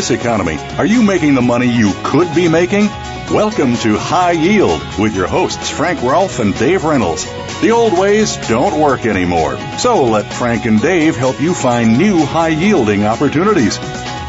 This 0.00 0.10
economy, 0.10 0.56
are 0.78 0.86
you 0.86 1.02
making 1.02 1.34
the 1.34 1.42
money 1.42 1.66
you 1.66 1.92
could 2.02 2.34
be 2.34 2.48
making? 2.48 2.86
Welcome 3.30 3.76
to 3.76 3.98
High 3.98 4.30
Yield 4.30 4.80
with 4.98 5.14
your 5.14 5.26
hosts 5.26 5.68
Frank 5.68 6.00
Rolfe 6.00 6.38
and 6.38 6.58
Dave 6.58 6.84
Reynolds. 6.84 7.26
The 7.60 7.72
old 7.72 7.98
ways 7.98 8.38
don't 8.48 8.80
work 8.80 9.04
anymore, 9.04 9.58
so 9.76 10.04
let 10.04 10.32
Frank 10.32 10.64
and 10.64 10.80
Dave 10.80 11.16
help 11.16 11.38
you 11.38 11.52
find 11.52 11.98
new 11.98 12.24
high 12.24 12.48
yielding 12.48 13.04
opportunities. 13.04 13.76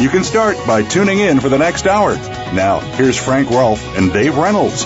You 0.02 0.09
can 0.09 0.26
start 0.26 0.57
by 0.67 0.84
tuning 0.84 1.20
in 1.20 1.40
for 1.40 1.48
the 1.48 1.57
next 1.57 1.88
hour. 1.88 2.15
Now, 2.54 2.82
here's 2.82 3.17
Frank 3.17 3.49
Rolfe 3.49 3.95
and 3.95 4.12
Dave 4.12 4.35
Reynolds. 4.35 4.84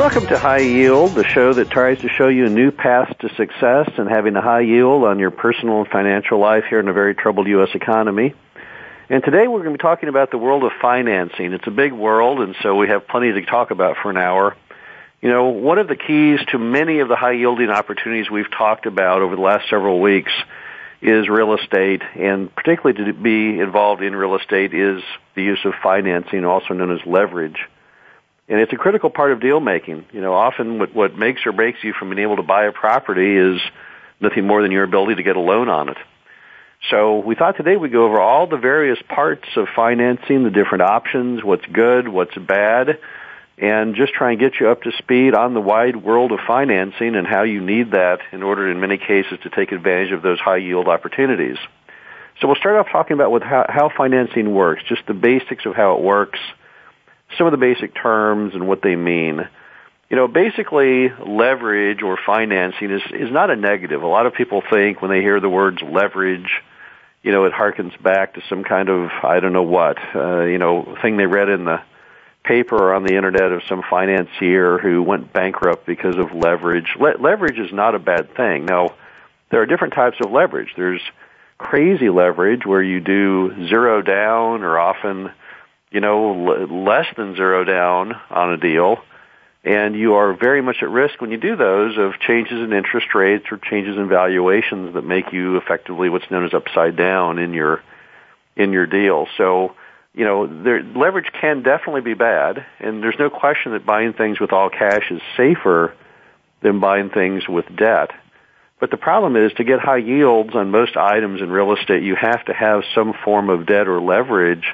Welcome 0.00 0.28
to 0.28 0.38
High 0.38 0.60
Yield, 0.60 1.14
the 1.14 1.24
show 1.24 1.52
that 1.52 1.70
tries 1.70 1.98
to 1.98 2.08
show 2.08 2.28
you 2.28 2.46
a 2.46 2.48
new 2.48 2.70
path 2.70 3.14
to 3.18 3.28
success 3.34 3.90
and 3.98 4.08
having 4.08 4.34
a 4.34 4.40
high 4.40 4.62
yield 4.62 5.04
on 5.04 5.18
your 5.18 5.30
personal 5.30 5.80
and 5.80 5.88
financial 5.88 6.38
life 6.38 6.64
here 6.70 6.80
in 6.80 6.88
a 6.88 6.94
very 6.94 7.14
troubled 7.14 7.46
U.S. 7.48 7.68
economy. 7.74 8.32
And 9.10 9.22
today 9.22 9.46
we're 9.46 9.58
going 9.58 9.74
to 9.74 9.78
be 9.78 9.82
talking 9.82 10.08
about 10.08 10.30
the 10.30 10.38
world 10.38 10.64
of 10.64 10.72
financing. 10.80 11.52
It's 11.52 11.66
a 11.66 11.70
big 11.70 11.92
world, 11.92 12.40
and 12.40 12.56
so 12.62 12.76
we 12.76 12.88
have 12.88 13.08
plenty 13.08 13.30
to 13.32 13.44
talk 13.44 13.72
about 13.72 13.98
for 14.02 14.08
an 14.08 14.16
hour. 14.16 14.56
You 15.20 15.28
know, 15.28 15.50
one 15.50 15.76
of 15.76 15.86
the 15.86 15.96
keys 15.96 16.40
to 16.52 16.58
many 16.58 17.00
of 17.00 17.08
the 17.08 17.16
high 17.16 17.32
yielding 17.32 17.68
opportunities 17.68 18.30
we've 18.30 18.50
talked 18.50 18.86
about 18.86 19.20
over 19.20 19.36
the 19.36 19.42
last 19.42 19.68
several 19.68 20.00
weeks 20.00 20.32
is 21.02 21.28
real 21.28 21.52
estate, 21.52 22.00
and 22.16 22.52
particularly 22.54 23.04
to 23.04 23.12
be 23.12 23.60
involved 23.60 24.02
in 24.02 24.16
real 24.16 24.34
estate 24.36 24.72
is 24.72 25.02
the 25.34 25.42
use 25.42 25.60
of 25.66 25.74
financing, 25.82 26.46
also 26.46 26.72
known 26.72 26.90
as 26.90 27.04
leverage 27.04 27.68
and 28.50 28.58
it's 28.58 28.72
a 28.72 28.76
critical 28.76 29.10
part 29.10 29.30
of 29.30 29.40
deal 29.40 29.60
making. 29.60 30.04
You 30.12 30.20
know, 30.20 30.34
often 30.34 30.80
what, 30.80 30.92
what 30.92 31.16
makes 31.16 31.46
or 31.46 31.52
breaks 31.52 31.78
you 31.84 31.92
from 31.92 32.10
being 32.10 32.22
able 32.22 32.36
to 32.36 32.42
buy 32.42 32.64
a 32.64 32.72
property 32.72 33.36
is 33.36 33.60
nothing 34.20 34.46
more 34.46 34.60
than 34.60 34.72
your 34.72 34.82
ability 34.82 35.14
to 35.14 35.22
get 35.22 35.36
a 35.36 35.40
loan 35.40 35.68
on 35.68 35.88
it. 35.88 35.96
So 36.90 37.20
we 37.20 37.36
thought 37.36 37.56
today 37.56 37.76
we'd 37.76 37.92
go 37.92 38.06
over 38.06 38.20
all 38.20 38.48
the 38.48 38.56
various 38.56 38.98
parts 39.08 39.46
of 39.56 39.68
financing, 39.76 40.42
the 40.42 40.50
different 40.50 40.82
options, 40.82 41.44
what's 41.44 41.64
good, 41.66 42.08
what's 42.08 42.34
bad, 42.36 42.98
and 43.56 43.94
just 43.94 44.14
try 44.14 44.32
and 44.32 44.40
get 44.40 44.58
you 44.58 44.68
up 44.68 44.82
to 44.82 44.90
speed 44.98 45.34
on 45.34 45.54
the 45.54 45.60
wide 45.60 45.96
world 45.96 46.32
of 46.32 46.40
financing 46.44 47.14
and 47.14 47.26
how 47.26 47.42
you 47.42 47.60
need 47.60 47.92
that 47.92 48.20
in 48.32 48.42
order, 48.42 48.68
in 48.68 48.80
many 48.80 48.98
cases, 48.98 49.38
to 49.44 49.50
take 49.50 49.70
advantage 49.70 50.10
of 50.10 50.22
those 50.22 50.40
high 50.40 50.56
yield 50.56 50.88
opportunities. 50.88 51.58
So 52.40 52.48
we'll 52.48 52.56
start 52.56 52.76
off 52.76 52.90
talking 52.90 53.14
about 53.14 53.30
with 53.30 53.42
how, 53.42 53.66
how 53.68 53.92
financing 53.94 54.52
works, 54.52 54.82
just 54.88 55.06
the 55.06 55.14
basics 55.14 55.66
of 55.66 55.76
how 55.76 55.96
it 55.96 56.02
works, 56.02 56.40
some 57.36 57.46
of 57.46 57.52
the 57.52 57.58
basic 57.58 57.94
terms 57.94 58.54
and 58.54 58.66
what 58.68 58.82
they 58.82 58.96
mean. 58.96 59.48
You 60.08 60.16
know, 60.16 60.26
basically 60.26 61.08
leverage 61.24 62.02
or 62.02 62.18
financing 62.26 62.90
is, 62.90 63.02
is 63.12 63.30
not 63.30 63.50
a 63.50 63.56
negative. 63.56 64.02
A 64.02 64.06
lot 64.06 64.26
of 64.26 64.34
people 64.34 64.62
think 64.68 65.00
when 65.00 65.10
they 65.10 65.20
hear 65.20 65.38
the 65.38 65.48
words 65.48 65.78
leverage, 65.82 66.50
you 67.22 67.32
know, 67.32 67.44
it 67.44 67.52
harkens 67.52 68.00
back 68.02 68.34
to 68.34 68.42
some 68.48 68.64
kind 68.64 68.88
of, 68.88 69.10
I 69.22 69.40
don't 69.40 69.52
know 69.52 69.62
what, 69.62 69.98
uh, 70.14 70.42
you 70.42 70.58
know, 70.58 70.96
thing 71.00 71.16
they 71.16 71.26
read 71.26 71.48
in 71.48 71.64
the 71.64 71.80
paper 72.42 72.76
or 72.76 72.94
on 72.94 73.04
the 73.04 73.14
internet 73.14 73.52
of 73.52 73.62
some 73.68 73.82
financier 73.88 74.78
who 74.78 75.02
went 75.02 75.32
bankrupt 75.32 75.86
because 75.86 76.16
of 76.16 76.32
leverage. 76.32 76.96
Le- 76.98 77.20
leverage 77.20 77.58
is 77.58 77.72
not 77.72 77.94
a 77.94 77.98
bad 77.98 78.34
thing. 78.34 78.64
Now, 78.64 78.94
there 79.50 79.60
are 79.60 79.66
different 79.66 79.94
types 79.94 80.16
of 80.24 80.30
leverage. 80.32 80.72
There's 80.76 81.02
crazy 81.58 82.08
leverage 82.08 82.64
where 82.64 82.82
you 82.82 83.00
do 83.00 83.68
zero 83.68 84.00
down 84.00 84.62
or 84.62 84.78
often 84.78 85.30
you 85.90 86.00
know, 86.00 86.48
l- 86.48 86.84
less 86.84 87.06
than 87.16 87.34
zero 87.36 87.64
down 87.64 88.14
on 88.30 88.52
a 88.52 88.56
deal, 88.56 88.98
and 89.64 89.94
you 89.94 90.14
are 90.14 90.32
very 90.32 90.62
much 90.62 90.76
at 90.82 90.88
risk 90.88 91.20
when 91.20 91.30
you 91.30 91.36
do 91.36 91.56
those 91.56 91.98
of 91.98 92.18
changes 92.20 92.60
in 92.60 92.72
interest 92.72 93.14
rates 93.14 93.46
or 93.50 93.58
changes 93.58 93.96
in 93.96 94.08
valuations 94.08 94.94
that 94.94 95.04
make 95.04 95.32
you 95.32 95.56
effectively 95.56 96.08
what's 96.08 96.30
known 96.30 96.46
as 96.46 96.54
upside 96.54 96.96
down 96.96 97.38
in 97.38 97.52
your 97.52 97.82
in 98.56 98.72
your 98.72 98.86
deal. 98.86 99.26
So, 99.36 99.74
you 100.14 100.24
know, 100.24 100.46
there, 100.46 100.82
leverage 100.82 101.30
can 101.40 101.62
definitely 101.62 102.00
be 102.00 102.14
bad, 102.14 102.64
and 102.78 103.02
there's 103.02 103.18
no 103.18 103.30
question 103.30 103.72
that 103.72 103.86
buying 103.86 104.12
things 104.12 104.40
with 104.40 104.52
all 104.52 104.70
cash 104.70 105.10
is 105.10 105.20
safer 105.36 105.94
than 106.62 106.80
buying 106.80 107.10
things 107.10 107.48
with 107.48 107.64
debt. 107.74 108.10
But 108.80 108.90
the 108.90 108.96
problem 108.96 109.36
is 109.36 109.52
to 109.54 109.64
get 109.64 109.78
high 109.78 109.98
yields 109.98 110.54
on 110.54 110.70
most 110.70 110.96
items 110.96 111.42
in 111.42 111.50
real 111.50 111.74
estate, 111.74 112.02
you 112.02 112.16
have 112.16 112.44
to 112.46 112.54
have 112.54 112.82
some 112.94 113.14
form 113.24 113.50
of 113.50 113.66
debt 113.66 113.88
or 113.88 114.00
leverage 114.00 114.64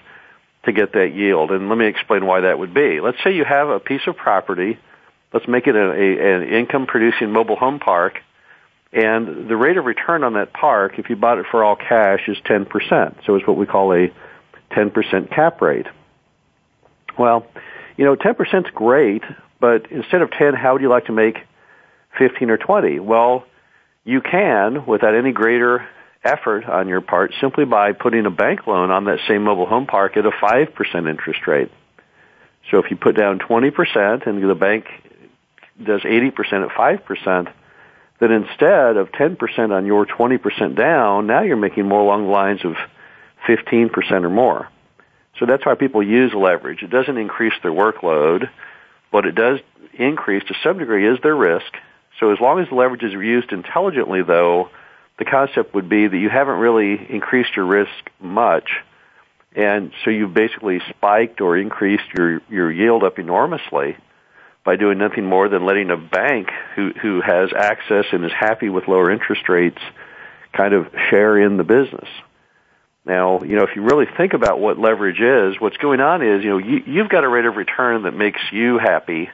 to 0.67 0.73
get 0.73 0.93
that 0.93 1.15
yield. 1.15 1.51
And 1.51 1.69
let 1.69 1.79
me 1.79 1.87
explain 1.87 2.27
why 2.27 2.41
that 2.41 2.59
would 2.59 2.75
be. 2.75 3.01
Let's 3.01 3.19
say 3.25 3.35
you 3.35 3.45
have 3.45 3.69
a 3.69 3.81
piece 3.81 4.03
of 4.07 4.17
property. 4.17 4.79
Let's 5.33 5.49
make 5.49 5.67
it 5.67 5.75
a, 5.75 5.93
a, 5.93 6.37
an 6.37 6.49
income 6.49 6.87
producing 6.87 7.31
mobile 7.33 7.57
home 7.57 7.79
park. 7.79 8.21
And 8.93 9.49
the 9.49 9.57
rate 9.57 9.77
of 9.77 9.85
return 9.85 10.25
on 10.25 10.35
that 10.35 10.53
park, 10.53 10.99
if 10.99 11.11
you 11.11 11.17
bought 11.17 11.39
it 11.39 11.47
for 11.51 11.65
all 11.65 11.77
cash, 11.77 12.29
is 12.29 12.37
10%. 12.45 13.27
So 13.27 13.35
it's 13.35 13.47
what 13.47 13.57
we 13.57 13.67
call 13.67 13.93
a 13.93 14.13
10% 14.73 15.31
cap 15.31 15.61
rate. 15.61 15.87
Well, 17.19 17.47
you 17.97 18.05
know, 18.05 18.17
10% 18.17 18.67
is 18.67 18.71
great, 18.75 19.23
but 19.61 19.91
instead 19.91 20.23
of 20.23 20.31
10, 20.31 20.55
how 20.55 20.75
would 20.75 20.83
you 20.83 20.89
like 20.89 21.07
to 21.07 21.13
make 21.13 21.39
15 22.19 22.51
or 22.51 22.59
20? 22.59 23.01
Well, 23.01 23.45
you 24.05 24.21
can, 24.21 24.87
without 24.87 25.15
any 25.15 25.33
greater 25.33 25.87
effort 26.27 26.65
on 26.65 26.89
your 26.89 27.01
part 27.01 27.33
simply 27.41 27.65
by 27.65 27.93
putting 27.93 28.27
a 28.27 28.31
bank 28.31 28.67
loan 28.67 28.91
on 28.91 29.05
that 29.05 29.21
same 29.29 29.45
mobile 29.45 29.67
home 29.67 29.87
park 29.87 30.17
at 30.17 30.27
a 30.27 30.31
5% 30.31 31.09
interest 31.09 31.47
rate. 31.47 31.71
So 32.71 32.79
if 32.79 32.91
you 32.91 32.97
put 32.97 33.17
down 33.17 33.39
20% 33.39 34.27
and 34.27 34.43
the 34.43 34.55
bank 34.55 34.87
does 35.83 36.03
80% 36.03 36.33
at 36.65 36.71
5%, 36.71 37.53
then 38.19 38.33
instead 38.33 38.97
of 38.97 39.13
10% 39.13 39.73
on 39.73 39.87
your 39.87 40.07
20% 40.07 40.75
down, 40.75 41.27
now 41.27 41.43
you're 41.43 41.57
making 41.57 41.87
more 41.87 42.01
along 42.01 42.25
the 42.25 42.33
lines 42.33 42.65
of 42.65 42.75
15% 43.47 44.25
or 44.25 44.31
more. 44.31 44.69
So 45.39 45.47
that's 45.47 45.67
why 45.67 45.75
people 45.75 46.03
use 46.03 46.33
leverage. 46.35 46.83
It 46.83 46.91
doesn't 46.91 47.19
increase 47.19 47.53
their 47.63 47.73
workload. 47.73 48.49
but 49.13 49.25
it 49.25 49.35
does 49.35 49.61
increase 49.95 50.45
to 50.45 50.55
some 50.63 50.79
degree 50.79 51.07
is 51.09 51.19
their 51.23 51.37
risk. 51.37 51.73
So 52.21 52.33
as 52.33 52.41
long 52.41 52.61
as 52.61 52.69
the 52.69 52.75
leverage 52.75 53.03
is 53.03 53.13
used 53.13 53.53
intelligently, 53.53 54.23
though, 54.23 54.69
the 55.19 55.25
concept 55.25 55.75
would 55.75 55.89
be 55.89 56.07
that 56.07 56.17
you 56.17 56.29
haven't 56.29 56.59
really 56.59 56.95
increased 57.09 57.57
your 57.57 57.67
risk 57.67 58.11
much, 58.21 58.71
and 59.55 59.93
so 60.05 60.11
you've 60.11 60.35
basically 60.35 60.81
spiked 60.91 61.41
or 61.41 61.57
increased 61.57 62.09
your 62.17 62.41
your 62.51 62.71
yield 62.71 63.03
up 63.03 63.19
enormously 63.19 63.97
by 64.65 64.77
doing 64.77 64.99
nothing 64.99 65.25
more 65.25 65.49
than 65.49 65.65
letting 65.65 65.91
a 65.91 65.97
bank 65.97 66.51
who 66.75 66.93
who 67.01 67.21
has 67.21 67.51
access 67.57 68.05
and 68.13 68.25
is 68.25 68.33
happy 68.33 68.69
with 68.69 68.89
lower 68.89 69.11
interest 69.11 69.49
rates 69.49 69.81
kind 70.53 70.75
of 70.75 70.89
share 71.11 71.39
in 71.39 71.57
the 71.57 71.65
business. 71.65 72.09
Now, 73.07 73.43
you 73.43 73.55
know, 73.55 73.63
if 73.63 73.77
you 73.77 73.83
really 73.83 74.07
think 74.17 74.33
about 74.33 74.59
what 74.59 74.79
leverage 74.79 75.21
is, 75.21 75.61
what's 75.61 75.77
going 75.77 76.01
on 76.01 76.23
is, 76.23 76.43
you 76.43 76.51
know, 76.51 76.59
you, 76.59 76.83
you've 76.87 77.09
got 77.09 77.23
a 77.23 77.29
rate 77.29 77.45
of 77.45 77.55
return 77.55 78.03
that 78.03 78.13
makes 78.13 78.41
you 78.51 78.79
happy, 78.79 79.31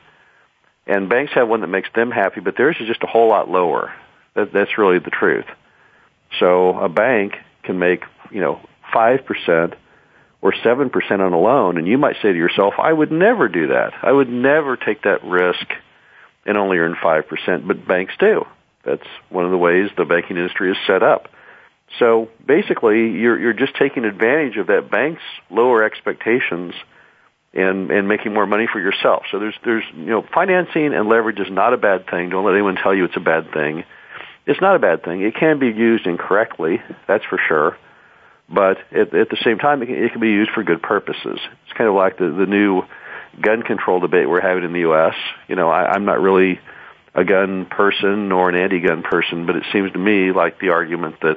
and 0.86 1.08
banks 1.08 1.32
have 1.34 1.48
one 1.48 1.62
that 1.62 1.68
makes 1.68 1.88
them 1.94 2.10
happy, 2.10 2.40
but 2.40 2.54
theirs 2.56 2.76
is 2.80 2.86
just 2.86 3.02
a 3.02 3.06
whole 3.06 3.28
lot 3.28 3.48
lower. 3.48 3.94
That, 4.34 4.52
that's 4.52 4.76
really 4.76 4.98
the 4.98 5.10
truth. 5.10 5.46
So 6.38 6.78
a 6.78 6.88
bank 6.88 7.34
can 7.62 7.78
make, 7.78 8.04
you 8.30 8.40
know, 8.40 8.60
5% 8.92 9.74
or 10.40 10.52
7% 10.52 11.10
on 11.12 11.32
a 11.32 11.38
loan, 11.38 11.78
and 11.78 11.86
you 11.86 11.98
might 11.98 12.16
say 12.16 12.32
to 12.32 12.38
yourself, 12.38 12.74
I 12.78 12.92
would 12.92 13.12
never 13.12 13.48
do 13.48 13.68
that. 13.68 13.92
I 14.02 14.10
would 14.10 14.28
never 14.28 14.76
take 14.76 15.02
that 15.02 15.24
risk 15.24 15.66
and 16.44 16.58
only 16.58 16.78
earn 16.78 16.96
5%, 16.96 17.66
but 17.66 17.86
banks 17.86 18.14
do. 18.18 18.44
That's 18.84 19.06
one 19.28 19.44
of 19.44 19.52
the 19.52 19.58
ways 19.58 19.90
the 19.96 20.04
banking 20.04 20.36
industry 20.36 20.72
is 20.72 20.76
set 20.86 21.04
up. 21.04 21.28
So 22.00 22.28
basically, 22.44 23.10
you're, 23.10 23.38
you're 23.38 23.52
just 23.52 23.76
taking 23.76 24.04
advantage 24.04 24.56
of 24.56 24.66
that 24.66 24.90
bank's 24.90 25.22
lower 25.50 25.84
expectations 25.84 26.74
and, 27.54 27.90
and 27.90 28.08
making 28.08 28.32
more 28.32 28.46
money 28.46 28.66
for 28.72 28.80
yourself. 28.80 29.24
So 29.30 29.38
there's, 29.38 29.54
there's, 29.64 29.84
you 29.94 30.06
know, 30.06 30.24
financing 30.34 30.94
and 30.94 31.08
leverage 31.08 31.38
is 31.38 31.50
not 31.50 31.74
a 31.74 31.76
bad 31.76 32.08
thing. 32.08 32.30
Don't 32.30 32.44
let 32.44 32.54
anyone 32.54 32.76
tell 32.76 32.94
you 32.94 33.04
it's 33.04 33.16
a 33.16 33.20
bad 33.20 33.52
thing 33.52 33.84
it's 34.46 34.60
not 34.60 34.76
a 34.76 34.78
bad 34.78 35.04
thing. 35.04 35.22
It 35.22 35.34
can 35.34 35.58
be 35.58 35.68
used 35.68 36.06
incorrectly, 36.06 36.82
that's 37.06 37.24
for 37.24 37.38
sure. 37.48 37.76
But 38.48 38.78
at, 38.90 39.14
at 39.14 39.30
the 39.30 39.38
same 39.44 39.58
time, 39.58 39.82
it 39.82 39.86
can, 39.86 39.94
it 39.94 40.12
can 40.12 40.20
be 40.20 40.30
used 40.30 40.50
for 40.50 40.62
good 40.62 40.82
purposes. 40.82 41.38
It's 41.64 41.72
kind 41.76 41.88
of 41.88 41.94
like 41.94 42.18
the, 42.18 42.28
the 42.30 42.46
new 42.46 42.82
gun 43.40 43.62
control 43.62 44.00
debate 44.00 44.28
we're 44.28 44.40
having 44.40 44.64
in 44.64 44.72
the 44.72 44.80
U.S. 44.80 45.14
You 45.48 45.56
know, 45.56 45.70
I, 45.70 45.92
I'm 45.92 46.04
not 46.04 46.20
really 46.20 46.60
a 47.14 47.24
gun 47.24 47.66
person 47.66 48.28
nor 48.28 48.48
an 48.48 48.56
anti-gun 48.56 49.02
person, 49.02 49.46
but 49.46 49.56
it 49.56 49.64
seems 49.72 49.92
to 49.92 49.98
me 49.98 50.32
like 50.32 50.58
the 50.58 50.70
argument 50.70 51.20
that 51.22 51.36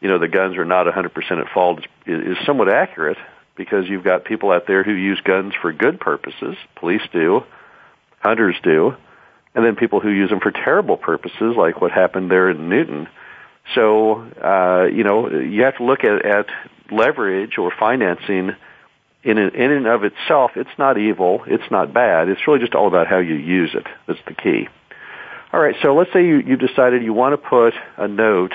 you 0.00 0.08
know 0.08 0.18
the 0.18 0.28
guns 0.28 0.56
are 0.56 0.64
not 0.64 0.86
100% 0.86 1.40
at 1.40 1.52
fault 1.52 1.80
is, 2.06 2.38
is 2.38 2.46
somewhat 2.46 2.68
accurate 2.68 3.18
because 3.56 3.88
you've 3.88 4.04
got 4.04 4.24
people 4.24 4.52
out 4.52 4.66
there 4.66 4.82
who 4.82 4.92
use 4.92 5.20
guns 5.24 5.54
for 5.60 5.72
good 5.72 5.98
purposes. 5.98 6.56
Police 6.76 7.02
do, 7.12 7.42
hunters 8.20 8.56
do, 8.62 8.96
and 9.56 9.64
then 9.64 9.74
people 9.74 10.00
who 10.00 10.10
use 10.10 10.28
them 10.28 10.38
for 10.38 10.50
terrible 10.50 10.98
purposes, 10.98 11.54
like 11.56 11.80
what 11.80 11.90
happened 11.90 12.30
there 12.30 12.50
in 12.50 12.68
Newtown. 12.68 13.08
So, 13.74 14.16
uh, 14.20 14.84
you 14.92 15.02
know, 15.02 15.30
you 15.30 15.62
have 15.62 15.78
to 15.78 15.84
look 15.84 16.04
at, 16.04 16.24
at 16.26 16.46
leverage 16.90 17.56
or 17.56 17.72
financing 17.76 18.54
in, 19.24 19.38
in 19.38 19.72
and 19.72 19.86
of 19.86 20.04
itself. 20.04 20.52
It's 20.56 20.78
not 20.78 20.98
evil. 20.98 21.42
It's 21.46 21.68
not 21.70 21.94
bad. 21.94 22.28
It's 22.28 22.46
really 22.46 22.60
just 22.60 22.74
all 22.74 22.86
about 22.86 23.06
how 23.06 23.18
you 23.18 23.34
use 23.34 23.74
it. 23.74 23.86
That's 24.06 24.20
the 24.26 24.34
key. 24.34 24.68
All 25.54 25.60
right, 25.60 25.74
so 25.80 25.94
let's 25.94 26.12
say 26.12 26.26
you, 26.26 26.36
you 26.40 26.56
decided 26.56 27.02
you 27.02 27.14
want 27.14 27.32
to 27.32 27.48
put 27.48 27.72
a 27.96 28.06
note 28.06 28.52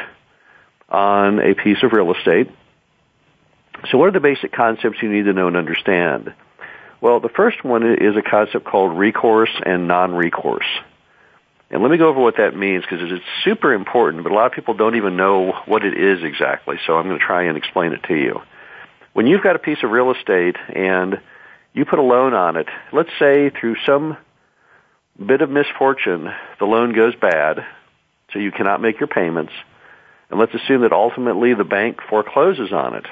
on 0.87 1.39
a 1.39 1.55
piece 1.55 1.81
of 1.81 1.93
real 1.93 2.13
estate. 2.13 2.47
So 3.89 3.97
what 3.97 4.09
are 4.09 4.11
the 4.11 4.19
basic 4.19 4.51
concepts 4.51 5.01
you 5.01 5.11
need 5.11 5.23
to 5.23 5.33
know 5.33 5.47
and 5.47 5.57
understand? 5.57 6.31
Well, 7.01 7.19
the 7.19 7.29
first 7.29 7.63
one 7.63 7.81
is 7.93 8.15
a 8.15 8.21
concept 8.21 8.65
called 8.65 8.95
recourse 8.95 9.49
and 9.65 9.87
non-recourse. 9.87 10.67
And 11.71 11.81
let 11.81 11.89
me 11.89 11.97
go 11.97 12.09
over 12.09 12.19
what 12.19 12.35
that 12.37 12.55
means 12.55 12.83
because 12.83 12.99
it's 13.11 13.23
super 13.45 13.73
important, 13.73 14.23
but 14.23 14.31
a 14.31 14.35
lot 14.35 14.45
of 14.45 14.51
people 14.51 14.73
don't 14.73 14.97
even 14.97 15.15
know 15.15 15.53
what 15.65 15.85
it 15.85 15.97
is 15.97 16.21
exactly. 16.21 16.77
So 16.85 16.97
I'm 16.97 17.07
going 17.07 17.17
to 17.17 17.25
try 17.25 17.43
and 17.43 17.57
explain 17.57 17.93
it 17.93 18.03
to 18.03 18.15
you. 18.15 18.41
When 19.13 19.25
you've 19.25 19.41
got 19.41 19.55
a 19.55 19.59
piece 19.59 19.81
of 19.81 19.89
real 19.89 20.11
estate 20.11 20.57
and 20.73 21.21
you 21.73 21.85
put 21.85 21.99
a 21.99 22.03
loan 22.03 22.33
on 22.33 22.57
it, 22.57 22.67
let's 22.91 23.09
say 23.17 23.49
through 23.49 23.77
some 23.85 24.17
bit 25.25 25.41
of 25.41 25.49
misfortune, 25.49 26.29
the 26.59 26.65
loan 26.65 26.93
goes 26.93 27.15
bad, 27.15 27.65
so 28.33 28.39
you 28.39 28.51
cannot 28.51 28.81
make 28.81 28.99
your 28.99 29.07
payments, 29.07 29.53
and 30.29 30.39
let's 30.39 30.53
assume 30.53 30.81
that 30.81 30.91
ultimately 30.91 31.53
the 31.53 31.63
bank 31.63 31.99
forecloses 32.09 32.73
on 32.73 32.95
it. 32.95 33.05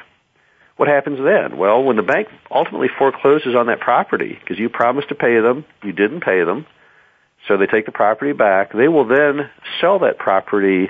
What 0.75 0.87
happens 0.87 1.19
then? 1.19 1.57
Well, 1.57 1.83
when 1.83 1.97
the 1.97 2.03
bank 2.03 2.29
ultimately 2.49 2.87
forecloses 2.97 3.55
on 3.55 3.67
that 3.67 3.81
property, 3.81 4.37
because 4.39 4.57
you 4.57 4.69
promised 4.69 5.09
to 5.09 5.15
pay 5.15 5.39
them, 5.39 5.65
you 5.83 5.91
didn't 5.91 6.21
pay 6.21 6.43
them, 6.43 6.65
so 7.49 7.57
they 7.57 7.65
take 7.65 7.85
the 7.87 7.91
property 7.91 8.31
back, 8.31 8.71
they 8.71 8.87
will 8.87 9.05
then 9.05 9.49
sell 9.81 9.99
that 9.99 10.19
property 10.19 10.89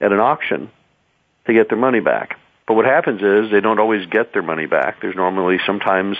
at 0.00 0.12
an 0.12 0.20
auction 0.20 0.70
to 1.46 1.52
get 1.52 1.68
their 1.68 1.76
money 1.76 2.00
back. 2.00 2.38
But 2.66 2.74
what 2.74 2.84
happens 2.84 3.20
is 3.20 3.50
they 3.50 3.60
don't 3.60 3.80
always 3.80 4.06
get 4.06 4.32
their 4.32 4.42
money 4.42 4.66
back. 4.66 5.00
There's 5.02 5.16
normally 5.16 5.58
sometimes 5.66 6.16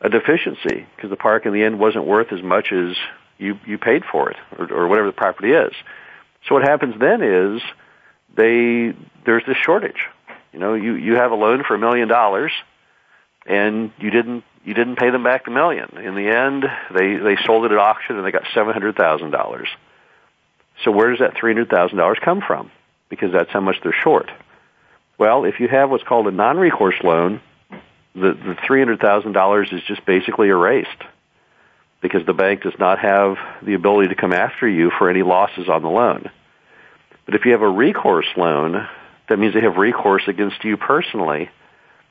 a 0.00 0.08
deficiency 0.08 0.86
because 0.96 1.10
the 1.10 1.16
park 1.16 1.44
in 1.44 1.52
the 1.52 1.62
end 1.62 1.78
wasn't 1.78 2.06
worth 2.06 2.32
as 2.32 2.42
much 2.42 2.72
as 2.72 2.96
you 3.38 3.58
you 3.66 3.76
paid 3.76 4.02
for 4.10 4.30
it 4.30 4.36
or, 4.58 4.72
or 4.72 4.88
whatever 4.88 5.08
the 5.08 5.12
property 5.12 5.52
is. 5.52 5.72
So 6.48 6.54
what 6.54 6.62
happens 6.62 6.94
then 6.98 7.22
is 7.22 7.60
they 8.34 8.94
there's 9.26 9.44
this 9.46 9.58
shortage. 9.58 10.06
You 10.54 10.58
know, 10.58 10.72
you 10.72 10.94
you 10.94 11.16
have 11.16 11.32
a 11.32 11.34
loan 11.34 11.64
for 11.68 11.74
a 11.74 11.78
million 11.78 12.08
dollars, 12.08 12.52
and 13.46 13.92
you 13.98 14.10
didn't 14.10 14.44
you 14.64 14.74
didn't 14.74 14.96
pay 14.96 15.10
them 15.10 15.22
back 15.22 15.44
the 15.44 15.50
million. 15.50 15.96
In 15.96 16.14
the 16.14 16.28
end, 16.28 16.64
they 16.92 17.16
they 17.16 17.36
sold 17.44 17.64
it 17.64 17.72
at 17.72 17.78
auction 17.78 18.16
and 18.16 18.26
they 18.26 18.32
got 18.32 18.44
seven 18.52 18.72
hundred 18.72 18.96
thousand 18.96 19.30
dollars. 19.30 19.68
So 20.84 20.90
where 20.90 21.10
does 21.10 21.20
that 21.20 21.36
three 21.36 21.52
hundred 21.52 21.70
thousand 21.70 21.98
dollars 21.98 22.18
come 22.22 22.42
from? 22.46 22.70
Because 23.08 23.32
that's 23.32 23.50
how 23.50 23.60
much 23.60 23.76
they're 23.82 23.92
short. 23.92 24.30
Well, 25.18 25.44
if 25.44 25.60
you 25.60 25.68
have 25.68 25.90
what's 25.90 26.04
called 26.04 26.26
a 26.26 26.30
non-recourse 26.30 26.96
loan, 27.02 27.40
the 28.14 28.32
the 28.32 28.56
three 28.66 28.80
hundred 28.80 29.00
thousand 29.00 29.32
dollars 29.32 29.68
is 29.72 29.82
just 29.86 30.04
basically 30.04 30.48
erased 30.48 31.02
because 32.02 32.26
the 32.26 32.34
bank 32.34 32.62
does 32.62 32.78
not 32.78 32.98
have 32.98 33.36
the 33.62 33.74
ability 33.74 34.08
to 34.08 34.14
come 34.14 34.32
after 34.32 34.68
you 34.68 34.90
for 34.98 35.08
any 35.08 35.22
losses 35.22 35.68
on 35.68 35.82
the 35.82 35.88
loan. 35.88 36.30
But 37.24 37.34
if 37.34 37.44
you 37.44 37.52
have 37.52 37.62
a 37.62 37.68
recourse 37.68 38.26
loan, 38.36 38.86
that 39.28 39.38
means 39.38 39.54
they 39.54 39.60
have 39.62 39.76
recourse 39.76 40.22
against 40.28 40.62
you 40.64 40.76
personally 40.76 41.50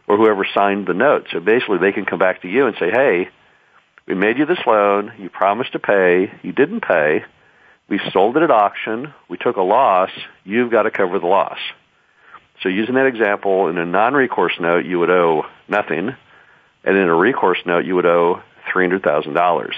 or 0.07 0.17
whoever 0.17 0.45
signed 0.53 0.87
the 0.87 0.93
note. 0.93 1.27
So 1.31 1.39
basically 1.39 1.79
they 1.79 1.91
can 1.91 2.05
come 2.05 2.19
back 2.19 2.41
to 2.41 2.47
you 2.47 2.67
and 2.67 2.75
say, 2.79 2.91
hey, 2.91 3.29
we 4.07 4.13
made 4.13 4.37
you 4.37 4.45
this 4.45 4.59
loan, 4.67 5.13
you 5.17 5.29
promised 5.29 5.71
to 5.73 5.79
pay, 5.79 6.31
you 6.43 6.51
didn't 6.51 6.81
pay, 6.81 7.23
we 7.89 7.99
sold 8.11 8.37
it 8.37 8.43
at 8.43 8.51
auction, 8.51 9.13
we 9.29 9.37
took 9.37 9.57
a 9.57 9.61
loss, 9.61 10.11
you've 10.43 10.71
got 10.71 10.83
to 10.83 10.91
cover 10.91 11.19
the 11.19 11.27
loss. 11.27 11.57
So 12.61 12.69
using 12.69 12.95
that 12.95 13.07
example, 13.07 13.67
in 13.67 13.77
a 13.77 13.85
non-recourse 13.85 14.53
note, 14.59 14.85
you 14.85 14.99
would 14.99 15.09
owe 15.09 15.45
nothing, 15.67 16.15
and 16.83 16.97
in 16.97 17.09
a 17.09 17.15
recourse 17.15 17.59
note, 17.65 17.85
you 17.85 17.95
would 17.95 18.05
owe 18.05 18.41
$300,000. 18.73 19.73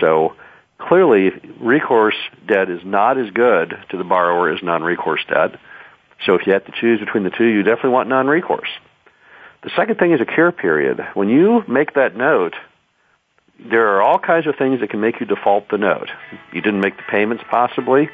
So 0.00 0.34
clearly, 0.78 1.30
recourse 1.60 2.16
debt 2.46 2.70
is 2.70 2.80
not 2.84 3.18
as 3.18 3.30
good 3.30 3.74
to 3.90 3.96
the 3.96 4.04
borrower 4.04 4.52
as 4.52 4.62
non-recourse 4.62 5.24
debt. 5.28 5.58
So 6.24 6.34
if 6.34 6.46
you 6.46 6.52
have 6.54 6.64
to 6.64 6.72
choose 6.80 7.00
between 7.00 7.24
the 7.24 7.30
two, 7.30 7.46
you 7.46 7.62
definitely 7.62 7.90
want 7.90 8.08
non-recourse. 8.08 8.70
The 9.66 9.72
second 9.74 9.98
thing 9.98 10.12
is 10.12 10.20
a 10.20 10.24
cure 10.24 10.52
period. 10.52 11.04
When 11.14 11.28
you 11.28 11.64
make 11.66 11.94
that 11.94 12.14
note, 12.14 12.54
there 13.58 13.96
are 13.96 14.00
all 14.00 14.16
kinds 14.16 14.46
of 14.46 14.54
things 14.54 14.78
that 14.78 14.90
can 14.90 15.00
make 15.00 15.18
you 15.18 15.26
default 15.26 15.68
the 15.70 15.76
note. 15.76 16.08
You 16.52 16.60
didn't 16.60 16.78
make 16.78 16.96
the 16.96 17.02
payments 17.10 17.42
possibly, 17.50 18.08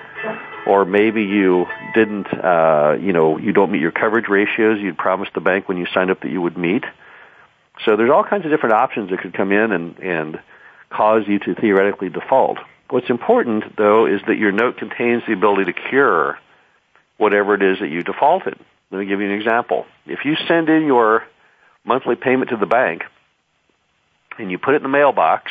or 0.66 0.87
maybe 0.87 1.25
you 1.25 1.66
didn't, 1.94 2.32
uh, 2.32 2.96
you 2.99 3.12
know, 3.12 3.37
you 3.37 3.52
don't 3.52 3.70
meet 3.70 3.82
your 3.82 3.90
coverage 3.93 4.28
ratios 4.31 4.81
you'd 4.81 4.96
promised 4.96 5.34
the 5.34 5.43
bank 5.43 5.69
when 5.69 5.76
you 5.76 5.84
signed 5.93 6.10
up 6.10 6.22
that 6.22 6.31
you 6.31 6.40
would 6.40 6.56
meet. 6.56 6.84
So 7.84 7.96
there's 7.96 8.10
all 8.10 8.25
kinds 8.25 8.46
of 8.46 8.50
different 8.50 8.76
options 8.76 9.10
that 9.10 9.20
could 9.20 9.34
come 9.34 9.52
in 9.52 9.72
and, 9.72 9.99
and 9.99 10.40
cause 10.88 11.25
you 11.28 11.38
to 11.40 11.54
theoretically 11.54 12.08
default. 12.08 12.60
What's 12.88 13.10
important, 13.10 13.76
though, 13.76 14.06
is 14.06 14.22
that 14.26 14.38
your 14.38 14.52
note 14.52 14.78
contains 14.78 15.22
the 15.26 15.34
ability 15.34 15.70
to 15.70 15.78
cure 15.90 16.38
whatever 17.19 17.54
it 17.54 17.62
is 17.62 17.81
that 17.81 17.88
you 17.88 18.02
defaulted. 18.02 18.58
Let 18.90 18.99
me 19.00 19.04
give 19.04 19.20
you 19.20 19.26
an 19.26 19.38
example. 19.38 19.84
If 20.06 20.25
you 20.25 20.37
send 20.49 20.70
in 20.70 20.87
your 20.87 21.25
monthly 21.84 22.17
payment 22.17 22.50
to 22.50 22.56
the 22.56 22.67
bank 22.67 23.02
and 24.38 24.50
you 24.50 24.58
put 24.58 24.75
it 24.75 24.79
in 24.79 24.82
the 24.82 24.88
mailbox 24.88 25.50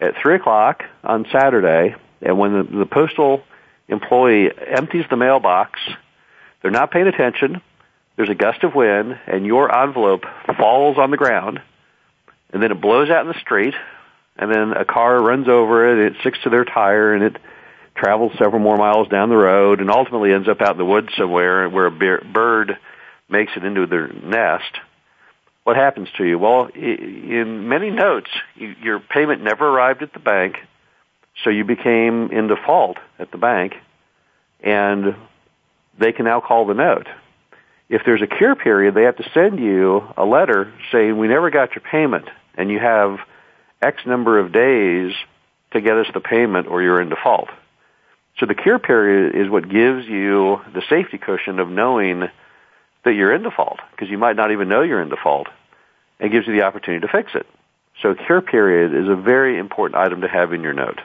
at 0.00 0.14
3 0.20 0.36
o'clock 0.36 0.82
on 1.04 1.26
Saturday, 1.32 1.94
and 2.20 2.38
when 2.38 2.52
the, 2.52 2.78
the 2.78 2.86
postal 2.86 3.42
employee 3.88 4.50
empties 4.66 5.04
the 5.10 5.16
mailbox, 5.16 5.78
they're 6.60 6.70
not 6.70 6.90
paying 6.90 7.06
attention, 7.06 7.60
there's 8.16 8.28
a 8.28 8.34
gust 8.34 8.62
of 8.62 8.74
wind, 8.74 9.18
and 9.26 9.46
your 9.46 9.74
envelope 9.74 10.24
falls 10.58 10.98
on 10.98 11.10
the 11.10 11.16
ground, 11.16 11.60
and 12.52 12.62
then 12.62 12.70
it 12.70 12.80
blows 12.80 13.10
out 13.10 13.22
in 13.22 13.28
the 13.28 13.40
street, 13.40 13.74
and 14.36 14.50
then 14.50 14.72
a 14.72 14.84
car 14.84 15.22
runs 15.22 15.48
over 15.48 15.92
it, 15.92 16.12
it 16.12 16.20
sticks 16.20 16.38
to 16.44 16.50
their 16.50 16.64
tire, 16.64 17.14
and 17.14 17.22
it 17.22 17.36
travels 17.94 18.32
several 18.38 18.60
more 18.60 18.76
miles 18.76 19.08
down 19.08 19.28
the 19.28 19.36
road, 19.36 19.80
and 19.80 19.90
ultimately 19.90 20.32
ends 20.32 20.48
up 20.48 20.60
out 20.60 20.72
in 20.72 20.78
the 20.78 20.84
woods 20.84 21.08
somewhere 21.16 21.68
where 21.68 21.86
a 21.86 21.90
bird 22.24 22.78
makes 23.28 23.52
it 23.56 23.64
into 23.64 23.86
their 23.86 24.08
nest. 24.08 24.78
What 25.64 25.76
happens 25.76 26.08
to 26.16 26.24
you? 26.24 26.38
Well, 26.38 26.66
in 26.74 27.68
many 27.68 27.90
notes, 27.90 28.30
your 28.56 28.98
payment 29.00 29.42
never 29.42 29.68
arrived 29.68 30.02
at 30.02 30.12
the 30.12 30.18
bank, 30.18 30.56
so 31.44 31.50
you 31.50 31.64
became 31.64 32.30
in 32.30 32.48
default 32.48 32.98
at 33.18 33.30
the 33.30 33.38
bank, 33.38 33.74
and 34.60 35.14
they 35.98 36.12
can 36.12 36.24
now 36.24 36.40
call 36.40 36.66
the 36.66 36.74
note 36.74 37.06
if 37.92 38.00
there's 38.06 38.22
a 38.22 38.26
cure 38.26 38.56
period, 38.56 38.94
they 38.94 39.02
have 39.02 39.18
to 39.18 39.30
send 39.34 39.60
you 39.60 40.02
a 40.16 40.24
letter 40.24 40.72
saying, 40.90 41.18
we 41.18 41.28
never 41.28 41.50
got 41.50 41.74
your 41.74 41.82
payment, 41.82 42.24
and 42.56 42.70
you 42.70 42.78
have 42.78 43.18
X 43.82 44.06
number 44.06 44.38
of 44.38 44.50
days 44.50 45.12
to 45.72 45.80
get 45.82 45.98
us 45.98 46.06
the 46.14 46.20
payment 46.20 46.68
or 46.68 46.82
you're 46.82 47.02
in 47.02 47.10
default. 47.10 47.50
So 48.38 48.46
the 48.46 48.54
cure 48.54 48.78
period 48.78 49.34
is 49.36 49.50
what 49.50 49.68
gives 49.68 50.06
you 50.06 50.62
the 50.72 50.82
safety 50.88 51.18
cushion 51.18 51.58
of 51.58 51.68
knowing 51.68 52.30
that 53.04 53.12
you're 53.12 53.34
in 53.34 53.42
default, 53.42 53.80
because 53.90 54.08
you 54.10 54.18
might 54.18 54.36
not 54.36 54.52
even 54.52 54.68
know 54.68 54.82
you're 54.82 55.02
in 55.02 55.08
default, 55.08 55.48
and 56.20 56.30
gives 56.30 56.46
you 56.46 56.52
the 56.52 56.62
opportunity 56.62 57.06
to 57.06 57.12
fix 57.12 57.32
it. 57.34 57.46
So 58.00 58.14
cure 58.14 58.40
period 58.40 58.94
is 58.94 59.08
a 59.08 59.16
very 59.16 59.58
important 59.58 59.98
item 59.98 60.22
to 60.22 60.28
have 60.28 60.52
in 60.52 60.62
your 60.62 60.72
note. 60.72 61.00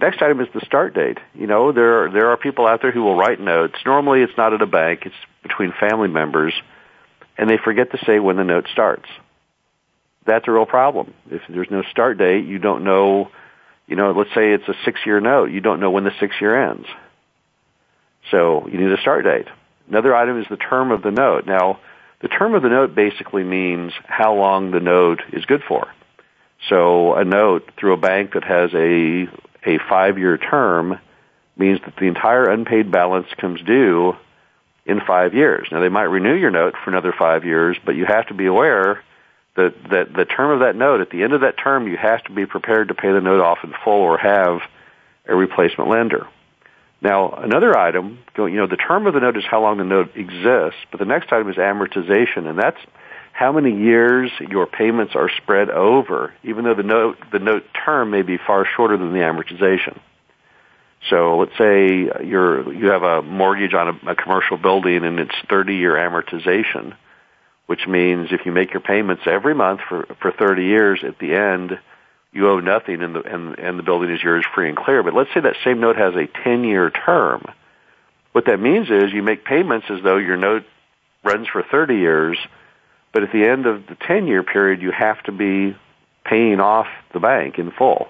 Next 0.00 0.22
item 0.22 0.40
is 0.40 0.48
the 0.54 0.64
start 0.64 0.94
date. 0.94 1.18
You 1.34 1.46
know, 1.46 1.72
there 1.72 2.04
are, 2.04 2.10
there 2.10 2.30
are 2.30 2.36
people 2.36 2.66
out 2.66 2.82
there 2.82 2.92
who 2.92 3.02
will 3.02 3.16
write 3.16 3.40
notes. 3.40 3.74
Normally 3.84 4.22
it's 4.22 4.36
not 4.36 4.52
at 4.52 4.62
a 4.62 4.66
bank, 4.66 5.02
it's 5.06 5.14
between 5.42 5.72
family 5.78 6.08
members, 6.08 6.54
and 7.36 7.50
they 7.50 7.58
forget 7.58 7.90
to 7.92 7.98
say 8.04 8.18
when 8.18 8.36
the 8.36 8.44
note 8.44 8.66
starts. 8.72 9.08
That's 10.24 10.46
a 10.46 10.52
real 10.52 10.66
problem. 10.66 11.14
If 11.30 11.42
there's 11.48 11.70
no 11.70 11.82
start 11.90 12.18
date, 12.18 12.44
you 12.44 12.58
don't 12.58 12.84
know, 12.84 13.30
you 13.86 13.96
know, 13.96 14.12
let's 14.12 14.34
say 14.34 14.52
it's 14.52 14.68
a 14.68 14.74
six 14.84 15.00
year 15.06 15.20
note, 15.20 15.50
you 15.50 15.60
don't 15.60 15.80
know 15.80 15.90
when 15.90 16.04
the 16.04 16.12
six 16.20 16.36
year 16.40 16.70
ends. 16.70 16.86
So 18.30 18.68
you 18.68 18.78
need 18.78 18.92
a 18.92 19.00
start 19.00 19.24
date. 19.24 19.46
Another 19.88 20.14
item 20.14 20.40
is 20.40 20.46
the 20.48 20.56
term 20.56 20.90
of 20.90 21.02
the 21.02 21.10
note. 21.10 21.46
Now, 21.46 21.80
the 22.20 22.28
term 22.28 22.54
of 22.54 22.62
the 22.62 22.68
note 22.68 22.94
basically 22.94 23.44
means 23.44 23.92
how 24.06 24.34
long 24.34 24.70
the 24.70 24.80
note 24.80 25.22
is 25.32 25.44
good 25.44 25.62
for. 25.66 25.88
So 26.68 27.14
a 27.14 27.24
note 27.24 27.70
through 27.78 27.94
a 27.94 27.98
bank 27.98 28.32
that 28.32 28.44
has 28.44 28.70
a 28.74 29.28
a 29.66 29.78
five 29.88 30.18
year 30.18 30.38
term 30.38 30.98
means 31.56 31.80
that 31.84 31.96
the 31.96 32.06
entire 32.06 32.48
unpaid 32.48 32.90
balance 32.90 33.26
comes 33.36 33.60
due 33.62 34.14
in 34.86 35.00
five 35.00 35.34
years. 35.34 35.68
Now 35.70 35.80
they 35.80 35.88
might 35.88 36.04
renew 36.04 36.34
your 36.34 36.50
note 36.50 36.74
for 36.82 36.90
another 36.90 37.14
five 37.16 37.44
years, 37.44 37.76
but 37.84 37.96
you 37.96 38.06
have 38.06 38.26
to 38.28 38.34
be 38.34 38.46
aware 38.46 39.02
that, 39.56 39.74
that 39.90 40.14
the 40.14 40.24
term 40.24 40.50
of 40.50 40.60
that 40.60 40.76
note, 40.76 41.00
at 41.00 41.10
the 41.10 41.22
end 41.22 41.32
of 41.32 41.40
that 41.42 41.58
term, 41.58 41.88
you 41.88 41.96
have 41.96 42.22
to 42.24 42.32
be 42.32 42.46
prepared 42.46 42.88
to 42.88 42.94
pay 42.94 43.12
the 43.12 43.20
note 43.20 43.40
off 43.40 43.58
in 43.64 43.74
full 43.84 44.00
or 44.00 44.16
have 44.16 44.60
a 45.26 45.34
replacement 45.34 45.90
lender. 45.90 46.26
Now, 47.00 47.30
another 47.30 47.78
item, 47.78 48.18
you 48.36 48.56
know, 48.56 48.66
the 48.66 48.76
term 48.76 49.06
of 49.06 49.14
the 49.14 49.20
note 49.20 49.36
is 49.36 49.44
how 49.48 49.62
long 49.62 49.78
the 49.78 49.84
note 49.84 50.16
exists, 50.16 50.80
but 50.90 50.98
the 50.98 51.06
next 51.06 51.32
item 51.32 51.48
is 51.48 51.56
amortization, 51.56 52.48
and 52.48 52.58
that's 52.58 52.80
how 53.32 53.52
many 53.52 53.70
years 53.80 54.32
your 54.40 54.66
payments 54.66 55.14
are 55.14 55.30
spread 55.36 55.70
over, 55.70 56.34
even 56.42 56.64
though 56.64 56.74
the 56.74 56.82
note, 56.82 57.18
the 57.30 57.38
note 57.38 57.64
term 57.84 58.10
may 58.10 58.22
be 58.22 58.36
far 58.36 58.66
shorter 58.76 58.96
than 58.96 59.12
the 59.12 59.20
amortization. 59.20 60.00
So 61.08 61.38
let's 61.38 61.56
say 61.56 62.10
you're, 62.26 62.72
you 62.72 62.88
have 62.88 63.04
a 63.04 63.22
mortgage 63.22 63.74
on 63.74 63.88
a, 63.88 64.10
a 64.10 64.14
commercial 64.16 64.56
building 64.56 65.04
and 65.04 65.20
it's 65.20 65.34
30 65.48 65.76
year 65.76 65.94
amortization, 65.94 66.96
which 67.66 67.86
means 67.86 68.28
if 68.32 68.44
you 68.44 68.50
make 68.50 68.72
your 68.72 68.80
payments 68.80 69.22
every 69.26 69.54
month 69.54 69.80
for, 69.88 70.06
for 70.20 70.32
30 70.32 70.64
years, 70.64 71.04
at 71.06 71.20
the 71.20 71.34
end, 71.34 71.78
you 72.32 72.48
owe 72.48 72.60
nothing 72.60 73.02
and 73.02 73.14
the, 73.14 73.22
and, 73.22 73.58
and 73.58 73.78
the 73.78 73.82
building 73.82 74.10
is 74.10 74.22
yours 74.22 74.44
free 74.54 74.68
and 74.68 74.76
clear. 74.76 75.02
But 75.02 75.14
let's 75.14 75.32
say 75.32 75.40
that 75.40 75.56
same 75.64 75.80
note 75.80 75.96
has 75.96 76.14
a 76.14 76.26
10 76.44 76.64
year 76.64 76.90
term. 76.90 77.44
What 78.32 78.46
that 78.46 78.60
means 78.60 78.90
is 78.90 79.12
you 79.12 79.22
make 79.22 79.44
payments 79.44 79.86
as 79.90 80.02
though 80.02 80.18
your 80.18 80.36
note 80.36 80.64
runs 81.24 81.48
for 81.48 81.62
30 81.62 81.96
years, 81.96 82.38
but 83.12 83.22
at 83.22 83.32
the 83.32 83.44
end 83.44 83.66
of 83.66 83.86
the 83.86 83.96
10 84.06 84.26
year 84.26 84.42
period, 84.42 84.82
you 84.82 84.90
have 84.90 85.22
to 85.24 85.32
be 85.32 85.76
paying 86.24 86.60
off 86.60 86.86
the 87.12 87.20
bank 87.20 87.58
in 87.58 87.70
full. 87.70 88.08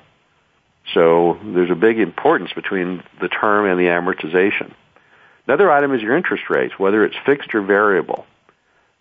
So 0.95 1.39
there's 1.45 1.71
a 1.71 1.77
big 1.77 1.99
importance 1.99 2.53
between 2.53 3.03
the 3.21 3.29
term 3.29 3.67
and 3.67 3.79
the 3.79 3.85
amortization. 3.85 4.73
Another 5.47 5.71
item 5.71 5.95
is 5.95 6.03
your 6.03 6.17
interest 6.17 6.45
rates, 6.51 6.79
whether 6.79 7.05
it's 7.05 7.17
fixed 7.25 7.55
or 7.55 7.63
variable. 7.63 8.27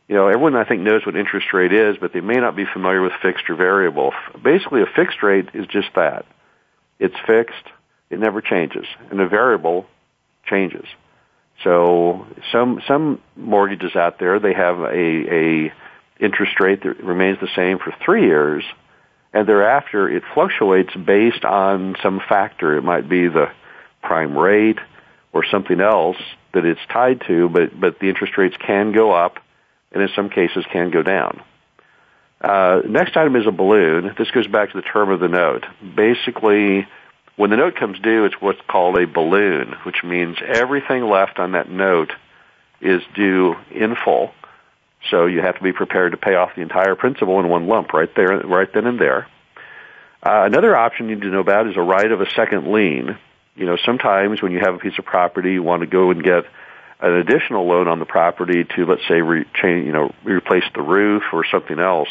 You 0.08 0.16
know, 0.16 0.28
everyone 0.28 0.56
I 0.56 0.64
think 0.64 0.82
knows 0.82 1.06
what 1.06 1.18
interest 1.18 1.54
rate 1.54 1.74
is, 1.74 1.98
but 2.00 2.14
they 2.14 2.22
may 2.22 2.36
not 2.36 2.56
be 2.56 2.66
familiar 2.66 3.02
with 3.02 3.12
fixed 3.22 3.50
or 3.50 3.56
variable. 3.56 4.14
Basically, 4.42 4.82
a 4.82 4.86
fixed 4.86 5.22
rate 5.22 5.50
is 5.54 5.68
just 5.68 5.90
that. 5.96 6.26
It's 6.98 7.16
fixed, 7.26 7.66
it 8.10 8.20
never 8.20 8.42
changes, 8.42 8.86
and 9.12 9.20
a 9.20 9.28
variable 9.28 9.86
changes. 10.46 10.86
So 11.64 12.26
some 12.52 12.82
some 12.88 13.22
mortgages 13.36 13.96
out 13.96 14.20
there 14.20 14.40
they 14.40 14.54
have 14.54 14.80
a 14.80 14.86
a 14.88 15.74
interest 16.20 16.60
rate 16.60 16.84
that 16.84 17.04
remains 17.04 17.40
the 17.40 17.50
same 17.56 17.78
for 17.78 17.94
three 18.04 18.26
years, 18.26 18.64
and 19.34 19.48
thereafter 19.48 20.10
it 20.10 20.24
fluctuates 20.34 20.96
based 20.96 21.44
on 21.44 21.96
some 22.02 22.22
factor. 22.30 22.78
It 22.78 22.84
might 22.84 23.10
be 23.10 23.28
the 23.28 23.52
prime 24.02 24.38
rate 24.38 24.80
or 25.34 25.46
something 25.46 25.82
else 25.82 26.18
that 26.54 26.66
it's 26.66 26.80
tied 26.92 27.22
to, 27.28 27.50
but, 27.50 27.80
but 27.80 28.00
the 28.00 28.08
interest 28.08 28.38
rates 28.38 28.56
can 28.66 28.94
go 28.94 29.12
up 29.12 29.38
and 29.92 30.02
in 30.02 30.10
some 30.16 30.30
cases 30.30 30.66
can 30.72 30.92
go 30.92 31.04
down. 31.04 31.42
Uh, 32.40 32.82
next 32.88 33.18
item 33.18 33.36
is 33.36 33.48
a 33.48 33.52
balloon. 33.52 34.14
This 34.18 34.30
goes 34.32 34.48
back 34.48 34.72
to 34.72 34.78
the 34.78 34.84
term 34.84 35.10
of 35.10 35.20
the 35.20 35.28
note. 35.28 35.66
Basically, 35.96 36.88
when 37.36 37.50
the 37.50 37.58
note 37.58 37.76
comes 37.76 38.00
due, 38.00 38.26
it's 38.26 38.36
what's 38.40 38.62
called 38.68 38.98
a 38.98 39.08
balloon, 39.08 39.76
which 39.84 40.04
means 40.04 40.38
everything 40.46 41.04
left 41.04 41.40
on 41.40 41.54
that 41.54 41.70
note 41.70 42.12
is 42.82 43.02
due 43.16 43.56
in 43.72 43.96
full. 43.96 44.32
So 45.10 45.26
you 45.26 45.42
have 45.42 45.56
to 45.58 45.64
be 45.64 45.74
prepared 45.74 46.12
to 46.12 46.18
pay 46.18 46.36
off 46.36 46.56
the 46.56 46.62
entire 46.62 46.96
principal 46.96 47.40
in 47.40 47.48
one 47.48 47.68
lump 47.68 47.94
right 47.94 48.10
there, 48.16 48.40
right 48.40 48.72
then 48.74 48.86
and 48.86 49.00
there. 49.00 49.28
Uh, 50.22 50.44
another 50.46 50.76
option 50.76 51.10
you 51.10 51.16
need 51.16 51.22
to 51.22 51.30
know 51.30 51.40
about 51.40 51.68
is 51.68 51.78
a 51.78 51.82
right 51.82 52.12
of 52.12 52.22
a 52.22 52.30
second 52.32 52.72
lien. 52.72 53.18
You 53.56 53.66
know, 53.66 53.78
sometimes 53.86 54.42
when 54.42 54.52
you 54.52 54.60
have 54.60 54.76
a 54.76 54.80
piece 54.80 54.98
of 55.00 55.06
property, 55.06 55.54
you 55.54 55.64
want 55.64 55.82
to 55.82 55.88
go 55.88 56.12
and 56.12 56.24
get 56.24 56.46
an 57.00 57.14
additional 57.14 57.68
loan 57.68 57.88
on 57.88 58.00
the 58.00 58.06
property 58.06 58.64
to, 58.76 58.86
let's 58.86 59.08
say, 59.08 59.22
re- 59.22 59.46
change, 59.54 59.86
you 59.86 59.92
know, 59.92 60.14
replace 60.24 60.64
the 60.74 60.82
roof 60.82 61.24
or 61.32 61.46
something 61.50 61.80
else. 61.80 62.10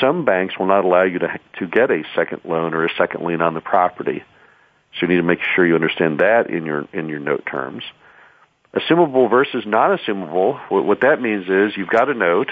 Some 0.00 0.24
banks 0.24 0.58
will 0.58 0.66
not 0.66 0.84
allow 0.84 1.02
you 1.02 1.18
to 1.20 1.38
to 1.58 1.66
get 1.66 1.90
a 1.90 2.02
second 2.16 2.40
loan 2.44 2.74
or 2.74 2.86
a 2.86 2.94
second 2.96 3.24
lien 3.24 3.42
on 3.42 3.54
the 3.54 3.60
property. 3.60 4.24
So 4.94 5.02
you 5.02 5.08
need 5.08 5.16
to 5.16 5.22
make 5.22 5.40
sure 5.54 5.66
you 5.66 5.74
understand 5.74 6.18
that 6.20 6.50
in 6.50 6.64
your 6.64 6.86
in 6.92 7.08
your 7.08 7.20
note 7.20 7.44
terms. 7.46 7.84
Assumable 8.74 9.28
versus 9.28 9.64
non-assumable, 9.66 10.58
what 10.70 11.02
that 11.02 11.20
means 11.20 11.44
is 11.46 11.76
you've 11.76 11.90
got 11.90 12.08
a 12.08 12.14
note, 12.14 12.50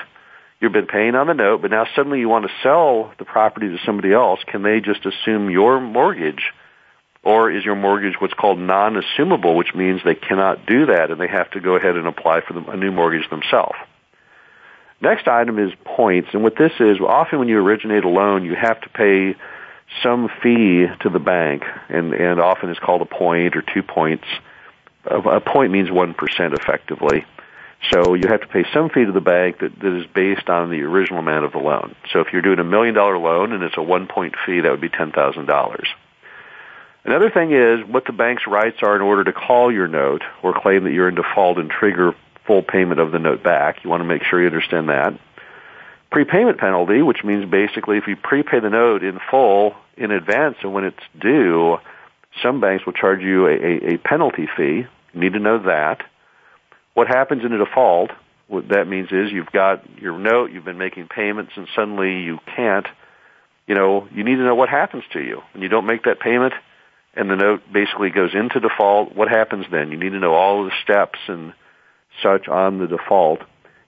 you've 0.60 0.72
been 0.72 0.86
paying 0.86 1.14
on 1.14 1.28
the 1.28 1.32
note, 1.32 1.62
but 1.62 1.70
now 1.70 1.86
suddenly 1.96 2.20
you 2.20 2.28
want 2.28 2.44
to 2.44 2.52
sell 2.62 3.10
the 3.18 3.24
property 3.24 3.68
to 3.68 3.78
somebody 3.86 4.12
else. 4.12 4.40
Can 4.46 4.62
they 4.62 4.80
just 4.80 5.06
assume 5.06 5.48
your 5.48 5.80
mortgage? 5.80 6.52
Or 7.22 7.50
is 7.50 7.64
your 7.64 7.76
mortgage 7.76 8.14
what's 8.18 8.34
called 8.34 8.58
non-assumable, 8.58 9.54
which 9.54 9.74
means 9.74 10.00
they 10.04 10.14
cannot 10.14 10.64
do 10.66 10.86
that 10.86 11.10
and 11.10 11.20
they 11.20 11.28
have 11.28 11.50
to 11.50 11.60
go 11.60 11.76
ahead 11.76 11.96
and 11.96 12.06
apply 12.06 12.40
for 12.40 12.58
a 12.70 12.76
new 12.76 12.90
mortgage 12.90 13.28
themselves? 13.28 13.76
Next 15.02 15.28
item 15.28 15.58
is 15.58 15.72
points, 15.84 16.28
and 16.32 16.42
what 16.42 16.56
this 16.56 16.72
is, 16.78 16.98
often 17.00 17.38
when 17.38 17.48
you 17.48 17.58
originate 17.58 18.04
a 18.04 18.08
loan, 18.08 18.44
you 18.44 18.54
have 18.54 18.80
to 18.82 18.88
pay 18.90 19.34
some 20.02 20.28
fee 20.42 20.86
to 21.00 21.08
the 21.08 21.18
bank, 21.18 21.64
and, 21.88 22.12
and 22.12 22.38
often 22.38 22.68
it's 22.68 22.78
called 22.78 23.00
a 23.00 23.06
point 23.06 23.56
or 23.56 23.62
two 23.62 23.82
points 23.82 24.24
a 25.04 25.40
point 25.40 25.72
means 25.72 25.88
1% 25.88 26.14
effectively. 26.58 27.24
So 27.90 28.14
you 28.14 28.28
have 28.28 28.42
to 28.42 28.46
pay 28.46 28.64
some 28.74 28.90
fee 28.90 29.06
to 29.06 29.12
the 29.12 29.20
bank 29.20 29.60
that, 29.60 29.78
that 29.80 30.00
is 30.00 30.06
based 30.06 30.50
on 30.50 30.70
the 30.70 30.82
original 30.82 31.20
amount 31.20 31.46
of 31.46 31.52
the 31.52 31.58
loan. 31.58 31.94
So 32.12 32.20
if 32.20 32.28
you're 32.32 32.42
doing 32.42 32.58
a 32.58 32.64
million 32.64 32.94
dollar 32.94 33.16
loan 33.16 33.52
and 33.52 33.62
it's 33.62 33.76
a 33.78 33.82
one 33.82 34.06
point 34.06 34.34
fee, 34.44 34.60
that 34.60 34.70
would 34.70 34.80
be 34.80 34.90
$10,000. 34.90 35.84
Another 37.04 37.30
thing 37.30 37.52
is 37.52 37.80
what 37.86 38.04
the 38.04 38.12
bank's 38.12 38.46
rights 38.46 38.78
are 38.82 38.94
in 38.94 39.02
order 39.02 39.24
to 39.24 39.32
call 39.32 39.72
your 39.72 39.88
note 39.88 40.22
or 40.42 40.58
claim 40.58 40.84
that 40.84 40.92
you're 40.92 41.08
in 41.08 41.14
default 41.14 41.58
and 41.58 41.70
trigger 41.70 42.14
full 42.46 42.62
payment 42.62 43.00
of 43.00 43.12
the 43.12 43.18
note 43.18 43.42
back. 43.42 43.82
You 43.82 43.90
want 43.90 44.00
to 44.00 44.08
make 44.08 44.22
sure 44.24 44.40
you 44.40 44.46
understand 44.46 44.88
that. 44.88 45.18
Prepayment 46.10 46.58
penalty, 46.58 47.02
which 47.02 47.22
means 47.24 47.48
basically 47.48 47.96
if 47.96 48.06
you 48.06 48.16
prepay 48.16 48.60
the 48.60 48.68
note 48.68 49.02
in 49.02 49.18
full 49.30 49.74
in 49.96 50.10
advance 50.10 50.56
of 50.64 50.72
when 50.72 50.84
it's 50.84 51.02
due, 51.18 51.78
some 52.42 52.60
banks 52.60 52.84
will 52.84 52.92
charge 52.92 53.20
you 53.20 53.46
a, 53.46 53.52
a, 53.52 53.94
a 53.94 53.98
penalty 53.98 54.48
fee. 54.56 54.86
You 55.14 55.20
need 55.20 55.32
to 55.32 55.38
know 55.38 55.58
that. 55.60 56.02
What 56.94 57.06
happens 57.06 57.44
in 57.44 57.52
a 57.52 57.58
default, 57.58 58.10
what 58.48 58.68
that 58.68 58.88
means 58.88 59.08
is 59.12 59.30
you've 59.30 59.52
got 59.52 59.84
your 60.00 60.18
note, 60.18 60.50
you've 60.50 60.64
been 60.64 60.78
making 60.78 61.08
payments, 61.08 61.52
and 61.56 61.68
suddenly 61.74 62.20
you 62.22 62.38
can't. 62.56 62.86
You 63.66 63.76
know, 63.76 64.08
you 64.12 64.24
need 64.24 64.36
to 64.36 64.42
know 64.42 64.56
what 64.56 64.68
happens 64.68 65.04
to 65.12 65.20
you 65.20 65.42
when 65.52 65.62
you 65.62 65.68
don't 65.68 65.86
make 65.86 66.02
that 66.04 66.18
payment, 66.18 66.54
and 67.14 67.30
the 67.30 67.36
note 67.36 67.62
basically 67.72 68.10
goes 68.10 68.34
into 68.34 68.60
default. 68.60 69.14
What 69.14 69.28
happens 69.28 69.66
then? 69.70 69.90
You 69.90 69.98
need 69.98 70.10
to 70.10 70.20
know 70.20 70.34
all 70.34 70.64
the 70.64 70.72
steps 70.82 71.18
and 71.28 71.52
such 72.22 72.48
on 72.48 72.78
the 72.78 72.86
default. 72.86 73.40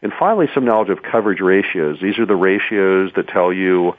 And 0.02 0.12
finally, 0.18 0.46
some 0.54 0.64
knowledge 0.64 0.90
of 0.90 1.02
coverage 1.02 1.40
ratios. 1.40 1.98
These 2.02 2.18
are 2.18 2.26
the 2.26 2.34
ratios 2.34 3.12
that 3.14 3.28
tell 3.28 3.52
you 3.52 3.94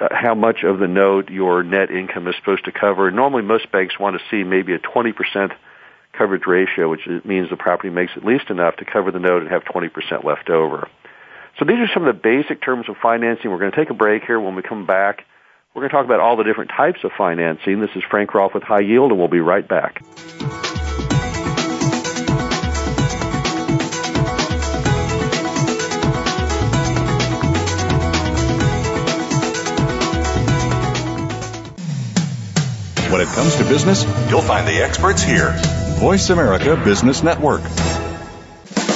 uh, 0.00 0.08
how 0.10 0.34
much 0.34 0.64
of 0.64 0.80
the 0.80 0.88
note 0.88 1.30
your 1.30 1.62
net 1.62 1.90
income 1.90 2.26
is 2.26 2.34
supposed 2.36 2.64
to 2.64 2.72
cover. 2.72 3.10
Normally, 3.10 3.42
most 3.42 3.70
banks 3.70 3.98
want 4.00 4.16
to 4.18 4.22
see 4.30 4.42
maybe 4.42 4.74
a 4.74 4.80
20% 4.80 5.52
coverage 6.12 6.46
ratio, 6.46 6.90
which 6.90 7.06
means 7.24 7.50
the 7.50 7.56
property 7.56 7.90
makes 7.90 8.12
at 8.16 8.24
least 8.24 8.50
enough 8.50 8.76
to 8.76 8.84
cover 8.84 9.12
the 9.12 9.20
note 9.20 9.42
and 9.42 9.50
have 9.50 9.62
20% 9.64 10.24
left 10.24 10.50
over. 10.50 10.88
So 11.58 11.64
these 11.64 11.78
are 11.78 11.88
some 11.94 12.06
of 12.06 12.14
the 12.14 12.20
basic 12.20 12.62
terms 12.62 12.88
of 12.88 12.96
financing. 13.00 13.50
We're 13.50 13.58
going 13.58 13.70
to 13.70 13.76
take 13.76 13.90
a 13.90 13.94
break 13.94 14.24
here. 14.24 14.40
When 14.40 14.56
we 14.56 14.62
come 14.62 14.86
back, 14.86 15.24
we're 15.74 15.80
going 15.80 15.90
to 15.90 15.96
talk 15.96 16.04
about 16.04 16.20
all 16.20 16.36
the 16.36 16.44
different 16.44 16.70
types 16.70 17.02
of 17.02 17.12
financing. 17.16 17.80
This 17.80 17.90
is 17.96 18.02
Frank 18.10 18.34
Rolfe 18.34 18.54
with 18.54 18.62
High 18.62 18.80
Yield, 18.80 19.10
and 19.10 19.18
we'll 19.18 19.28
be 19.28 19.40
right 19.40 19.66
back. 19.66 20.02
When 33.10 33.20
it 33.20 33.28
comes 33.28 33.56
to 33.56 33.64
business, 33.64 34.04
you'll 34.30 34.42
find 34.42 34.66
the 34.66 34.82
experts 34.82 35.22
here. 35.22 35.54
Voice 35.98 36.28
America 36.30 36.76
Business 36.76 37.22
Network. 37.22 37.62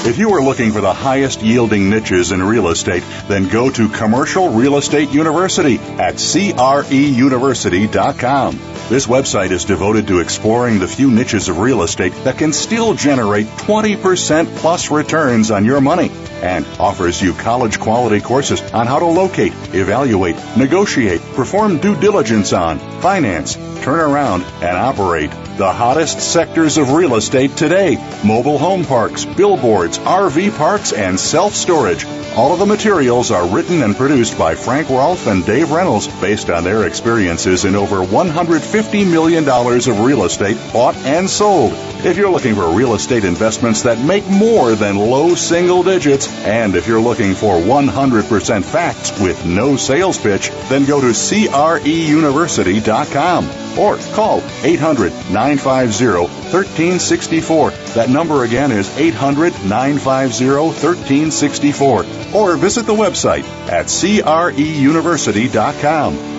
If 0.06 0.18
you 0.18 0.34
are 0.34 0.40
looking 0.40 0.70
for 0.70 0.80
the 0.80 0.94
highest 0.94 1.42
yielding 1.42 1.90
niches 1.90 2.30
in 2.30 2.40
real 2.40 2.68
estate, 2.68 3.02
then 3.26 3.48
go 3.48 3.70
to 3.70 3.88
Commercial 3.88 4.50
Real 4.50 4.76
Estate 4.76 5.10
University 5.10 5.78
at 5.78 6.14
creuniversity.com. 6.14 8.56
This 8.88 9.08
website 9.08 9.50
is 9.50 9.64
devoted 9.64 10.06
to 10.06 10.20
exploring 10.20 10.78
the 10.78 10.86
few 10.86 11.10
niches 11.10 11.48
of 11.48 11.58
real 11.58 11.82
estate 11.82 12.12
that 12.22 12.38
can 12.38 12.52
still 12.52 12.94
generate 12.94 13.48
20% 13.48 14.46
plus 14.58 14.92
returns 14.92 15.50
on 15.50 15.64
your 15.64 15.80
money 15.80 16.12
and 16.40 16.64
offers 16.78 17.20
you 17.20 17.32
college 17.32 17.80
quality 17.80 18.20
courses 18.20 18.62
on 18.72 18.86
how 18.86 19.00
to 19.00 19.06
locate, 19.06 19.54
evaluate, 19.74 20.36
negotiate, 20.56 21.20
perform 21.34 21.78
due 21.78 21.98
diligence 21.98 22.52
on, 22.52 22.78
finance, 23.00 23.56
turn 23.82 23.98
around, 23.98 24.44
and 24.62 24.76
operate 24.76 25.32
the 25.56 25.72
hottest 25.72 26.20
sectors 26.20 26.76
of 26.76 26.92
real 26.92 27.16
estate 27.16 27.56
today 27.56 27.96
mobile 28.24 28.58
home 28.58 28.84
parks, 28.84 29.24
billboards, 29.24 29.98
RV 29.98 30.56
parks, 30.58 30.92
and 30.92 31.18
self 31.18 31.54
storage. 31.54 32.04
All 32.36 32.52
of 32.52 32.58
the 32.58 32.66
materials 32.66 33.30
are 33.30 33.48
written 33.48 33.82
and 33.82 33.96
produced 33.96 34.36
by 34.36 34.54
Frank 34.54 34.90
Rolfe 34.90 35.26
and 35.26 35.46
Dave 35.46 35.70
Reynolds 35.70 36.08
based 36.20 36.50
on 36.50 36.64
their 36.64 36.86
experiences 36.86 37.64
in 37.64 37.74
over 37.74 38.04
$150 38.04 39.10
million 39.10 39.48
of 39.48 40.04
real 40.04 40.24
estate 40.24 40.58
bought 40.72 40.96
and 40.96 41.30
sold. 41.30 41.72
If 42.04 42.18
you're 42.18 42.30
looking 42.30 42.54
for 42.54 42.76
real 42.76 42.94
estate 42.94 43.24
investments 43.24 43.84
that 43.84 43.98
make 43.98 44.28
more 44.28 44.74
than 44.74 44.96
low 44.96 45.34
single 45.34 45.82
digits, 45.82 46.28
and 46.44 46.76
if 46.76 46.86
you're 46.86 47.00
looking 47.00 47.32
for 47.34 47.54
100% 47.54 48.62
facts 48.62 49.18
with 49.18 49.46
no 49.46 49.76
sales 49.76 50.18
pitch, 50.18 50.50
then 50.68 50.84
go 50.84 51.00
to 51.00 51.06
CREUniversity.com 51.06 53.65
or 53.76 53.98
call 54.14 54.42
800 54.62 55.12
950 55.30 56.04
1364. 56.52 57.70
That 57.70 58.10
number 58.10 58.44
again 58.44 58.72
is 58.72 58.88
800 58.96 59.52
950 59.64 60.46
1364. 60.46 62.04
Or 62.34 62.56
visit 62.56 62.86
the 62.86 62.94
website 62.94 63.44
at 63.68 63.86
CREUniversity.com. 63.86 66.36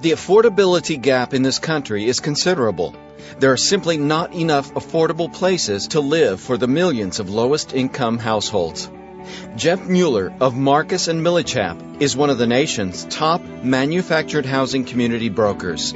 The 0.00 0.12
affordability 0.12 1.00
gap 1.00 1.32
in 1.32 1.42
this 1.42 1.58
country 1.58 2.06
is 2.06 2.20
considerable. 2.20 2.94
There 3.38 3.52
are 3.52 3.56
simply 3.56 3.96
not 3.96 4.34
enough 4.34 4.74
affordable 4.74 5.32
places 5.32 5.88
to 5.88 6.00
live 6.00 6.40
for 6.40 6.58
the 6.58 6.68
millions 6.68 7.20
of 7.20 7.30
lowest 7.30 7.72
income 7.72 8.18
households. 8.18 8.90
Jeff 9.56 9.86
Mueller 9.86 10.32
of 10.40 10.56
Marcus 10.56 11.08
and 11.08 11.20
Millichap 11.20 12.02
is 12.02 12.16
one 12.16 12.30
of 12.30 12.38
the 12.38 12.46
nation's 12.46 13.04
top 13.04 13.42
manufactured 13.42 14.46
housing 14.46 14.84
community 14.84 15.28
brokers. 15.28 15.94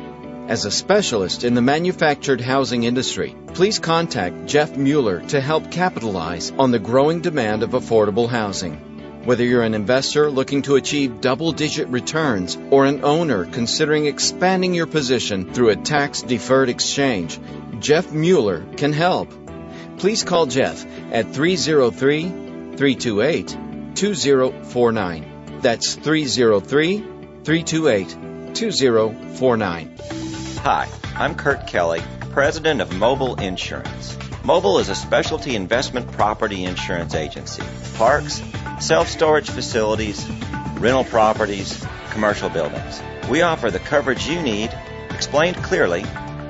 As 0.49 0.65
a 0.65 0.71
specialist 0.71 1.45
in 1.45 1.55
the 1.55 1.61
manufactured 1.61 2.41
housing 2.41 2.85
industry, 2.85 3.37
please 3.49 3.79
contact 3.79 4.47
Jeff 4.47 4.77
Mueller 4.77 5.21
to 5.29 5.41
help 5.41 5.71
capitalize 5.71 6.51
on 6.59 6.71
the 6.71 6.79
growing 6.79 7.21
demand 7.21 7.63
of 7.63 7.71
affordable 7.71 8.29
housing. 8.29 9.25
Whether 9.25 9.45
you're 9.45 9.63
an 9.63 9.75
investor 9.75 10.31
looking 10.31 10.63
to 10.63 10.77
achieve 10.77 11.21
double 11.21 11.53
digit 11.53 11.89
returns 11.89 12.57
or 12.71 12.87
an 12.87 13.05
owner 13.05 13.45
considering 13.45 14.07
expanding 14.07 14.73
your 14.73 14.87
position 14.87 15.53
through 15.53 15.69
a 15.69 15.77
tax 15.77 16.23
deferred 16.23 16.71
exchange, 16.71 17.39
Jeff 17.79 18.11
Mueller 18.11 18.65
can 18.79 18.95
help. 18.95 19.31
Please 19.99 20.23
call 20.23 20.47
Jeff 20.47 20.87
at 21.13 21.35
303 21.35 22.48
328 22.79 23.97
2049. 23.97 25.61
That's 25.63 25.97
303 25.97 26.99
328 27.43 28.55
2049. 28.55 29.99
Hi, 30.59 30.89
I'm 31.17 31.35
Kurt 31.35 31.67
Kelly, 31.67 32.01
President 32.31 32.81
of 32.81 32.97
Mobile 32.97 33.35
Insurance. 33.35 34.17
Mobile 34.45 34.79
is 34.79 34.91
a 34.91 34.95
specialty 34.95 35.57
investment 35.57 36.13
property 36.13 36.63
insurance 36.63 37.17
agency. 37.17 37.65
Parks, 37.97 38.41
self 38.79 39.09
storage 39.09 39.51
facilities, 39.51 40.25
rental 40.79 41.03
properties, 41.03 41.85
commercial 42.11 42.49
buildings. 42.49 43.03
We 43.29 43.43
offer 43.43 43.73
the 43.73 43.81
coverage 43.81 44.29
you 44.29 44.41
need, 44.41 44.71
explained 45.11 45.57
clearly, 45.65 46.05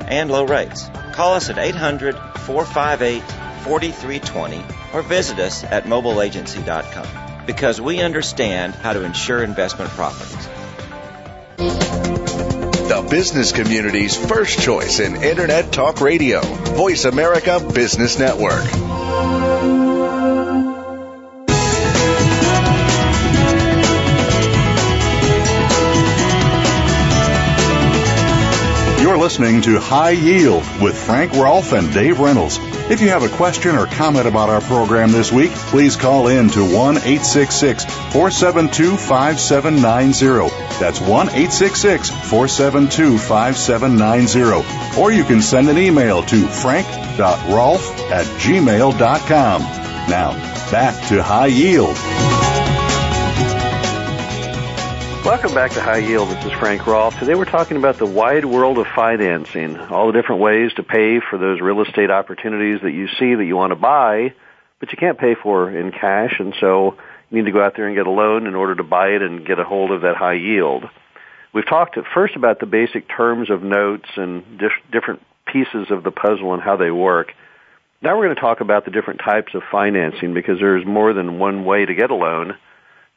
and 0.06 0.30
low 0.30 0.44
rates. 0.44 0.90
Call 1.14 1.32
us 1.32 1.49
at 1.49 1.56
800 1.56 2.14
458 2.40 3.23
4320 3.64 4.77
or 4.92 5.02
visit 5.02 5.38
us 5.38 5.64
at 5.64 5.85
mobileagency.com 5.85 7.47
because 7.47 7.80
we 7.80 8.00
understand 8.00 8.75
how 8.75 8.92
to 8.92 9.04
insure 9.04 9.42
investment 9.42 9.90
properties. 9.90 10.49
The 12.88 13.07
business 13.11 13.52
community's 13.52 14.16
first 14.16 14.61
choice 14.61 15.00
in 15.00 15.23
Internet 15.23 15.73
Talk 15.73 16.00
Radio. 16.00 16.40
Voice 16.40 17.04
America 17.04 17.61
Business 17.75 18.18
Network. 18.18 18.64
You're 29.00 29.16
listening 29.16 29.62
to 29.62 29.78
High 29.80 30.11
Yield 30.11 30.64
with 30.83 30.97
Frank 30.97 31.33
Rolfe 31.33 31.73
and 31.73 31.92
Dave 31.95 32.21
Reynolds. 32.21 32.59
If 32.90 33.02
you 33.02 33.11
have 33.11 33.23
a 33.23 33.28
question 33.28 33.76
or 33.76 33.87
comment 33.87 34.26
about 34.26 34.49
our 34.49 34.62
program 34.62 35.12
this 35.12 35.30
week, 35.30 35.50
please 35.50 35.95
call 35.95 36.28
in 36.28 36.49
to 36.50 36.62
1 36.64 36.97
866 36.97 37.84
472 37.84 38.97
5790. 38.97 40.49
That's 40.80 40.99
1 40.99 41.28
866 41.28 42.08
472 42.08 43.19
5790. 43.19 44.99
Or 44.99 45.12
you 45.12 45.25
can 45.25 45.43
send 45.43 45.69
an 45.69 45.76
email 45.76 46.23
to 46.23 46.49
frank.rolfe 46.49 48.00
at 48.10 48.25
gmail.com. 48.25 49.62
Now, 50.08 50.32
back 50.71 51.08
to 51.08 51.23
High 51.23 51.47
Yield. 51.49 52.27
Welcome 55.25 55.52
back 55.52 55.75
to 55.75 55.83
High 55.83 55.99
Yield. 55.99 56.31
This 56.31 56.45
is 56.45 56.52
Frank 56.61 56.87
Rolfe. 56.87 57.15
Today 57.19 57.35
we're 57.35 57.45
talking 57.45 57.76
about 57.76 57.99
the 57.99 58.07
wide 58.07 58.45
world 58.45 58.78
of 58.78 58.87
financing, 58.95 59.76
all 59.76 60.07
the 60.07 60.13
different 60.13 60.41
ways 60.41 60.73
to 60.76 60.85
pay 60.85 61.19
for 61.19 61.39
those 61.39 61.61
real 61.61 61.83
estate 61.83 62.09
opportunities 62.09 62.81
that 62.83 62.93
you 62.93 63.09
see 63.19 63.35
that 63.35 63.45
you 63.45 63.57
want 63.57 63.73
to 63.73 63.76
buy, 63.76 64.33
but 64.78 64.93
you 64.93 64.97
can't 64.97 65.19
pay 65.19 65.35
for 65.35 65.76
in 65.76 65.91
cash, 65.91 66.37
and 66.39 66.54
so 66.61 66.97
you 67.31 67.39
need 67.39 67.47
to 67.47 67.52
go 67.52 67.61
out 67.61 67.75
there 67.75 67.89
and 67.89 67.97
get 67.97 68.07
a 68.07 68.11
loan 68.11 68.47
in 68.47 68.54
order 68.54 68.76
to 68.76 68.85
buy 68.85 69.09
it 69.09 69.21
and 69.21 69.45
get 69.45 69.59
a 69.59 69.65
hold 69.65 69.91
of 69.91 70.02
that 70.02 70.15
high 70.15 70.35
yield. 70.35 70.85
We've 71.52 71.67
talked 71.67 71.99
at 71.99 72.04
first 72.15 72.37
about 72.37 72.61
the 72.61 72.67
basic 72.67 73.09
terms 73.09 73.50
of 73.50 73.61
notes 73.61 74.09
and 74.17 74.57
dif- 74.57 74.93
different 74.93 75.21
pieces 75.47 75.91
of 75.91 76.04
the 76.04 76.13
puzzle 76.13 76.54
and 76.54 76.63
how 76.63 76.76
they 76.76 76.93
work. 76.93 77.33
Now 78.00 78.17
we're 78.17 78.26
going 78.26 78.37
to 78.37 78.41
talk 78.41 78.61
about 78.61 78.85
the 78.85 78.93
different 78.93 79.21
types 79.25 79.52
of 79.54 79.63
financing 79.73 80.33
because 80.33 80.61
there's 80.61 80.87
more 80.87 81.13
than 81.13 81.41
one 81.41 81.65
way 81.65 81.85
to 81.85 81.95
get 81.95 82.13
a 82.13 82.15
loan 82.15 82.57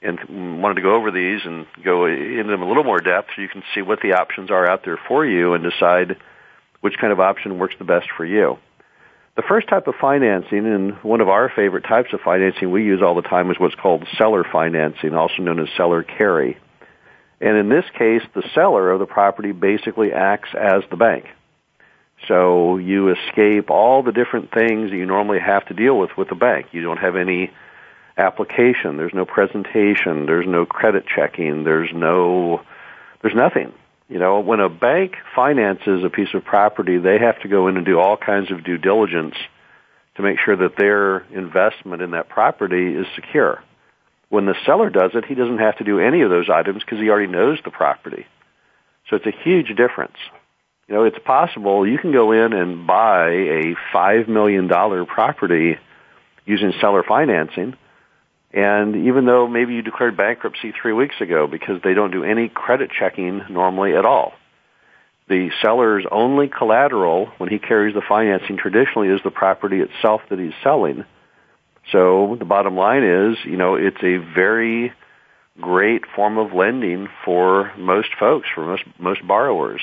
and 0.01 0.61
wanted 0.61 0.75
to 0.75 0.81
go 0.81 0.95
over 0.95 1.11
these 1.11 1.41
and 1.45 1.65
go 1.83 2.05
into 2.05 2.49
them 2.49 2.61
a 2.61 2.67
little 2.67 2.83
more 2.83 2.99
depth 2.99 3.29
so 3.35 3.41
you 3.41 3.49
can 3.49 3.63
see 3.75 3.81
what 3.81 4.01
the 4.01 4.13
options 4.13 4.49
are 4.49 4.67
out 4.67 4.83
there 4.83 4.99
for 5.07 5.25
you 5.25 5.53
and 5.53 5.63
decide 5.63 6.17
which 6.81 6.97
kind 6.99 7.13
of 7.13 7.19
option 7.19 7.59
works 7.59 7.75
the 7.77 7.85
best 7.85 8.07
for 8.17 8.25
you. 8.25 8.57
The 9.35 9.43
first 9.43 9.69
type 9.69 9.87
of 9.87 9.95
financing, 10.01 10.65
and 10.65 10.93
one 11.03 11.21
of 11.21 11.29
our 11.29 11.49
favorite 11.49 11.85
types 11.85 12.11
of 12.11 12.19
financing 12.19 12.69
we 12.69 12.83
use 12.83 13.01
all 13.01 13.15
the 13.15 13.21
time, 13.21 13.49
is 13.49 13.59
what's 13.59 13.75
called 13.75 14.05
seller 14.17 14.43
financing, 14.43 15.13
also 15.13 15.41
known 15.41 15.59
as 15.59 15.69
seller 15.77 16.03
carry. 16.03 16.57
And 17.39 17.57
in 17.57 17.69
this 17.69 17.85
case, 17.97 18.23
the 18.35 18.43
seller 18.53 18.91
of 18.91 18.99
the 18.99 19.05
property 19.05 19.51
basically 19.51 20.11
acts 20.11 20.49
as 20.53 20.83
the 20.89 20.97
bank. 20.97 21.25
So 22.27 22.77
you 22.77 23.09
escape 23.09 23.69
all 23.69 24.03
the 24.03 24.11
different 24.11 24.51
things 24.51 24.91
that 24.91 24.97
you 24.97 25.05
normally 25.05 25.39
have 25.39 25.65
to 25.67 25.73
deal 25.73 25.97
with 25.97 26.11
with 26.17 26.29
the 26.29 26.35
bank. 26.35 26.67
You 26.71 26.83
don't 26.83 26.99
have 26.99 27.15
any 27.15 27.51
application. 28.17 28.97
There's 28.97 29.13
no 29.13 29.25
presentation. 29.25 30.25
There's 30.25 30.47
no 30.47 30.65
credit 30.65 31.05
checking. 31.07 31.63
There's 31.63 31.89
no, 31.93 32.61
there's 33.21 33.35
nothing. 33.35 33.73
You 34.09 34.19
know, 34.19 34.41
when 34.41 34.59
a 34.59 34.69
bank 34.69 35.15
finances 35.35 36.03
a 36.03 36.09
piece 36.09 36.33
of 36.33 36.43
property, 36.43 36.97
they 36.97 37.17
have 37.19 37.39
to 37.41 37.47
go 37.47 37.67
in 37.67 37.77
and 37.77 37.85
do 37.85 37.99
all 37.99 38.17
kinds 38.17 38.51
of 38.51 38.63
due 38.63 38.77
diligence 38.77 39.35
to 40.15 40.21
make 40.21 40.37
sure 40.39 40.57
that 40.57 40.75
their 40.75 41.19
investment 41.31 42.01
in 42.01 42.11
that 42.11 42.27
property 42.27 42.93
is 42.93 43.05
secure. 43.15 43.63
When 44.27 44.45
the 44.45 44.55
seller 44.65 44.89
does 44.89 45.11
it, 45.13 45.25
he 45.25 45.35
doesn't 45.35 45.59
have 45.59 45.77
to 45.77 45.83
do 45.83 45.99
any 45.99 46.21
of 46.21 46.29
those 46.29 46.49
items 46.49 46.83
because 46.83 46.99
he 46.99 47.09
already 47.09 47.31
knows 47.31 47.59
the 47.63 47.71
property. 47.71 48.25
So 49.09 49.15
it's 49.15 49.25
a 49.25 49.43
huge 49.43 49.75
difference. 49.75 50.17
You 50.87 50.95
know, 50.95 51.03
it's 51.05 51.19
possible 51.19 51.87
you 51.87 51.97
can 51.97 52.11
go 52.11 52.33
in 52.33 52.51
and 52.51 52.85
buy 52.85 53.29
a 53.29 53.75
$5 53.93 54.27
million 54.27 54.67
property 54.67 55.77
using 56.45 56.73
seller 56.81 57.03
financing 57.07 57.75
and 58.53 59.07
even 59.07 59.25
though 59.25 59.47
maybe 59.47 59.73
you 59.73 59.81
declared 59.81 60.17
bankruptcy 60.17 60.73
three 60.81 60.93
weeks 60.93 61.15
ago 61.21 61.47
because 61.47 61.81
they 61.83 61.93
don't 61.93 62.11
do 62.11 62.23
any 62.23 62.49
credit 62.49 62.91
checking 62.97 63.41
normally 63.49 63.95
at 63.95 64.05
all, 64.05 64.33
the 65.29 65.49
seller's 65.61 66.05
only 66.11 66.49
collateral 66.49 67.27
when 67.37 67.49
he 67.49 67.59
carries 67.59 67.93
the 67.93 68.01
financing 68.07 68.57
traditionally 68.57 69.07
is 69.07 69.21
the 69.23 69.31
property 69.31 69.79
itself 69.79 70.21
that 70.29 70.39
he's 70.39 70.53
selling. 70.61 71.05
So 71.91 72.35
the 72.37 72.45
bottom 72.45 72.75
line 72.75 73.03
is, 73.03 73.37
you 73.45 73.55
know, 73.55 73.75
it's 73.75 74.03
a 74.03 74.17
very 74.17 74.91
great 75.59 76.03
form 76.15 76.37
of 76.37 76.53
lending 76.53 77.07
for 77.23 77.71
most 77.77 78.09
folks, 78.19 78.47
for 78.53 78.65
most 78.65 78.83
most 78.99 79.25
borrowers. 79.25 79.81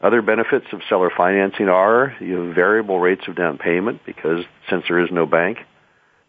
Other 0.00 0.20
benefits 0.20 0.66
of 0.72 0.82
seller 0.88 1.10
financing 1.16 1.68
are 1.68 2.14
you 2.20 2.36
have 2.36 2.54
variable 2.54 3.00
rates 3.00 3.22
of 3.28 3.34
down 3.34 3.56
payment 3.56 4.02
because 4.04 4.44
since 4.68 4.84
there 4.88 5.00
is 5.00 5.10
no 5.10 5.24
bank, 5.24 5.58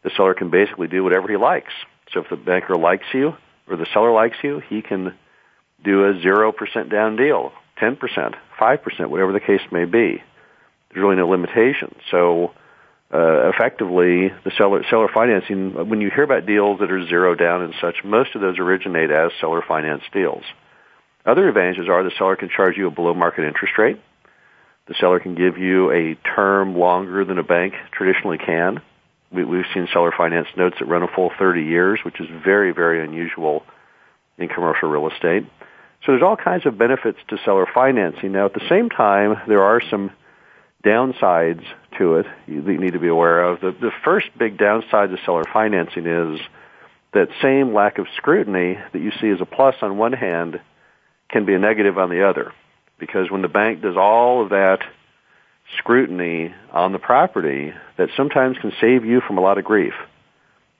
the 0.07 0.15
seller 0.15 0.33
can 0.33 0.49
basically 0.49 0.87
do 0.87 1.03
whatever 1.03 1.27
he 1.27 1.35
likes. 1.35 1.73
So 2.13 2.21
if 2.21 2.29
the 2.29 2.37
banker 2.37 2.75
likes 2.75 3.05
you 3.13 3.35
or 3.67 3.75
the 3.75 3.87
seller 3.93 4.13
likes 4.13 4.37
you, 4.41 4.61
he 4.69 4.81
can 4.81 5.13
do 5.83 6.05
a 6.05 6.13
0% 6.13 6.89
down 6.89 7.17
deal, 7.17 7.51
10%, 7.81 7.97
5%, 8.59 9.09
whatever 9.09 9.33
the 9.33 9.41
case 9.41 9.61
may 9.69 9.83
be. 9.83 10.23
There's 10.89 11.03
really 11.03 11.17
no 11.17 11.27
limitation. 11.27 11.93
So 12.09 12.53
uh, 13.13 13.49
effectively, 13.49 14.29
the 14.45 14.51
seller, 14.57 14.85
seller 14.89 15.09
financing, 15.13 15.89
when 15.89 15.99
you 15.99 16.09
hear 16.09 16.23
about 16.23 16.45
deals 16.45 16.79
that 16.79 16.89
are 16.89 17.05
zero 17.05 17.35
down 17.35 17.61
and 17.63 17.73
such, 17.81 17.97
most 18.05 18.33
of 18.33 18.39
those 18.39 18.59
originate 18.59 19.11
as 19.11 19.31
seller 19.41 19.61
finance 19.67 20.03
deals. 20.13 20.43
Other 21.25 21.49
advantages 21.49 21.89
are 21.89 22.01
the 22.03 22.11
seller 22.17 22.37
can 22.37 22.47
charge 22.47 22.77
you 22.77 22.87
a 22.87 22.91
below 22.91 23.13
market 23.13 23.45
interest 23.45 23.77
rate. 23.77 23.99
The 24.87 24.95
seller 25.01 25.19
can 25.19 25.35
give 25.35 25.57
you 25.57 25.91
a 25.91 26.15
term 26.15 26.77
longer 26.77 27.25
than 27.25 27.37
a 27.37 27.43
bank 27.43 27.73
traditionally 27.91 28.37
can. 28.37 28.81
We, 29.31 29.43
we've 29.43 29.65
seen 29.73 29.87
seller 29.91 30.13
finance 30.15 30.47
notes 30.55 30.77
that 30.79 30.85
run 30.85 31.03
a 31.03 31.07
full 31.07 31.31
30 31.37 31.63
years, 31.63 31.99
which 32.03 32.19
is 32.19 32.27
very, 32.43 32.71
very 32.71 33.03
unusual 33.03 33.63
in 34.37 34.47
commercial 34.47 34.89
real 34.89 35.09
estate. 35.09 35.45
So 36.05 36.11
there's 36.11 36.23
all 36.23 36.37
kinds 36.37 36.65
of 36.65 36.77
benefits 36.77 37.17
to 37.29 37.37
seller 37.43 37.67
financing. 37.73 38.31
Now, 38.31 38.45
at 38.45 38.53
the 38.53 38.67
same 38.69 38.89
time, 38.89 39.41
there 39.47 39.63
are 39.63 39.81
some 39.89 40.11
downsides 40.83 41.65
to 41.97 42.15
it 42.15 42.27
that 42.47 42.71
you 42.71 42.77
need 42.77 42.93
to 42.93 42.99
be 42.99 43.07
aware 43.07 43.43
of. 43.43 43.59
The, 43.59 43.71
the 43.71 43.91
first 44.03 44.27
big 44.37 44.57
downside 44.57 45.09
to 45.09 45.17
seller 45.25 45.43
financing 45.51 46.05
is 46.05 46.39
that 47.13 47.29
same 47.41 47.73
lack 47.73 47.97
of 47.97 48.07
scrutiny 48.15 48.77
that 48.93 48.99
you 48.99 49.11
see 49.19 49.29
as 49.29 49.41
a 49.41 49.45
plus 49.45 49.75
on 49.81 49.97
one 49.97 50.13
hand 50.13 50.61
can 51.29 51.45
be 51.45 51.53
a 51.53 51.59
negative 51.59 51.97
on 51.97 52.09
the 52.09 52.27
other. 52.27 52.53
Because 52.99 53.29
when 53.29 53.41
the 53.41 53.47
bank 53.47 53.81
does 53.81 53.97
all 53.97 54.43
of 54.43 54.49
that 54.49 54.79
scrutiny 55.77 56.53
on 56.71 56.91
the 56.91 56.99
property, 56.99 57.73
that 57.97 58.09
sometimes 58.15 58.57
can 58.57 58.71
save 58.79 59.05
you 59.05 59.21
from 59.21 59.37
a 59.37 59.41
lot 59.41 59.57
of 59.57 59.65
grief. 59.65 59.93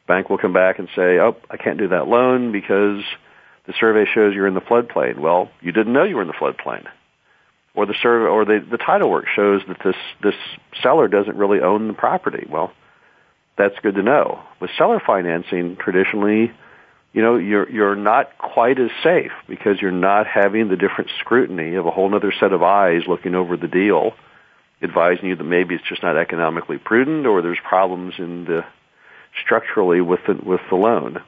Bank 0.08 0.30
will 0.30 0.38
come 0.38 0.54
back 0.54 0.80
and 0.80 0.88
say, 0.96 1.20
oh, 1.20 1.36
I 1.50 1.58
can't 1.58 1.78
do 1.78 1.90
that 1.90 2.08
loan 2.08 2.52
because 2.52 3.04
the 3.66 3.74
survey 3.80 4.06
shows 4.14 4.34
you're 4.34 4.48
in 4.48 4.54
the 4.54 4.62
floodplain. 4.62 5.20
Well, 5.20 5.50
you 5.62 5.72
didn't 5.72 5.94
know 5.94 6.04
you 6.04 6.16
were 6.16 6.22
in 6.22 6.30
the 6.30 6.34
floodplain. 6.34 6.86
Or 7.76 7.86
the 7.86 7.96
survey, 8.02 8.26
or 8.26 8.46
the, 8.46 8.66
the 8.72 8.78
title 8.78 9.10
work 9.10 9.26
shows 9.36 9.62
that 9.68 9.78
this, 9.84 9.96
this 10.24 10.36
seller 10.82 11.08
doesn't 11.08 11.36
really 11.36 11.60
own 11.60 11.88
the 11.88 11.94
property. 11.94 12.48
Well, 12.50 12.72
that's 13.58 13.76
good 13.84 13.96
to 13.96 14.04
know. 14.04 14.42
With 14.62 14.72
seller 14.78 15.02
financing, 15.06 15.76
traditionally, 15.76 16.52
you 17.14 17.22
know, 17.22 17.36
you're, 17.36 17.70
you're 17.70 17.96
not 17.96 18.38
quite 18.38 18.80
as 18.80 18.92
safe 19.04 19.32
because 19.50 19.82
you're 19.82 19.92
not 19.92 20.28
having 20.28 20.70
the 20.70 20.76
different 20.76 21.10
scrutiny 21.20 21.76
of 21.76 21.86
a 21.86 21.92
whole 21.92 22.14
other 22.16 22.34
set 22.40 22.54
of 22.54 22.64
eyes 22.64 23.02
looking 23.08 23.36
over 23.36 23.58
the 23.58 23.68
deal, 23.68 24.14
advising 24.82 25.30
you 25.30 25.36
that 25.36 25.44
maybe 25.44 25.76
it's 25.76 25.88
just 25.88 26.04
not 26.04 26.18
economically 26.18 26.78
prudent 26.78 27.26
or 27.26 27.42
there's 27.42 27.58
problems 27.68 28.14
in 28.18 28.46
the 28.46 28.64
structurally 29.44 30.02
with 30.02 30.20
the, 30.28 30.34
with 30.34 30.62
the 30.70 30.76
loan. 30.76 31.20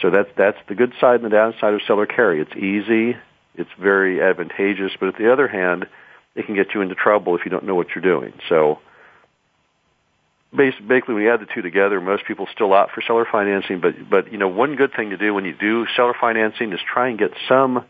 So 0.00 0.10
that's, 0.10 0.30
that's 0.36 0.58
the 0.68 0.74
good 0.74 0.92
side 1.00 1.16
and 1.16 1.24
the 1.24 1.34
downside 1.36 1.74
of 1.74 1.80
seller 1.86 2.06
carry. 2.06 2.40
It's 2.40 2.56
easy. 2.56 3.16
It's 3.54 3.70
very 3.80 4.22
advantageous, 4.22 4.92
but 4.98 5.08
at 5.08 5.18
the 5.18 5.32
other 5.32 5.48
hand, 5.48 5.86
it 6.34 6.46
can 6.46 6.54
get 6.54 6.74
you 6.74 6.80
into 6.80 6.94
trouble 6.94 7.36
if 7.36 7.44
you 7.44 7.50
don't 7.50 7.64
know 7.64 7.74
what 7.74 7.88
you're 7.94 8.04
doing. 8.04 8.32
So, 8.48 8.78
basically 10.56 11.14
when 11.14 11.22
you 11.22 11.32
add 11.32 11.40
the 11.40 11.46
two 11.52 11.62
together, 11.62 12.00
most 12.00 12.24
people 12.26 12.46
still 12.52 12.72
opt 12.72 12.92
for 12.92 13.02
seller 13.02 13.26
financing. 13.30 13.80
But 13.80 13.94
but 14.08 14.32
you 14.32 14.38
know 14.38 14.48
one 14.48 14.76
good 14.76 14.92
thing 14.94 15.10
to 15.10 15.16
do 15.16 15.34
when 15.34 15.44
you 15.44 15.54
do 15.54 15.86
seller 15.96 16.14
financing 16.20 16.72
is 16.72 16.80
try 16.92 17.08
and 17.08 17.18
get 17.18 17.30
some 17.48 17.84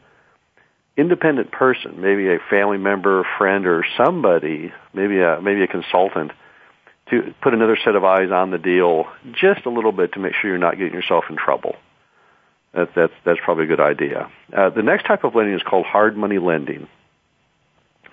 independent 0.96 1.50
person, 1.52 2.00
maybe 2.00 2.28
a 2.28 2.38
family 2.50 2.78
member, 2.78 3.26
friend, 3.38 3.66
or 3.66 3.84
somebody, 3.96 4.72
maybe 4.92 5.20
a 5.20 5.40
maybe 5.40 5.62
a 5.62 5.66
consultant, 5.66 6.32
to 7.10 7.34
put 7.42 7.54
another 7.54 7.78
set 7.84 7.94
of 7.94 8.04
eyes 8.04 8.30
on 8.30 8.50
the 8.50 8.58
deal 8.58 9.06
just 9.32 9.66
a 9.66 9.70
little 9.70 9.92
bit 9.92 10.12
to 10.12 10.20
make 10.20 10.32
sure 10.34 10.50
you're 10.50 10.58
not 10.58 10.78
getting 10.78 10.94
yourself 10.94 11.24
in 11.30 11.36
trouble. 11.36 11.76
That, 12.74 12.90
that's 12.94 13.12
that's 13.24 13.40
probably 13.44 13.64
a 13.64 13.68
good 13.68 13.80
idea. 13.80 14.30
Uh, 14.52 14.70
the 14.70 14.82
next 14.82 15.06
type 15.06 15.24
of 15.24 15.34
lending 15.34 15.54
is 15.54 15.62
called 15.62 15.86
hard 15.86 16.16
money 16.16 16.38
lending. 16.38 16.88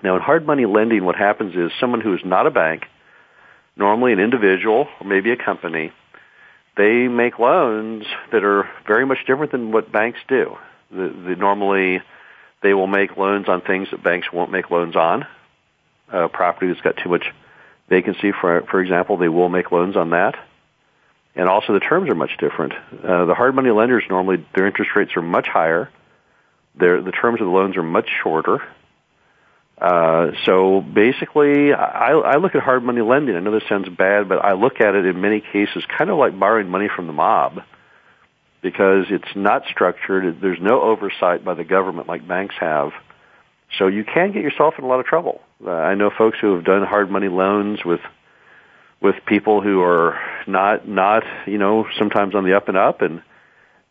Now, 0.04 0.16
in 0.16 0.22
hard 0.22 0.46
money 0.46 0.66
lending, 0.66 1.06
what 1.06 1.16
happens 1.16 1.56
is 1.56 1.72
someone 1.80 2.02
who 2.02 2.14
is 2.14 2.22
not 2.24 2.46
a 2.46 2.52
bank 2.52 2.84
normally 3.78 4.14
an 4.14 4.20
individual 4.20 4.88
or 5.00 5.08
maybe 5.08 5.32
a 5.32 5.38
company, 5.38 5.92
they 6.76 7.08
make 7.08 7.40
loans 7.40 8.06
that 8.32 8.44
are 8.44 8.70
very 8.86 9.06
much 9.06 9.20
different 9.26 9.52
than 9.52 9.72
what 9.72 9.92
banks 9.92 10.20
do. 10.28 10.56
The, 10.92 11.10
the, 11.28 11.36
normally, 11.36 12.02
they 12.62 12.74
will 12.74 12.88
make 12.88 13.18
loans 13.18 13.48
on 13.48 13.62
things 13.62 13.90
that 13.92 14.04
banks 14.04 14.32
won't 14.32 14.52
make 14.52 14.72
loans 14.72 14.96
on. 14.96 15.26
A 16.10 16.30
property 16.30 16.68
that's 16.68 16.82
got 16.82 16.98
too 16.98 17.10
much 17.10 17.26
vacancy, 17.90 18.32
for 18.32 18.62
for 18.70 18.82
example, 18.82 19.18
they 19.18 19.28
will 19.28 19.50
make 19.50 19.72
loans 19.72 19.96
on 19.96 20.12
that. 20.12 20.36
And 21.36 21.48
also, 21.48 21.74
the 21.74 21.80
terms 21.80 22.10
are 22.10 22.16
much 22.16 22.38
different. 22.40 22.74
Uh, 22.74 23.26
the 23.26 23.36
hard 23.36 23.54
money 23.54 23.70
lenders 23.70 24.04
normally 24.10 24.46
their 24.56 24.66
interest 24.66 24.92
rates 24.96 25.12
are 25.16 25.22
much 25.22 25.48
higher. 25.48 25.90
Their 26.76 27.02
the 27.02 27.12
terms 27.12 27.42
of 27.42 27.48
the 27.48 27.54
loans 27.54 27.76
are 27.78 27.84
much 27.84 28.10
shorter. 28.24 28.60
Uh, 29.78 30.32
so 30.46 30.82
basically, 30.82 31.72
I, 31.72 32.14
I 32.14 32.38
look 32.38 32.56
at 32.56 32.64
hard 32.64 32.84
money 32.84 33.02
lending. 33.02 33.36
I 33.36 33.40
know 33.40 33.52
this 33.52 33.68
sounds 33.70 33.88
bad, 33.90 34.28
but 34.28 34.44
I 34.44 34.54
look 34.54 34.82
at 34.82 34.96
it 34.96 35.06
in 35.06 35.22
many 35.22 35.40
cases 35.40 35.84
kind 35.86 36.10
of 36.10 36.18
like 36.18 36.38
borrowing 36.40 36.70
money 36.70 36.90
from 36.94 37.06
the 37.06 37.14
mob 37.14 37.62
because 38.68 39.06
it's 39.10 39.34
not 39.34 39.64
structured. 39.72 40.42
There's 40.42 40.60
no 40.60 40.82
oversight 40.82 41.46
by 41.46 41.54
the 41.54 41.64
government 41.64 42.10
like 42.10 42.28
banks 42.28 42.56
have. 42.60 42.92
So 43.80 43.88
you 43.88 44.04
can 44.04 44.34
get 44.34 44.44
yourself 44.44 44.74
in 44.78 44.84
a 44.84 44.88
lot 44.88 45.00
of 45.00 45.06
trouble. 45.06 45.40
Uh, 45.66 45.72
I 45.72 45.96
know 45.96 46.10
folks 46.10 46.38
who 46.42 46.54
have 46.54 46.66
done 46.66 46.84
hard 46.84 47.10
money 47.10 47.30
loans 47.30 47.80
with 47.86 48.02
with 49.00 49.16
people 49.26 49.62
who 49.62 49.82
are 49.84 50.20
not 50.48 50.86
not 50.86 51.24
you 51.46 51.58
know 51.58 51.86
sometimes 51.98 52.36
on 52.36 52.44
the 52.44 52.58
up 52.58 52.68
and 52.68 52.76
up 52.76 53.02
and 53.02 53.24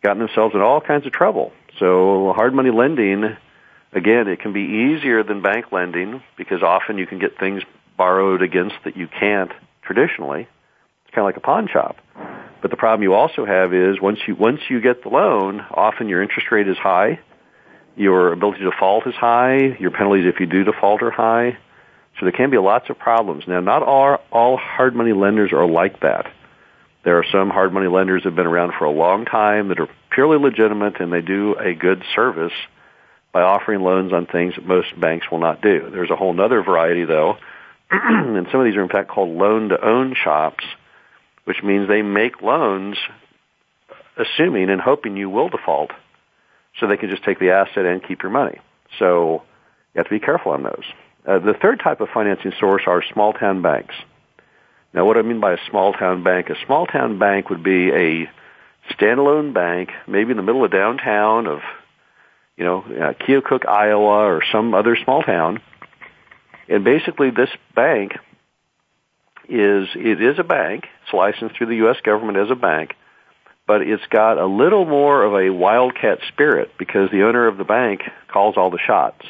gotten 0.03 0.19
themselves 0.19 0.55
in 0.55 0.61
all 0.61 0.83
kinds 0.83 1.07
of 1.07 1.12
trouble. 1.12 1.53
So 1.79 2.35
hard 2.37 2.53
money 2.53 2.71
lending 2.71 3.35
again, 3.93 4.29
it 4.29 4.41
can 4.41 4.53
be 4.53 4.93
easier 4.95 5.23
than 5.23 5.41
bank 5.41 5.73
lending 5.73 6.23
because 6.37 6.62
often 6.62 6.99
you 6.99 7.07
can 7.07 7.19
get 7.19 7.39
things 7.39 7.62
borrowed 7.97 8.43
against 8.43 8.75
that 8.85 8.95
you 8.95 9.09
can't 9.09 9.53
traditionally. 9.83 10.43
It's 10.43 11.15
kind 11.15 11.23
of 11.23 11.25
like 11.25 11.39
a 11.39 11.41
pawn 11.41 11.67
shop. 11.73 11.97
But 12.66 12.72
the 12.72 12.79
problem 12.79 13.05
you 13.05 13.14
also 13.14 13.46
have 13.46 13.72
is 13.72 14.00
once 14.00 14.18
you 14.26 14.35
once 14.35 14.59
you 14.68 14.81
get 14.81 15.05
the 15.05 15.09
loan, 15.09 15.61
often 15.70 16.09
your 16.09 16.20
interest 16.20 16.50
rate 16.50 16.66
is 16.66 16.76
high, 16.76 17.20
your 17.94 18.33
ability 18.33 18.59
to 18.59 18.70
default 18.72 19.07
is 19.07 19.14
high, 19.14 19.76
your 19.79 19.92
penalties 19.92 20.24
if 20.26 20.40
you 20.40 20.46
do 20.46 20.64
default 20.64 21.00
are 21.00 21.12
high. 21.12 21.57
So 22.18 22.26
there 22.26 22.33
can 22.33 22.50
be 22.50 22.59
lots 22.59 22.90
of 22.90 22.98
problems. 22.98 23.44
Now, 23.46 23.61
not 23.61 23.85
all 23.85 24.18
all 24.33 24.57
hard 24.57 24.96
money 24.96 25.12
lenders 25.12 25.52
are 25.52 25.64
like 25.64 26.00
that. 26.00 26.26
There 27.05 27.16
are 27.18 27.24
some 27.31 27.50
hard 27.50 27.72
money 27.72 27.87
lenders 27.87 28.24
that 28.24 28.31
have 28.31 28.37
been 28.37 28.48
around 28.48 28.72
for 28.76 28.85
a 28.87 28.90
long 28.90 29.26
time 29.26 29.68
that 29.68 29.79
are 29.79 29.88
purely 30.11 30.37
legitimate 30.37 31.00
and 31.00 31.12
they 31.12 31.22
do 31.22 31.55
a 31.55 31.72
good 31.72 32.02
service 32.16 32.55
by 33.31 33.42
offering 33.42 33.83
loans 33.83 34.12
on 34.12 34.26
things 34.26 34.57
that 34.57 34.66
most 34.66 34.88
banks 35.00 35.31
will 35.31 35.38
not 35.38 35.62
do. 35.62 35.88
There's 35.92 36.11
a 36.11 36.16
whole 36.16 36.40
other 36.40 36.64
variety 36.64 37.05
though, 37.05 37.37
and 37.92 38.48
some 38.50 38.59
of 38.59 38.66
these 38.66 38.74
are 38.74 38.83
in 38.83 38.88
fact 38.88 39.09
called 39.09 39.38
loan 39.38 39.68
to 39.68 39.81
own 39.81 40.16
shops, 40.16 40.64
which 41.47 41.63
means 41.63 41.89
they 41.89 42.03
make 42.03 42.43
loans 42.43 42.97
assuming 44.17 44.69
and 44.69 44.81
hoping 44.81 45.17
you 45.17 45.31
will 45.31 45.49
default 45.49 45.91
so 46.79 46.87
they 46.87 46.97
can 46.97 47.09
just 47.09 47.25
take 47.25 47.39
the 47.39 47.51
asset 47.51 47.87
and 47.87 48.07
keep 48.07 48.23
your 48.23 48.33
money. 48.33 48.59
So 48.99 49.43
you 49.95 49.99
have 49.99 50.07
to 50.07 50.11
be 50.11 50.21
careful 50.21 50.53
on 50.53 50.63
those. 50.63 50.85
Uh, 51.27 51.39
the 51.39 51.55
third 51.55 51.81
type 51.83 52.01
of 52.01 52.09
financing 52.13 52.53
source 52.59 52.83
are 52.87 53.03
small 53.13 53.33
town 53.33 53.63
banks. 53.63 53.95
Now 54.93 55.05
what 55.05 55.17
I 55.17 55.23
mean 55.23 55.41
by 55.41 55.53
a 55.53 55.59
small 55.71 55.93
town 55.93 56.23
bank, 56.23 56.51
a 56.51 56.67
small 56.67 56.87
town 56.87 57.19
bank 57.19 57.51
would 57.51 57.63
be 57.63 57.91
a 57.91 58.31
standalone 58.93 59.53
bank, 59.53 59.91
maybe 60.07 60.31
in 60.31 60.37
the 60.37 60.43
middle 60.43 60.65
of 60.65 60.71
downtown 60.71 61.47
of 61.47 61.61
you 62.57 62.65
know, 62.65 62.79
uh, 62.81 63.13
Keokuk, 63.13 63.69
Iowa, 63.69 64.25
or 64.25 64.43
some 64.51 64.75
other 64.75 64.97
small 65.05 65.23
town. 65.23 65.61
And 66.69 66.85
basically, 66.85 67.31
this 67.31 67.51
bank 67.75 68.13
is 69.49 69.89
it 69.95 70.21
is 70.21 70.39
a 70.39 70.45
bank. 70.45 70.85
It's 71.05 71.13
licensed 71.13 71.57
through 71.57 71.69
the 71.69 71.77
U.S. 71.77 71.97
government 72.03 72.39
as 72.39 72.51
a 72.51 72.55
bank, 72.55 72.95
but 73.67 73.83
it's 73.83 74.07
got 74.11 74.39
a 74.39 74.47
little 74.47 74.85
more 74.85 75.23
of 75.23 75.35
a 75.35 75.51
wildcat 75.51 76.19
spirit 76.29 76.73
because 76.79 77.11
the 77.11 77.25
owner 77.25 77.47
of 77.47 77.57
the 77.57 77.65
bank 77.65 78.03
calls 78.29 78.57
all 78.57 78.71
the 78.71 78.79
shots. 78.85 79.25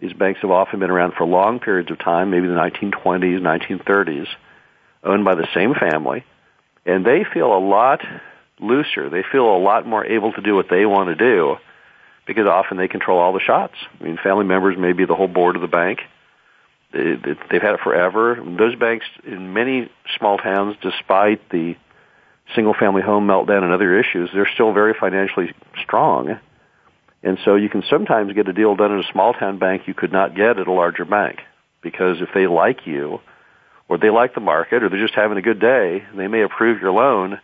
These 0.00 0.12
banks 0.12 0.40
have 0.42 0.50
often 0.50 0.80
been 0.80 0.90
around 0.90 1.14
for 1.14 1.24
long 1.24 1.60
periods 1.60 1.90
of 1.90 1.98
time, 1.98 2.30
maybe 2.30 2.48
the 2.48 2.54
1920s, 2.54 3.40
1930s, 3.40 4.26
owned 5.02 5.24
by 5.24 5.34
the 5.34 5.48
same 5.54 5.74
family, 5.74 6.24
and 6.84 7.06
they 7.06 7.24
feel 7.32 7.56
a 7.56 7.58
lot 7.58 8.00
looser. 8.60 9.08
They 9.08 9.22
feel 9.30 9.56
a 9.56 9.58
lot 9.58 9.86
more 9.86 10.04
able 10.04 10.32
to 10.32 10.40
do 10.40 10.54
what 10.54 10.68
they 10.68 10.84
want 10.86 11.08
to 11.08 11.14
do 11.14 11.56
because 12.26 12.46
often 12.46 12.76
they 12.76 12.88
control 12.88 13.18
all 13.18 13.32
the 13.32 13.40
shots. 13.40 13.74
I 14.00 14.04
mean, 14.04 14.18
family 14.22 14.44
members 14.44 14.76
may 14.78 14.92
be 14.92 15.04
the 15.04 15.14
whole 15.14 15.28
board 15.28 15.56
of 15.56 15.62
the 15.62 15.68
bank. 15.68 16.00
They, 16.94 17.34
they've 17.50 17.62
had 17.62 17.74
it 17.74 17.80
forever. 17.80 18.36
Those 18.36 18.76
banks 18.76 19.06
in 19.26 19.52
many 19.52 19.90
small 20.16 20.38
towns, 20.38 20.76
despite 20.80 21.48
the 21.50 21.76
single 22.54 22.74
family 22.74 23.02
home 23.02 23.26
meltdown 23.26 23.62
and 23.62 23.72
other 23.72 23.98
issues, 23.98 24.30
they're 24.32 24.48
still 24.54 24.72
very 24.72 24.94
financially 24.98 25.52
strong. 25.82 26.38
And 27.22 27.38
so 27.44 27.56
you 27.56 27.68
can 27.68 27.82
sometimes 27.88 28.32
get 28.34 28.48
a 28.48 28.52
deal 28.52 28.76
done 28.76 28.96
at 28.96 29.04
a 29.04 29.12
small 29.12 29.32
town 29.32 29.58
bank 29.58 29.88
you 29.88 29.94
could 29.94 30.12
not 30.12 30.36
get 30.36 30.58
at 30.58 30.66
a 30.66 30.72
larger 30.72 31.04
bank 31.04 31.40
because 31.82 32.20
if 32.20 32.28
they 32.34 32.46
like 32.46 32.86
you 32.86 33.20
or 33.88 33.98
they 33.98 34.10
like 34.10 34.34
the 34.34 34.40
market 34.40 34.82
or 34.82 34.88
they're 34.88 35.00
just 35.00 35.14
having 35.14 35.38
a 35.38 35.42
good 35.42 35.60
day, 35.60 36.04
they 36.16 36.28
may 36.28 36.42
approve 36.42 36.80
your 36.80 36.92
loan 36.92 37.40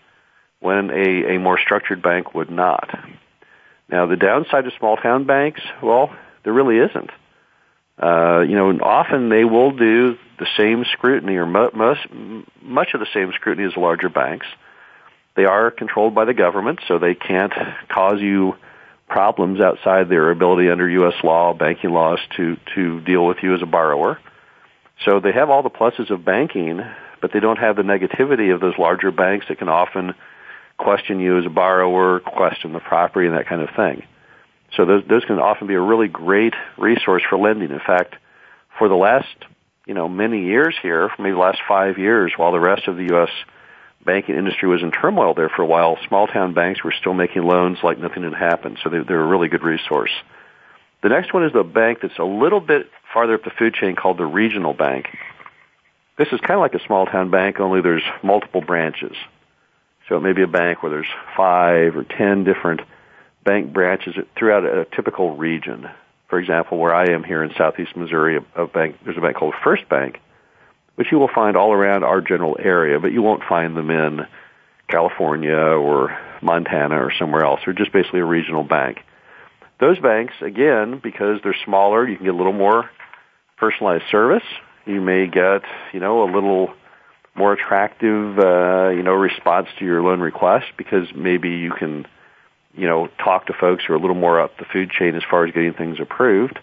when 0.60 0.90
a, 0.90 1.34
a 1.34 1.38
more 1.38 1.58
structured 1.58 2.02
bank 2.02 2.34
would 2.34 2.50
not. 2.50 2.90
Now, 3.88 4.06
the 4.06 4.16
downside 4.16 4.66
of 4.66 4.72
small 4.78 4.96
town 4.96 5.24
banks, 5.24 5.62
well, 5.82 6.14
there 6.44 6.52
really 6.52 6.78
isn't. 6.78 7.10
Uh, 8.00 8.40
you 8.40 8.54
know, 8.54 8.70
often 8.80 9.28
they 9.28 9.44
will 9.44 9.72
do 9.72 10.16
the 10.38 10.46
same 10.56 10.84
scrutiny 10.92 11.36
or 11.36 11.44
mo- 11.44 11.70
most, 11.74 12.00
much 12.62 12.94
of 12.94 13.00
the 13.00 13.06
same 13.12 13.30
scrutiny 13.34 13.66
as 13.68 13.76
larger 13.76 14.08
banks. 14.08 14.46
They 15.36 15.44
are 15.44 15.70
controlled 15.70 16.14
by 16.14 16.24
the 16.24 16.34
government, 16.34 16.80
so 16.88 16.98
they 16.98 17.14
can't 17.14 17.52
cause 17.88 18.20
you 18.20 18.56
problems 19.06 19.60
outside 19.60 20.08
their 20.08 20.30
ability 20.30 20.70
under 20.70 20.88
U.S. 20.88 21.14
law, 21.22 21.52
banking 21.52 21.90
laws 21.90 22.20
to, 22.36 22.56
to 22.74 23.00
deal 23.00 23.26
with 23.26 23.38
you 23.42 23.54
as 23.54 23.60
a 23.60 23.66
borrower. 23.66 24.18
So 25.04 25.20
they 25.20 25.32
have 25.32 25.50
all 25.50 25.62
the 25.62 25.70
pluses 25.70 26.10
of 26.10 26.24
banking, 26.24 26.80
but 27.20 27.32
they 27.32 27.40
don't 27.40 27.58
have 27.58 27.76
the 27.76 27.82
negativity 27.82 28.54
of 28.54 28.60
those 28.60 28.78
larger 28.78 29.10
banks 29.10 29.46
that 29.48 29.58
can 29.58 29.68
often 29.68 30.14
question 30.78 31.20
you 31.20 31.38
as 31.38 31.46
a 31.46 31.50
borrower, 31.50 32.20
question 32.20 32.72
the 32.72 32.80
property, 32.80 33.26
and 33.26 33.36
that 33.36 33.46
kind 33.46 33.60
of 33.60 33.68
thing. 33.74 34.04
So 34.76 34.85
those, 34.85 35.02
those 35.09 35.24
can 35.24 35.38
often 35.38 35.66
be 35.66 35.74
a 35.74 35.80
really 35.80 36.09
great 36.09 36.54
resource 36.78 37.22
for 37.28 37.38
lending. 37.38 37.70
In 37.70 37.80
fact, 37.80 38.14
for 38.78 38.88
the 38.88 38.94
last, 38.94 39.26
you 39.87 39.94
know, 39.94 40.09
many 40.09 40.44
years 40.44 40.76
here, 40.80 41.09
for 41.09 41.22
maybe 41.22 41.35
the 41.35 41.40
last 41.40 41.61
five 41.66 41.98
years, 41.98 42.33
while 42.37 42.52
the 42.52 42.61
rest 42.61 42.87
of 42.87 42.96
the 42.96 43.04
U.S. 43.11 43.30
banking 44.04 44.37
industry 44.37 44.68
was 44.68 44.83
in 44.83 44.92
turmoil 44.92 45.35
there 45.35 45.48
for 45.48 45.62
a 45.62 45.66
while, 45.66 45.98
small 46.06 46.26
town 46.26 46.54
banks 46.54 46.85
were 46.85 46.94
still 46.98 47.14
making 47.14 47.42
loans 47.42 47.78
like 47.83 47.98
nothing 47.98 48.22
had 48.22 48.35
happened. 48.35 48.78
So 48.83 48.90
they're, 48.90 49.04
they're 49.04 49.20
a 49.20 49.26
really 49.26 49.48
good 49.48 49.64
resource. 49.64 50.12
The 51.02 51.09
next 51.09 51.33
one 51.33 51.44
is 51.44 51.52
the 51.52 51.64
bank 51.64 51.98
that's 52.02 52.18
a 52.18 52.24
little 52.24 52.61
bit 52.61 52.90
farther 53.12 53.35
up 53.35 53.44
the 53.44 53.50
food 53.50 53.74
chain 53.74 53.96
called 53.96 54.18
the 54.18 54.26
regional 54.26 54.74
bank. 54.74 55.06
This 56.18 56.28
is 56.33 56.40
kind 56.40 56.54
of 56.54 56.61
like 56.61 56.74
a 56.74 56.87
small 56.87 57.06
town 57.06 57.30
bank, 57.30 57.59
only 57.59 57.80
there's 57.80 58.02
multiple 58.22 58.61
branches. 58.61 59.16
So 60.09 60.16
it 60.16 60.20
may 60.20 60.33
be 60.33 60.42
a 60.42 60.48
bank 60.48 60.83
where 60.83 60.90
there's 60.90 61.06
five 61.37 61.96
or 61.96 62.04
ten 62.04 62.44
different 62.44 62.83
bank 63.44 63.72
branches 63.72 64.14
throughout 64.38 64.64
a 64.64 64.87
typical 64.94 65.37
region. 65.37 65.88
For 66.29 66.38
example, 66.38 66.79
where 66.79 66.94
I 66.94 67.11
am 67.11 67.24
here 67.24 67.42
in 67.42 67.50
southeast 67.57 67.96
Missouri, 67.96 68.38
a, 68.55 68.66
bank, 68.66 68.96
there's 69.05 69.16
a 69.16 69.20
bank 69.20 69.37
called 69.37 69.55
First 69.64 69.88
Bank, 69.88 70.20
which 70.94 71.09
you 71.11 71.18
will 71.18 71.31
find 71.35 71.57
all 71.57 71.72
around 71.72 72.05
our 72.05 72.20
general 72.20 72.57
area, 72.62 73.00
but 73.00 73.12
you 73.12 73.22
won't 73.22 73.42
find 73.48 73.76
them 73.76 73.90
in 73.90 74.26
California 74.88 75.57
or 75.57 76.16
Montana 76.42 76.96
or 76.96 77.12
somewhere 77.18 77.44
else. 77.44 77.61
They're 77.64 77.74
just 77.74 77.92
basically 77.92 78.20
a 78.20 78.24
regional 78.24 78.62
bank. 78.62 78.98
Those 79.81 79.98
banks, 79.98 80.35
again, 80.42 81.00
because 81.03 81.40
they're 81.42 81.57
smaller, 81.64 82.07
you 82.07 82.16
can 82.16 82.26
get 82.26 82.35
a 82.35 82.37
little 82.37 82.53
more 82.53 82.90
personalized 83.57 84.05
service. 84.11 84.44
You 84.87 85.00
may 85.00 85.26
get, 85.26 85.62
you 85.92 86.00
know, 86.00 86.22
a 86.22 86.31
little 86.33 86.74
more 87.35 87.53
attractive, 87.53 88.38
uh, 88.38 88.90
you 88.90 89.03
know, 89.03 89.14
response 89.14 89.68
to 89.79 89.85
your 89.85 90.03
loan 90.03 90.20
request 90.20 90.66
because 90.76 91.07
maybe 91.14 91.50
you 91.50 91.72
can, 91.72 92.07
you 92.74 92.87
know, 92.87 93.09
talk 93.22 93.46
to 93.46 93.52
folks 93.52 93.85
who 93.87 93.92
are 93.92 93.96
a 93.96 94.00
little 94.00 94.16
more 94.16 94.40
up 94.40 94.56
the 94.59 94.64
food 94.64 94.90
chain 94.90 95.14
as 95.14 95.22
far 95.28 95.46
as 95.46 95.52
getting 95.52 95.74
things 95.74 95.98
approved. 96.00 96.59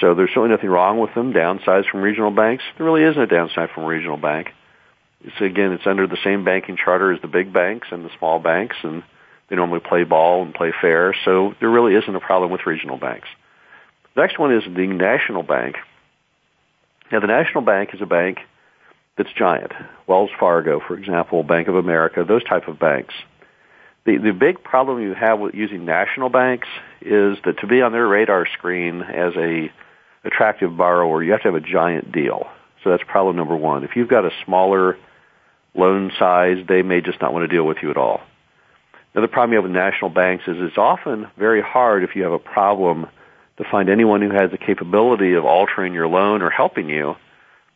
So 0.00 0.14
there's 0.14 0.30
certainly 0.30 0.50
nothing 0.50 0.70
wrong 0.70 0.98
with 1.00 1.14
them. 1.14 1.32
Downsides 1.32 1.88
from 1.90 2.02
regional 2.02 2.30
banks, 2.30 2.64
there 2.76 2.86
really 2.86 3.02
isn't 3.02 3.20
a 3.20 3.26
downside 3.26 3.70
from 3.74 3.84
a 3.84 3.86
regional 3.86 4.16
bank. 4.18 4.52
It's 5.22 5.40
again, 5.40 5.72
it's 5.72 5.86
under 5.86 6.06
the 6.06 6.18
same 6.22 6.44
banking 6.44 6.76
charter 6.76 7.12
as 7.12 7.20
the 7.22 7.28
big 7.28 7.52
banks 7.52 7.88
and 7.90 8.04
the 8.04 8.10
small 8.18 8.38
banks, 8.38 8.76
and 8.82 9.02
they 9.48 9.56
normally 9.56 9.80
play 9.80 10.04
ball 10.04 10.42
and 10.42 10.54
play 10.54 10.72
fair, 10.80 11.14
so 11.24 11.54
there 11.60 11.70
really 11.70 11.94
isn't 11.94 12.14
a 12.14 12.20
problem 12.20 12.50
with 12.50 12.66
regional 12.66 12.98
banks. 12.98 13.28
The 14.14 14.20
next 14.20 14.38
one 14.38 14.54
is 14.54 14.64
the 14.64 14.86
national 14.86 15.42
bank. 15.42 15.76
Now, 17.10 17.20
the 17.20 17.26
national 17.26 17.62
bank 17.62 17.90
is 17.94 18.02
a 18.02 18.06
bank 18.06 18.38
that's 19.16 19.32
giant. 19.32 19.72
Wells 20.06 20.30
Fargo, 20.38 20.80
for 20.86 20.96
example, 20.96 21.42
Bank 21.42 21.68
of 21.68 21.76
America, 21.76 22.24
those 22.26 22.44
type 22.44 22.68
of 22.68 22.78
banks. 22.78 23.14
The, 24.06 24.18
the 24.18 24.32
big 24.32 24.62
problem 24.62 25.02
you 25.02 25.14
have 25.14 25.40
with 25.40 25.54
using 25.54 25.84
national 25.84 26.28
banks 26.28 26.68
is 27.00 27.38
that 27.44 27.58
to 27.60 27.66
be 27.66 27.82
on 27.82 27.90
their 27.90 28.06
radar 28.06 28.46
screen 28.46 29.02
as 29.02 29.34
a 29.36 29.70
attractive 30.24 30.76
borrower, 30.76 31.22
you 31.22 31.32
have 31.32 31.42
to 31.42 31.48
have 31.48 31.56
a 31.56 31.60
giant 31.60 32.12
deal. 32.12 32.46
So 32.82 32.90
that's 32.90 33.02
problem 33.02 33.36
number 33.36 33.56
one. 33.56 33.82
If 33.82 33.96
you've 33.96 34.08
got 34.08 34.24
a 34.24 34.30
smaller 34.44 34.96
loan 35.74 36.12
size, 36.18 36.58
they 36.68 36.82
may 36.82 37.00
just 37.00 37.20
not 37.20 37.32
want 37.32 37.50
to 37.50 37.54
deal 37.54 37.66
with 37.66 37.78
you 37.82 37.90
at 37.90 37.96
all. 37.96 38.20
Another 39.12 39.28
problem 39.28 39.52
you 39.52 39.56
have 39.56 39.64
with 39.64 39.72
national 39.72 40.10
banks 40.10 40.44
is 40.46 40.56
it's 40.58 40.78
often 40.78 41.26
very 41.36 41.60
hard 41.60 42.04
if 42.04 42.14
you 42.14 42.22
have 42.22 42.32
a 42.32 42.38
problem 42.38 43.06
to 43.56 43.64
find 43.70 43.88
anyone 43.88 44.20
who 44.20 44.30
has 44.30 44.52
the 44.52 44.58
capability 44.58 45.32
of 45.34 45.44
altering 45.44 45.94
your 45.94 46.06
loan 46.06 46.42
or 46.42 46.50
helping 46.50 46.88
you 46.88 47.16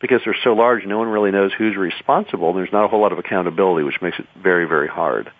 because 0.00 0.20
they're 0.24 0.36
so 0.44 0.52
large, 0.52 0.84
no 0.86 0.98
one 0.98 1.08
really 1.08 1.30
knows 1.30 1.50
who's 1.56 1.76
responsible. 1.76 2.52
There's 2.52 2.72
not 2.72 2.84
a 2.84 2.88
whole 2.88 3.00
lot 3.00 3.12
of 3.12 3.18
accountability, 3.18 3.84
which 3.84 4.00
makes 4.00 4.18
it 4.18 4.26
very, 4.40 4.66
very 4.66 4.88
hard. 4.88 5.30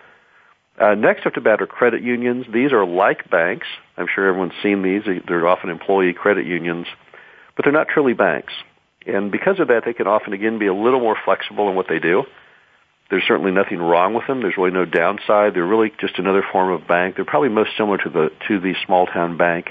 Uh, 0.81 0.95
next 0.95 1.27
up 1.27 1.35
to 1.35 1.43
bat 1.43 1.61
are 1.61 1.66
credit 1.66 2.03
unions. 2.03 2.47
These 2.51 2.73
are 2.73 2.87
like 2.87 3.31
banks. 3.31 3.66
I'm 3.99 4.07
sure 4.12 4.27
everyone's 4.27 4.55
seen 4.62 4.83
these. 4.83 5.03
They're 5.29 5.47
often 5.47 5.69
employee 5.69 6.14
credit 6.14 6.47
unions, 6.47 6.87
but 7.55 7.64
they're 7.64 7.73
not 7.73 7.88
truly 7.88 8.14
banks. 8.14 8.55
And 9.07 9.31
because 9.31 9.61
of 9.61 9.69
that, 9.69 9.83
they 9.85 9.93
can 9.93 10.07
often, 10.07 10.33
again, 10.33 10.59
be 10.59 10.66
a 10.66 10.75
little 10.75 11.01
more 11.01 11.16
flexible 11.23 11.69
in 11.69 11.75
what 11.75 11.87
they 11.88 11.99
do. 11.99 12.25
There's 13.11 13.25
certainly 13.27 13.51
nothing 13.51 13.79
wrong 13.79 14.14
with 14.14 14.27
them. 14.27 14.40
There's 14.40 14.57
really 14.57 14.71
no 14.71 14.87
downside. 14.87 15.55
They're 15.55 15.66
really 15.66 15.93
just 16.01 16.19
another 16.19 16.45
form 16.51 16.73
of 16.73 16.87
bank. 16.87 17.16
They're 17.16 17.25
probably 17.25 17.49
most 17.51 17.71
similar 17.77 17.99
to 17.99 18.09
the 18.09 18.31
to 18.49 18.61
the 18.61 18.75
small 18.87 19.07
town 19.07 19.37
bank 19.37 19.71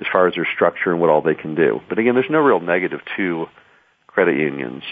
as 0.00 0.06
far 0.10 0.26
as 0.26 0.34
their 0.34 0.48
structure 0.52 0.90
and 0.90 1.00
what 1.00 1.10
all 1.10 1.20
they 1.20 1.34
can 1.34 1.54
do. 1.54 1.80
But 1.88 1.98
again, 1.98 2.14
there's 2.14 2.30
no 2.30 2.40
real 2.40 2.60
negative 2.60 3.00
to 3.16 3.46
credit 4.06 4.36
unions. 4.38 4.82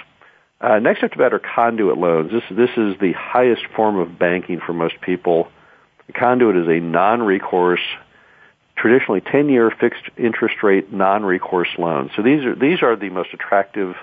Uh, 0.60 0.78
next 0.78 1.02
up 1.02 1.12
to 1.12 1.18
that 1.18 1.32
are 1.32 1.38
conduit 1.38 1.96
loans. 1.96 2.30
This 2.30 2.42
this 2.50 2.70
is 2.76 2.98
the 3.00 3.12
highest 3.12 3.62
form 3.74 3.96
of 3.96 4.18
banking 4.18 4.60
for 4.64 4.72
most 4.72 5.00
people. 5.00 5.48
Conduit 6.14 6.56
is 6.56 6.68
a 6.68 6.80
non-recourse, 6.80 7.80
traditionally 8.76 9.20
10-year 9.20 9.70
fixed 9.80 10.02
interest 10.16 10.56
rate 10.62 10.92
non-recourse 10.92 11.68
loan. 11.78 12.10
So 12.14 12.22
these 12.22 12.44
are 12.44 12.54
these 12.54 12.82
are 12.82 12.94
the 12.96 13.08
most 13.08 13.32
attractive 13.32 13.94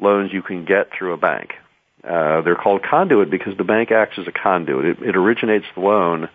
loans 0.00 0.32
you 0.32 0.42
can 0.42 0.64
get 0.64 0.90
through 0.96 1.12
a 1.12 1.18
bank. 1.18 1.54
Uh, 2.02 2.40
they're 2.42 2.54
called 2.54 2.82
conduit 2.82 3.30
because 3.30 3.56
the 3.56 3.64
bank 3.64 3.90
acts 3.90 4.18
as 4.18 4.26
a 4.26 4.32
conduit. 4.32 4.84
It, 4.84 5.02
it 5.02 5.16
originates 5.16 5.66
the 5.74 5.80
loan, 5.80 6.28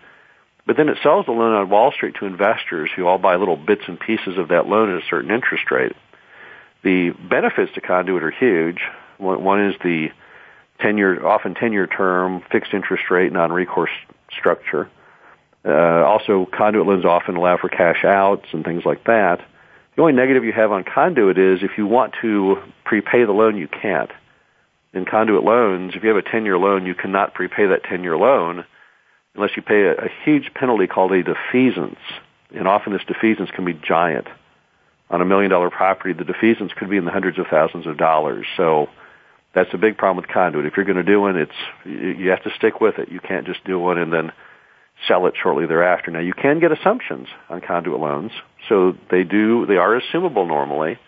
but 0.66 0.76
then 0.76 0.88
it 0.88 0.98
sells 1.02 1.26
the 1.26 1.32
loan 1.32 1.54
on 1.54 1.70
Wall 1.70 1.90
Street 1.90 2.14
to 2.20 2.26
investors 2.26 2.90
who 2.94 3.06
all 3.06 3.18
buy 3.18 3.36
little 3.36 3.56
bits 3.56 3.82
and 3.88 3.98
pieces 3.98 4.36
of 4.38 4.48
that 4.48 4.66
loan 4.66 4.94
at 4.94 5.02
a 5.02 5.06
certain 5.08 5.30
interest 5.30 5.70
rate. 5.70 5.96
The 6.84 7.10
benefits 7.10 7.72
to 7.74 7.80
conduit 7.80 8.22
are 8.22 8.30
huge. 8.30 8.82
One, 9.22 9.64
is 9.64 9.74
the 9.82 10.08
10 10.80 10.98
year, 10.98 11.24
often 11.26 11.54
10 11.54 11.72
year 11.72 11.86
term, 11.86 12.42
fixed 12.50 12.74
interest 12.74 13.04
rate, 13.10 13.32
non-recourse 13.32 13.90
structure. 14.30 14.90
Uh, 15.64 16.04
also, 16.04 16.46
conduit 16.52 16.86
loans 16.86 17.04
often 17.04 17.36
allow 17.36 17.56
for 17.56 17.68
cash 17.68 18.04
outs 18.04 18.46
and 18.52 18.64
things 18.64 18.84
like 18.84 19.04
that. 19.04 19.40
The 19.94 20.02
only 20.02 20.14
negative 20.14 20.44
you 20.44 20.52
have 20.52 20.72
on 20.72 20.84
conduit 20.84 21.38
is 21.38 21.62
if 21.62 21.78
you 21.78 21.86
want 21.86 22.14
to 22.22 22.56
prepay 22.84 23.24
the 23.24 23.32
loan, 23.32 23.56
you 23.56 23.68
can't 23.68 24.10
in 24.92 25.04
conduit 25.04 25.42
loans, 25.42 25.94
if 25.94 26.02
you 26.02 26.08
have 26.10 26.18
a 26.18 26.28
10 26.28 26.44
year 26.44 26.58
loan, 26.58 26.86
you 26.86 26.94
cannot 26.94 27.34
prepay 27.34 27.66
that 27.66 27.84
10 27.84 28.02
year 28.02 28.16
loan 28.16 28.64
unless 29.34 29.50
you 29.56 29.62
pay 29.62 29.82
a, 29.84 29.92
a 29.92 30.08
huge 30.24 30.52
penalty 30.54 30.86
called 30.86 31.12
a 31.12 31.22
defeasance. 31.22 31.98
And 32.54 32.68
often 32.68 32.92
this 32.92 33.02
defeasance 33.02 33.52
can 33.52 33.64
be 33.64 33.72
giant. 33.72 34.26
On 35.08 35.20
a 35.20 35.24
million 35.24 35.50
dollar 35.50 35.70
property, 35.70 36.12
the 36.12 36.24
defeasance 36.24 36.74
could 36.74 36.88
be 36.88 36.96
in 36.96 37.04
the 37.04 37.10
hundreds 37.10 37.38
of 37.38 37.46
thousands 37.50 37.86
of 37.86 37.96
dollars. 37.96 38.46
So 38.56 38.88
that's 39.54 39.72
a 39.72 39.78
big 39.78 39.96
problem 39.96 40.22
with 40.22 40.32
conduit. 40.32 40.66
If 40.66 40.76
you're 40.76 40.86
going 40.86 40.96
to 40.96 41.02
do 41.02 41.20
one, 41.20 41.36
it's, 41.36 41.52
you 41.84 42.30
have 42.30 42.42
to 42.44 42.50
stick 42.56 42.80
with 42.80 42.98
it. 42.98 43.10
You 43.10 43.20
can't 43.20 43.46
just 43.46 43.64
do 43.64 43.78
one 43.78 43.98
and 43.98 44.12
then 44.12 44.32
sell 45.08 45.26
it 45.26 45.34
shortly 45.40 45.66
thereafter. 45.66 46.10
Now 46.10 46.20
you 46.20 46.32
can 46.32 46.60
get 46.60 46.72
assumptions 46.72 47.28
on 47.48 47.60
conduit 47.60 48.00
loans. 48.00 48.32
So 48.68 48.96
they 49.10 49.24
do, 49.24 49.66
they 49.66 49.76
are 49.76 50.00
assumable 50.00 50.46
normally 50.46 50.98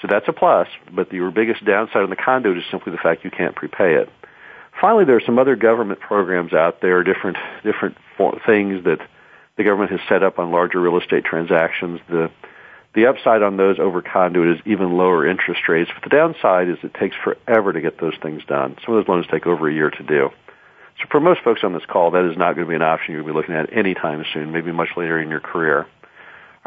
so 0.00 0.08
that's 0.10 0.26
a 0.28 0.32
plus, 0.32 0.68
but 0.92 1.12
your 1.12 1.30
biggest 1.30 1.64
downside 1.64 2.02
on 2.02 2.10
the 2.10 2.16
conduit 2.16 2.56
is 2.56 2.64
simply 2.70 2.92
the 2.92 2.98
fact 2.98 3.24
you 3.24 3.30
can't 3.30 3.54
prepay 3.54 3.94
it. 3.94 4.08
Finally, 4.80 5.04
there 5.04 5.16
are 5.16 5.22
some 5.26 5.38
other 5.38 5.56
government 5.56 6.00
programs 6.00 6.54
out 6.54 6.80
there, 6.80 7.02
different 7.02 7.36
different 7.62 7.96
things 8.46 8.84
that 8.84 8.98
the 9.56 9.64
government 9.64 9.90
has 9.90 10.00
set 10.08 10.22
up 10.22 10.38
on 10.38 10.52
larger 10.52 10.80
real 10.80 10.98
estate 10.98 11.24
transactions. 11.24 12.00
The 12.08 12.30
the 12.94 13.06
upside 13.06 13.42
on 13.42 13.56
those 13.56 13.78
over 13.78 14.02
conduit 14.02 14.56
is 14.56 14.66
even 14.66 14.96
lower 14.96 15.26
interest 15.26 15.68
rates, 15.68 15.90
but 15.94 16.02
the 16.02 16.14
downside 16.14 16.68
is 16.68 16.78
it 16.82 16.94
takes 16.94 17.16
forever 17.22 17.72
to 17.72 17.80
get 17.80 18.00
those 18.00 18.14
things 18.20 18.42
done. 18.44 18.76
Some 18.84 18.94
of 18.94 19.04
those 19.04 19.08
loans 19.08 19.26
take 19.30 19.46
over 19.46 19.68
a 19.68 19.72
year 19.72 19.90
to 19.90 20.02
do. 20.02 20.30
So 20.98 21.06
for 21.10 21.20
most 21.20 21.40
folks 21.42 21.62
on 21.62 21.72
this 21.72 21.84
call, 21.86 22.10
that 22.10 22.28
is 22.30 22.36
not 22.36 22.54
going 22.54 22.66
to 22.66 22.68
be 22.68 22.74
an 22.74 22.82
option 22.82 23.14
you'll 23.14 23.24
be 23.24 23.32
looking 23.32 23.54
at 23.54 23.72
anytime 23.72 24.24
soon, 24.32 24.52
maybe 24.52 24.72
much 24.72 24.90
later 24.96 25.20
in 25.20 25.30
your 25.30 25.40
career. 25.40 25.86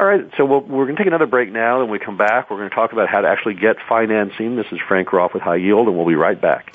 All 0.00 0.06
right, 0.06 0.28
so 0.36 0.44
we 0.44 0.58
we 0.58 0.82
are 0.82 0.86
going 0.86 0.96
to 0.96 1.02
take 1.02 1.06
another 1.06 1.26
break 1.26 1.52
now. 1.52 1.80
and 1.80 1.88
When 1.88 2.00
we 2.00 2.04
come 2.04 2.16
back, 2.16 2.50
we're 2.50 2.56
going 2.56 2.70
to 2.70 2.74
talk 2.74 2.92
about 2.92 3.08
how 3.08 3.20
to 3.20 3.28
actually 3.28 3.54
get 3.54 3.76
financing. 3.88 4.56
This 4.56 4.66
is 4.72 4.80
Frank 4.88 5.12
Rolfe 5.12 5.34
with 5.34 5.42
High 5.42 5.56
Yield, 5.56 5.86
and 5.86 5.96
we'll 5.96 6.06
be 6.06 6.16
right 6.16 6.40
back. 6.40 6.74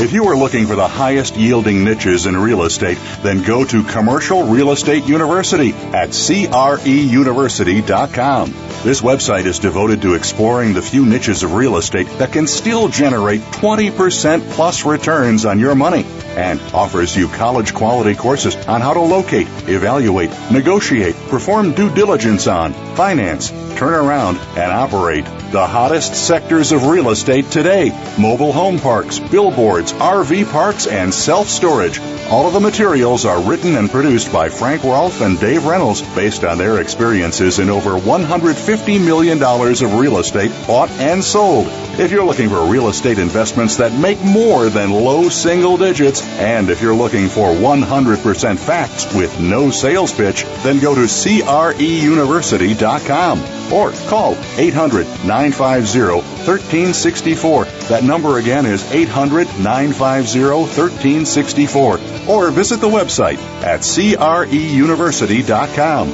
If 0.00 0.12
you 0.12 0.26
are 0.28 0.36
looking 0.36 0.66
for 0.66 0.74
the 0.74 0.88
highest 0.88 1.36
yielding 1.36 1.84
niches 1.84 2.26
in 2.26 2.36
real 2.36 2.64
estate, 2.64 2.98
then 3.22 3.42
go 3.42 3.64
to 3.64 3.84
Commercial 3.84 4.42
Real 4.44 4.72
Estate 4.72 5.04
University 5.04 5.72
at 5.72 6.08
creuniversity.com. 6.08 8.50
This 8.82 9.00
website 9.00 9.44
is 9.44 9.60
devoted 9.60 10.02
to 10.02 10.14
exploring 10.14 10.72
the 10.72 10.82
few 10.82 11.06
niches 11.06 11.44
of 11.44 11.54
real 11.54 11.76
estate 11.76 12.08
that 12.18 12.32
can 12.32 12.48
still 12.48 12.88
generate 12.88 13.42
20% 13.42 14.50
plus 14.50 14.84
returns 14.84 15.44
on 15.44 15.60
your 15.60 15.76
money 15.76 16.04
and 16.36 16.60
offers 16.74 17.16
you 17.16 17.28
college 17.28 17.72
quality 17.72 18.16
courses 18.16 18.56
on 18.66 18.80
how 18.80 18.94
to 18.94 19.00
locate, 19.00 19.46
evaluate, 19.68 20.30
negotiate, 20.50 21.14
perform 21.28 21.74
due 21.74 21.94
diligence 21.94 22.48
on, 22.48 22.72
finance, 22.96 23.50
turn 23.76 23.94
around, 23.94 24.38
and 24.56 24.72
operate 24.72 25.24
The 25.52 25.66
hottest 25.66 26.14
sectors 26.14 26.72
of 26.72 26.86
real 26.86 27.10
estate 27.10 27.50
today 27.50 27.90
mobile 28.18 28.54
home 28.54 28.78
parks, 28.78 29.18
billboards, 29.18 29.92
RV 29.92 30.50
parks, 30.50 30.86
and 30.86 31.12
self 31.12 31.46
storage. 31.46 32.00
All 32.30 32.46
of 32.46 32.54
the 32.54 32.60
materials 32.60 33.26
are 33.26 33.38
written 33.38 33.76
and 33.76 33.90
produced 33.90 34.32
by 34.32 34.48
Frank 34.48 34.82
Rolfe 34.82 35.20
and 35.20 35.38
Dave 35.38 35.66
Reynolds 35.66 36.00
based 36.14 36.44
on 36.44 36.56
their 36.56 36.80
experiences 36.80 37.58
in 37.58 37.68
over 37.68 37.90
$150 37.90 39.04
million 39.04 39.42
of 39.42 40.00
real 40.00 40.16
estate 40.16 40.50
bought 40.66 40.88
and 40.92 41.22
sold. 41.22 41.66
If 42.00 42.12
you're 42.12 42.24
looking 42.24 42.48
for 42.48 42.64
real 42.64 42.88
estate 42.88 43.18
investments 43.18 43.76
that 43.76 43.92
make 43.92 44.24
more 44.24 44.70
than 44.70 44.90
low 44.90 45.28
single 45.28 45.76
digits, 45.76 46.26
and 46.38 46.70
if 46.70 46.80
you're 46.80 46.94
looking 46.94 47.28
for 47.28 47.48
100% 47.48 48.58
facts 48.58 49.14
with 49.14 49.38
no 49.38 49.70
sales 49.70 50.14
pitch, 50.14 50.44
then 50.62 50.80
go 50.80 50.94
to 50.94 51.02
CREUniversity.com 51.02 53.61
or 53.72 53.92
call 54.08 54.36
800 54.56 55.06
950 55.24 55.98
1364. 56.46 57.64
That 57.64 58.04
number 58.04 58.38
again 58.38 58.66
is 58.66 58.88
800 58.92 59.46
950 59.58 60.40
1364. 60.40 61.98
Or 62.28 62.50
visit 62.50 62.80
the 62.80 62.88
website 62.88 63.38
at 63.62 63.80
CREUniversity.com. 63.80 66.12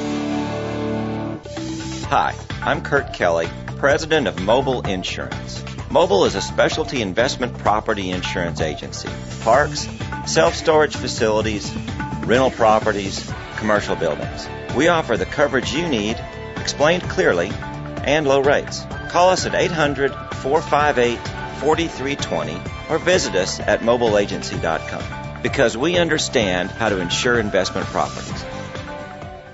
Hi, 2.09 2.33
I'm 2.61 2.81
Kurt 2.81 3.13
Kelly, 3.13 3.47
President 3.77 4.27
of 4.27 4.41
Mobile 4.41 4.81
Insurance. 4.81 5.63
Mobile 5.91 6.25
is 6.25 6.35
a 6.35 6.41
specialty 6.41 7.01
investment 7.01 7.57
property 7.57 8.11
insurance 8.11 8.61
agency. 8.61 9.09
Parks, 9.41 9.87
self 10.25 10.55
storage 10.55 10.95
facilities, 10.95 11.73
rental 12.25 12.51
properties, 12.51 13.31
commercial 13.57 13.95
buildings. 13.95 14.47
We 14.75 14.87
offer 14.87 15.17
the 15.17 15.25
coverage 15.25 15.73
you 15.73 15.87
need, 15.87 16.17
explained 16.69 17.01
clearly, 17.09 17.51
and 18.03 18.27
low 18.27 18.41
rates. 18.41 18.85
Call 19.09 19.29
us 19.29 19.47
at 19.47 19.55
800 19.55 20.13
458 20.35 21.17
4320 21.59 22.61
or 22.91 22.99
visit 22.99 23.33
us 23.33 23.59
at 23.59 23.79
mobileagency.com 23.79 25.41
because 25.41 25.75
we 25.75 25.97
understand 25.97 26.69
how 26.69 26.89
to 26.89 26.99
insure 26.99 27.39
investment 27.39 27.87
properties. 27.87 28.45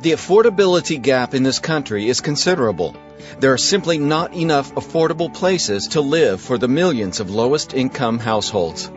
The 0.01 0.11
affordability 0.11 1.01
gap 1.01 1.33
in 1.33 1.43
this 1.43 1.59
country 1.59 2.09
is 2.09 2.19
considerable. 2.19 2.97
There 3.39 3.53
are 3.53 3.57
simply 3.57 3.97
not 3.97 4.33
enough 4.33 4.73
affordable 4.75 5.33
places 5.33 5.87
to 5.89 6.01
live 6.01 6.41
for 6.41 6.57
the 6.57 6.67
millions 6.67 7.21
of 7.21 7.29
lowest 7.29 7.73
income 7.73 8.19
households. 8.19 8.91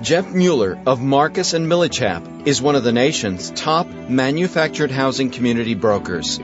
Jeff 0.00 0.32
Mueller 0.32 0.80
of 0.86 1.02
Marcus 1.02 1.52
and 1.52 1.66
Millichap 1.66 2.46
is 2.46 2.62
one 2.62 2.74
of 2.74 2.84
the 2.84 2.92
nation's 2.92 3.50
top 3.50 3.86
manufactured 3.86 4.90
housing 4.90 5.30
community 5.30 5.74
brokers. 5.74 6.40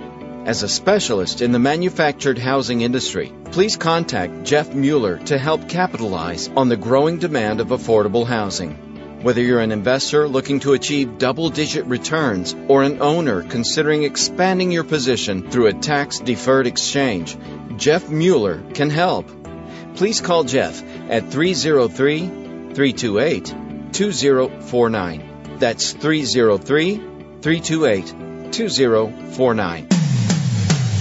As 0.47 0.63
a 0.63 0.69
specialist 0.69 1.43
in 1.43 1.51
the 1.51 1.59
manufactured 1.59 2.39
housing 2.39 2.83
industry, 2.83 3.33
please 3.51 3.75
contact 3.77 4.45
Jeff 4.45 4.73
Mueller 4.73 5.19
to 5.25 5.39
help 5.39 5.69
capitalize 5.69 6.49
on 6.57 6.69
the 6.69 6.77
growing 6.77 7.19
demand 7.19 7.61
of 7.61 7.71
affordable 7.71 8.25
housing. 8.25 9.25
Whether 9.25 9.43
you're 9.43 9.59
an 9.59 9.73
investor 9.73 10.29
looking 10.29 10.61
to 10.61 10.75
achieve 10.75 11.19
double 11.19 11.51
digit 11.51 11.87
returns 11.87 12.55
or 12.69 12.85
an 12.85 13.03
owner 13.03 13.43
considering 13.43 14.05
expanding 14.05 14.71
your 14.71 14.85
position 14.85 15.51
through 15.51 15.67
a 15.67 15.73
tax 15.73 16.21
deferred 16.21 16.69
exchange, 16.69 17.37
Jeff 17.77 18.09
Mueller 18.09 18.63
can 18.73 18.91
help. 18.91 19.29
Please 19.97 20.21
call 20.21 20.45
Jeff 20.45 20.81
at 21.11 21.29
303 21.29 22.21
328 22.73 23.93
2049. 23.93 25.59
That's 25.59 25.93
303 25.93 26.95
328 27.43 28.53
2049. 28.53 29.96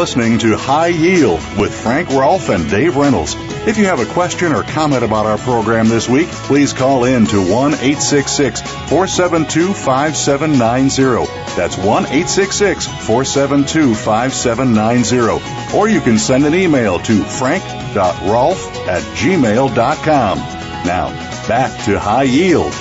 Listening 0.00 0.38
to 0.38 0.56
High 0.56 0.86
Yield 0.86 1.40
with 1.58 1.78
Frank 1.78 2.08
Rolfe 2.08 2.48
and 2.48 2.70
Dave 2.70 2.96
Reynolds. 2.96 3.34
If 3.66 3.76
you 3.76 3.84
have 3.84 4.00
a 4.00 4.10
question 4.14 4.54
or 4.54 4.62
comment 4.62 5.04
about 5.04 5.26
our 5.26 5.36
program 5.36 5.88
this 5.88 6.08
week, 6.08 6.28
please 6.28 6.72
call 6.72 7.04
in 7.04 7.26
to 7.26 7.36
1 7.38 7.74
866 7.74 8.62
472 8.62 9.74
5790. 9.74 11.30
That's 11.54 11.76
1 11.76 11.84
866 11.84 12.86
472 12.86 13.94
5790. 13.94 15.76
Or 15.76 15.86
you 15.86 16.00
can 16.00 16.18
send 16.18 16.46
an 16.46 16.54
email 16.54 16.98
to 17.00 17.22
frank.rolfe 17.22 18.74
at 18.88 19.02
gmail.com. 19.18 20.38
Now, 20.38 21.10
back 21.46 21.84
to 21.84 22.00
High 22.00 22.22
Yield. 22.22 22.72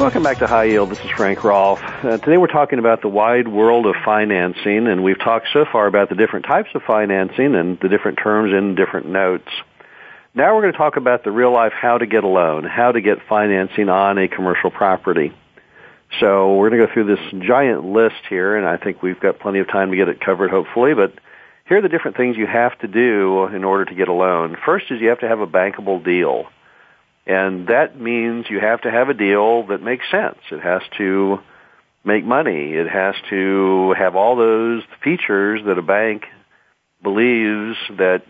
Welcome 0.00 0.22
back 0.22 0.38
to 0.38 0.46
High 0.46 0.64
Yield. 0.64 0.90
This 0.90 0.98
is 1.00 1.10
Frank 1.10 1.44
Rolfe. 1.44 1.82
Uh, 1.82 2.16
today 2.16 2.38
we're 2.38 2.46
talking 2.46 2.78
about 2.78 3.02
the 3.02 3.08
wide 3.08 3.46
world 3.46 3.84
of 3.84 3.94
financing, 4.02 4.86
and 4.86 5.04
we've 5.04 5.18
talked 5.18 5.48
so 5.52 5.66
far 5.70 5.86
about 5.86 6.08
the 6.08 6.14
different 6.14 6.46
types 6.46 6.70
of 6.74 6.80
financing 6.84 7.54
and 7.54 7.78
the 7.80 7.90
different 7.90 8.16
terms 8.16 8.54
in 8.54 8.74
different 8.76 9.08
notes. 9.08 9.50
Now 10.34 10.54
we're 10.54 10.62
going 10.62 10.72
to 10.72 10.78
talk 10.78 10.96
about 10.96 11.22
the 11.22 11.30
real 11.30 11.52
life 11.52 11.74
how 11.74 11.98
to 11.98 12.06
get 12.06 12.24
a 12.24 12.28
loan, 12.28 12.64
how 12.64 12.92
to 12.92 13.02
get 13.02 13.18
financing 13.28 13.90
on 13.90 14.16
a 14.16 14.26
commercial 14.26 14.70
property. 14.70 15.34
So 16.18 16.54
we're 16.56 16.70
going 16.70 16.80
to 16.80 16.86
go 16.86 16.94
through 16.94 17.14
this 17.14 17.46
giant 17.46 17.84
list 17.84 18.22
here, 18.30 18.56
and 18.56 18.66
I 18.66 18.78
think 18.78 19.02
we've 19.02 19.20
got 19.20 19.38
plenty 19.38 19.58
of 19.58 19.68
time 19.68 19.90
to 19.90 19.98
get 19.98 20.08
it 20.08 20.18
covered, 20.18 20.50
hopefully. 20.50 20.94
But 20.94 21.12
here 21.66 21.76
are 21.76 21.82
the 21.82 21.90
different 21.90 22.16
things 22.16 22.38
you 22.38 22.46
have 22.46 22.78
to 22.78 22.88
do 22.88 23.44
in 23.54 23.64
order 23.64 23.84
to 23.84 23.94
get 23.94 24.08
a 24.08 24.14
loan. 24.14 24.56
First 24.64 24.86
is 24.90 24.98
you 25.02 25.10
have 25.10 25.20
to 25.20 25.28
have 25.28 25.40
a 25.40 25.46
bankable 25.46 26.02
deal. 26.02 26.46
And 27.26 27.68
that 27.68 28.00
means 28.00 28.46
you 28.48 28.60
have 28.60 28.80
to 28.82 28.90
have 28.90 29.08
a 29.08 29.14
deal 29.14 29.66
that 29.66 29.82
makes 29.82 30.04
sense. 30.10 30.38
It 30.50 30.60
has 30.60 30.82
to 30.98 31.38
make 32.04 32.24
money. 32.24 32.72
It 32.72 32.88
has 32.88 33.14
to 33.28 33.94
have 33.96 34.16
all 34.16 34.36
those 34.36 34.82
features 35.04 35.60
that 35.66 35.78
a 35.78 35.82
bank 35.82 36.24
believes 37.02 37.76
that 37.98 38.22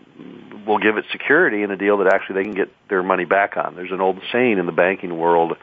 will 0.67 0.77
give 0.77 0.97
it 0.97 1.05
security 1.11 1.63
in 1.63 1.71
a 1.71 1.77
deal 1.77 1.97
that 1.97 2.13
actually 2.13 2.35
they 2.35 2.43
can 2.43 2.53
get 2.53 2.69
their 2.89 3.01
money 3.01 3.25
back 3.25 3.57
on. 3.57 3.75
There's 3.75 3.91
an 3.91 4.01
old 4.01 4.21
saying 4.31 4.59
in 4.59 4.65
the 4.65 4.71
banking 4.71 5.17
world: 5.17 5.57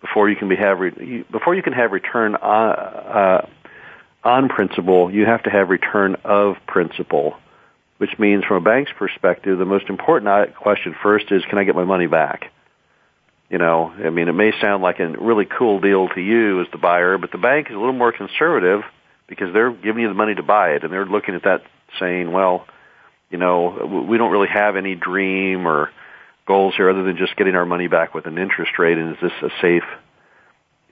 before 0.00 0.28
you 0.28 0.36
can 0.36 0.48
be 0.48 0.56
have 0.56 0.80
re- 0.80 1.24
before 1.30 1.54
you 1.54 1.62
can 1.62 1.72
have 1.72 1.92
return 1.92 2.34
on, 2.34 2.70
uh, 2.70 3.46
on 4.24 4.48
principal, 4.48 5.10
you 5.10 5.24
have 5.24 5.42
to 5.44 5.50
have 5.50 5.70
return 5.70 6.16
of 6.24 6.56
principal, 6.66 7.36
Which 7.98 8.18
means, 8.18 8.44
from 8.44 8.56
a 8.56 8.60
bank's 8.60 8.90
perspective, 8.98 9.58
the 9.58 9.64
most 9.64 9.88
important 9.88 10.54
question 10.56 10.94
first 11.02 11.30
is, 11.30 11.44
can 11.48 11.58
I 11.58 11.64
get 11.64 11.74
my 11.74 11.84
money 11.84 12.06
back? 12.06 12.50
You 13.54 13.58
know, 13.58 13.94
I 14.04 14.10
mean, 14.10 14.26
it 14.26 14.32
may 14.32 14.50
sound 14.60 14.82
like 14.82 14.98
a 14.98 15.06
really 15.06 15.44
cool 15.44 15.78
deal 15.78 16.08
to 16.08 16.20
you 16.20 16.60
as 16.60 16.66
the 16.72 16.76
buyer, 16.76 17.18
but 17.18 17.30
the 17.30 17.38
bank 17.38 17.68
is 17.70 17.76
a 17.76 17.78
little 17.78 17.92
more 17.92 18.10
conservative 18.10 18.80
because 19.28 19.52
they're 19.52 19.70
giving 19.70 20.02
you 20.02 20.08
the 20.08 20.14
money 20.14 20.34
to 20.34 20.42
buy 20.42 20.70
it, 20.70 20.82
and 20.82 20.92
they're 20.92 21.06
looking 21.06 21.36
at 21.36 21.44
that 21.44 21.62
saying, 22.00 22.32
well, 22.32 22.66
you 23.30 23.38
know, 23.38 24.06
we 24.10 24.18
don't 24.18 24.32
really 24.32 24.48
have 24.48 24.74
any 24.74 24.96
dream 24.96 25.68
or 25.68 25.90
goals 26.48 26.74
here 26.74 26.90
other 26.90 27.04
than 27.04 27.16
just 27.16 27.36
getting 27.36 27.54
our 27.54 27.64
money 27.64 27.86
back 27.86 28.12
with 28.12 28.26
an 28.26 28.38
interest 28.38 28.72
rate, 28.76 28.98
and 28.98 29.12
is 29.12 29.22
this 29.22 29.30
a 29.40 29.50
safe 29.62 29.84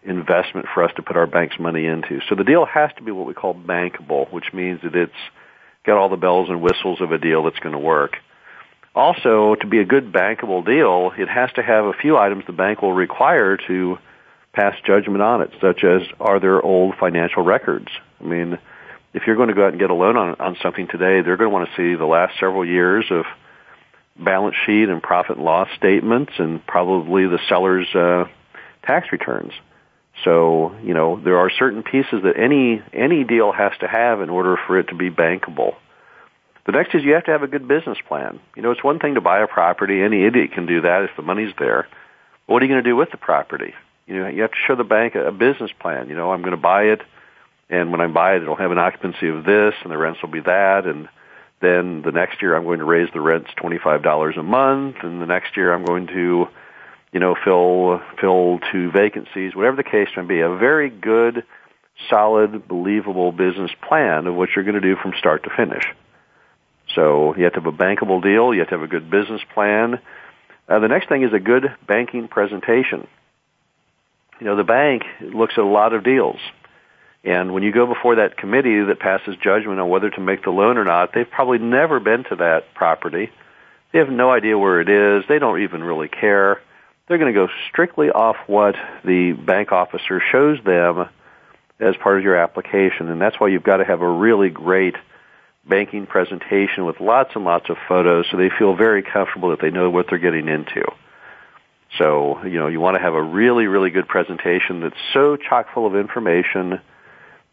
investment 0.05 0.67
for 0.73 0.85
us 0.85 0.93
to 0.95 1.03
put 1.03 1.17
our 1.17 1.27
bank's 1.27 1.59
money 1.59 1.87
into? 1.87 2.21
So 2.29 2.37
the 2.37 2.45
deal 2.45 2.65
has 2.65 2.91
to 2.97 3.03
be 3.03 3.11
what 3.11 3.27
we 3.27 3.35
call 3.35 3.55
bankable, 3.55 4.33
which 4.33 4.53
means 4.53 4.83
that 4.85 4.95
it's 4.95 5.13
got 5.85 5.99
all 5.99 6.09
the 6.09 6.17
bells 6.17 6.49
and 6.49 6.63
whistles 6.63 7.01
of 7.01 7.11
a 7.11 7.19
deal 7.19 7.43
that's 7.43 7.59
going 7.59 7.75
to 7.75 7.81
work. 7.81 8.19
Also, 8.95 9.55
to 9.55 9.67
be 9.67 9.79
a 9.79 9.85
good 9.85 10.13
bankable 10.13 10.65
deal, 10.65 11.13
it 11.17 11.29
has 11.29 11.51
to 11.53 11.63
have 11.63 11.87
a 11.87 11.95
few 11.95 12.19
items 12.19 12.45
the 12.47 12.53
bank 12.53 12.83
will 12.83 12.93
require 12.93 13.57
to 13.57 13.99
pass 14.53 14.75
judgment 14.87 15.23
on 15.23 15.41
it, 15.41 15.51
such 15.61 15.83
as 15.83 16.03
are 16.21 16.39
there 16.39 16.61
old 16.61 16.95
financial 17.01 17.43
records? 17.43 17.89
I 18.21 18.25
mean, 18.25 18.59
if 19.15 19.23
you're 19.27 19.37
going 19.37 19.49
to 19.49 19.55
go 19.55 19.65
out 19.65 19.71
and 19.71 19.81
get 19.81 19.91
a 19.91 19.95
loan 19.95 20.17
on, 20.17 20.37
on 20.39 20.57
something 20.63 20.89
today, 20.89 21.23
they're 21.23 21.39
going 21.39 21.51
to 21.51 21.55
want 21.55 21.69
to 21.71 21.77
see 21.77 21.97
the 21.97 22.07
last 22.07 22.39
several 22.39 22.67
years 22.67 23.07
of 23.11 23.25
balance 24.19 24.57
sheet 24.67 24.91
and 24.91 25.03
profit 25.03 25.37
and 25.37 25.45
loss 25.45 25.69
statements 25.77 26.33
and 26.39 26.65
probably 26.67 27.27
the 27.27 27.39
seller's 27.49 27.89
uh, 27.95 28.25
tax 28.85 29.09
returns. 29.11 29.53
So, 30.25 30.77
you 30.83 30.93
know, 30.93 31.19
there 31.19 31.39
are 31.39 31.51
certain 31.51 31.83
pieces 31.83 32.23
that 32.25 32.39
any 32.39 32.83
any 32.93 33.25
deal 33.25 33.51
has 33.51 33.73
to 33.81 33.89
have 33.89 34.21
in 34.21 34.29
order 34.29 34.59
for 34.67 34.79
it 34.79 34.89
to 34.89 34.95
be 34.95 35.11
bankable. 35.11 35.75
The 36.65 36.73
next 36.73 36.95
is 36.95 37.03
you 37.03 37.15
have 37.15 37.25
to 37.25 37.33
have 37.33 37.43
a 37.43 37.49
good 37.49 37.67
business 37.67 37.99
plan. 38.07 38.39
You 38.57 38.63
know, 38.63 38.71
it's 38.71 38.85
one 38.85 38.99
thing 38.99 39.15
to 39.15 39.21
buy 39.21 39.41
a 39.41 39.49
property. 39.49 40.01
Any 40.01 40.25
idiot 40.25 40.53
can 40.53 40.67
do 40.67 40.83
that 40.83 41.03
if 41.05 41.11
the 41.17 41.23
money's 41.23 41.53
there. 41.59 41.89
What 42.47 42.63
are 42.63 42.67
you 42.67 42.73
going 42.73 42.83
to 42.83 42.89
do 42.89 42.97
with 42.97 43.11
the 43.11 43.17
property? 43.17 43.75
You 44.07 44.21
know, 44.21 44.29
you 44.29 44.43
have 44.43 44.53
to 44.53 44.59
show 44.67 44.77
the 44.77 44.85
bank 44.85 45.15
a 45.15 45.33
business 45.33 45.71
plan. 45.81 46.09
You 46.09 46.15
know, 46.15 46.33
I'm 46.33 46.43
going 46.43 46.53
to 46.53 46.57
buy 46.57 46.85
it, 46.85 47.01
and 47.69 47.91
when 47.91 48.01
I 48.01 48.07
buy 48.07 48.37
it, 48.37 48.43
it'll 48.43 48.57
have 48.57 48.71
an 48.71 48.79
occupancy 48.79 49.29
of 49.29 49.45
this, 49.45 49.75
and 49.83 49.91
the 49.91 49.97
rents 49.97 50.23
will 50.23 50.31
be 50.31 50.41
that, 50.41 50.87
and 50.87 51.09
then 51.61 52.03
the 52.03 52.13
next 52.13 52.43
year 52.43 52.57
I'm 52.57 52.65
going 52.65 52.81
to 52.81 52.85
raise 52.85 53.09
the 53.13 53.21
rents 53.21 53.51
$25 53.57 54.37
a 54.37 54.43
month, 54.43 54.97
and 55.03 55.23
the 55.23 55.27
next 55.27 55.57
year 55.57 55.73
I'm 55.73 55.85
going 55.85 56.09
to, 56.09 56.49
you 57.13 57.21
know, 57.21 57.37
fill 57.45 58.01
fill 58.21 58.59
two 58.71 58.91
vacancies, 58.91 59.55
whatever 59.55 59.77
the 59.77 59.85
case 59.85 60.09
may 60.17 60.25
be. 60.25 60.41
A 60.41 60.57
very 60.57 60.91
good, 60.91 61.45
solid, 62.11 62.67
believable 62.69 63.33
business 63.33 63.71
plan 63.81 64.27
of 64.27 64.35
what 64.35 64.51
you're 64.55 64.65
going 64.65 64.81
to 64.81 64.81
do 64.81 64.97
from 64.97 65.13
start 65.17 65.45
to 65.45 65.51
finish. 65.51 65.85
So 66.95 67.35
you 67.37 67.45
have 67.45 67.55
to 67.55 67.61
have 67.61 67.73
a 67.73 67.77
bankable 67.77 68.23
deal. 68.23 68.53
You 68.53 68.61
have 68.61 68.69
to 68.69 68.75
have 68.75 68.83
a 68.83 68.89
good 68.89 69.11
business 69.11 69.41
plan. 69.55 70.01
Uh, 70.69 70.79
the 70.79 70.89
next 70.89 71.09
thing 71.09 71.23
is 71.23 71.33
a 71.33 71.41
good 71.41 71.75
banking 71.87 72.29
presentation. 72.29 73.07
You 74.41 74.47
know, 74.47 74.57
the 74.57 74.65
bank 74.65 75.05
looks 75.21 75.55
at 75.57 75.65
a 75.65 75.67
lot 75.67 75.93
of 75.93 76.05
deals. 76.05 76.41
And 77.25 77.55
when 77.55 77.63
you 77.63 77.71
go 77.71 77.87
before 77.87 78.17
that 78.17 78.37
committee 78.37 78.83
that 78.83 78.99
passes 78.99 79.37
judgment 79.37 79.79
on 79.79 79.89
whether 79.89 80.11
to 80.11 80.21
make 80.21 80.43
the 80.43 80.51
loan 80.51 80.77
or 80.77 80.85
not, 80.85 81.13
they've 81.15 81.31
probably 81.31 81.59
never 81.59 82.01
been 82.01 82.25
to 82.25 82.37
that 82.37 82.75
property. 82.75 83.31
They 83.93 83.99
have 83.99 84.09
no 84.09 84.31
idea 84.31 84.59
where 84.59 84.81
it 84.81 84.89
is. 84.89 85.25
They 85.29 85.39
don't 85.39 85.63
even 85.63 85.85
really 85.85 86.09
care. 86.09 86.61
They're 87.07 87.19
going 87.19 87.33
to 87.33 87.39
go 87.47 87.53
strictly 87.69 88.11
off 88.11 88.37
what 88.47 88.75
the 89.05 89.33
bank 89.33 89.71
officer 89.71 90.21
shows 90.33 90.59
them 90.65 91.09
as 91.79 91.97
part 91.97 92.19
of 92.19 92.25
your 92.25 92.37
application. 92.37 93.09
And 93.09 93.21
that's 93.21 93.39
why 93.39 93.49
you've 93.49 93.63
got 93.63 93.77
to 93.77 93.85
have 93.85 94.03
a 94.03 94.09
really 94.09 94.51
great 94.51 94.97
banking 95.69 96.07
presentation 96.07 96.85
with 96.85 97.01
lots 97.01 97.31
and 97.35 97.45
lots 97.45 97.71
of 97.71 97.77
photos 97.89 98.27
so 98.31 98.37
they 98.37 98.51
feel 98.59 98.75
very 98.75 99.03
comfortable 99.03 99.51
that 99.51 99.61
they 99.61 99.71
know 99.71 99.91
what 99.91 100.07
they're 100.09 100.19
getting 100.19 100.49
into. 100.49 100.83
So, 101.99 102.43
you 102.45 102.59
know, 102.59 102.69
you 102.69 102.81
want 102.81 102.97
to 102.97 103.03
have 103.03 103.15
a 103.15 103.23
really, 103.23 103.67
really 103.67 103.91
good 103.91 104.09
presentation 104.09 104.81
that's 104.81 104.97
so 105.13 105.37
chock 105.37 105.67
full 105.75 105.87
of 105.87 105.95
information 105.95 106.81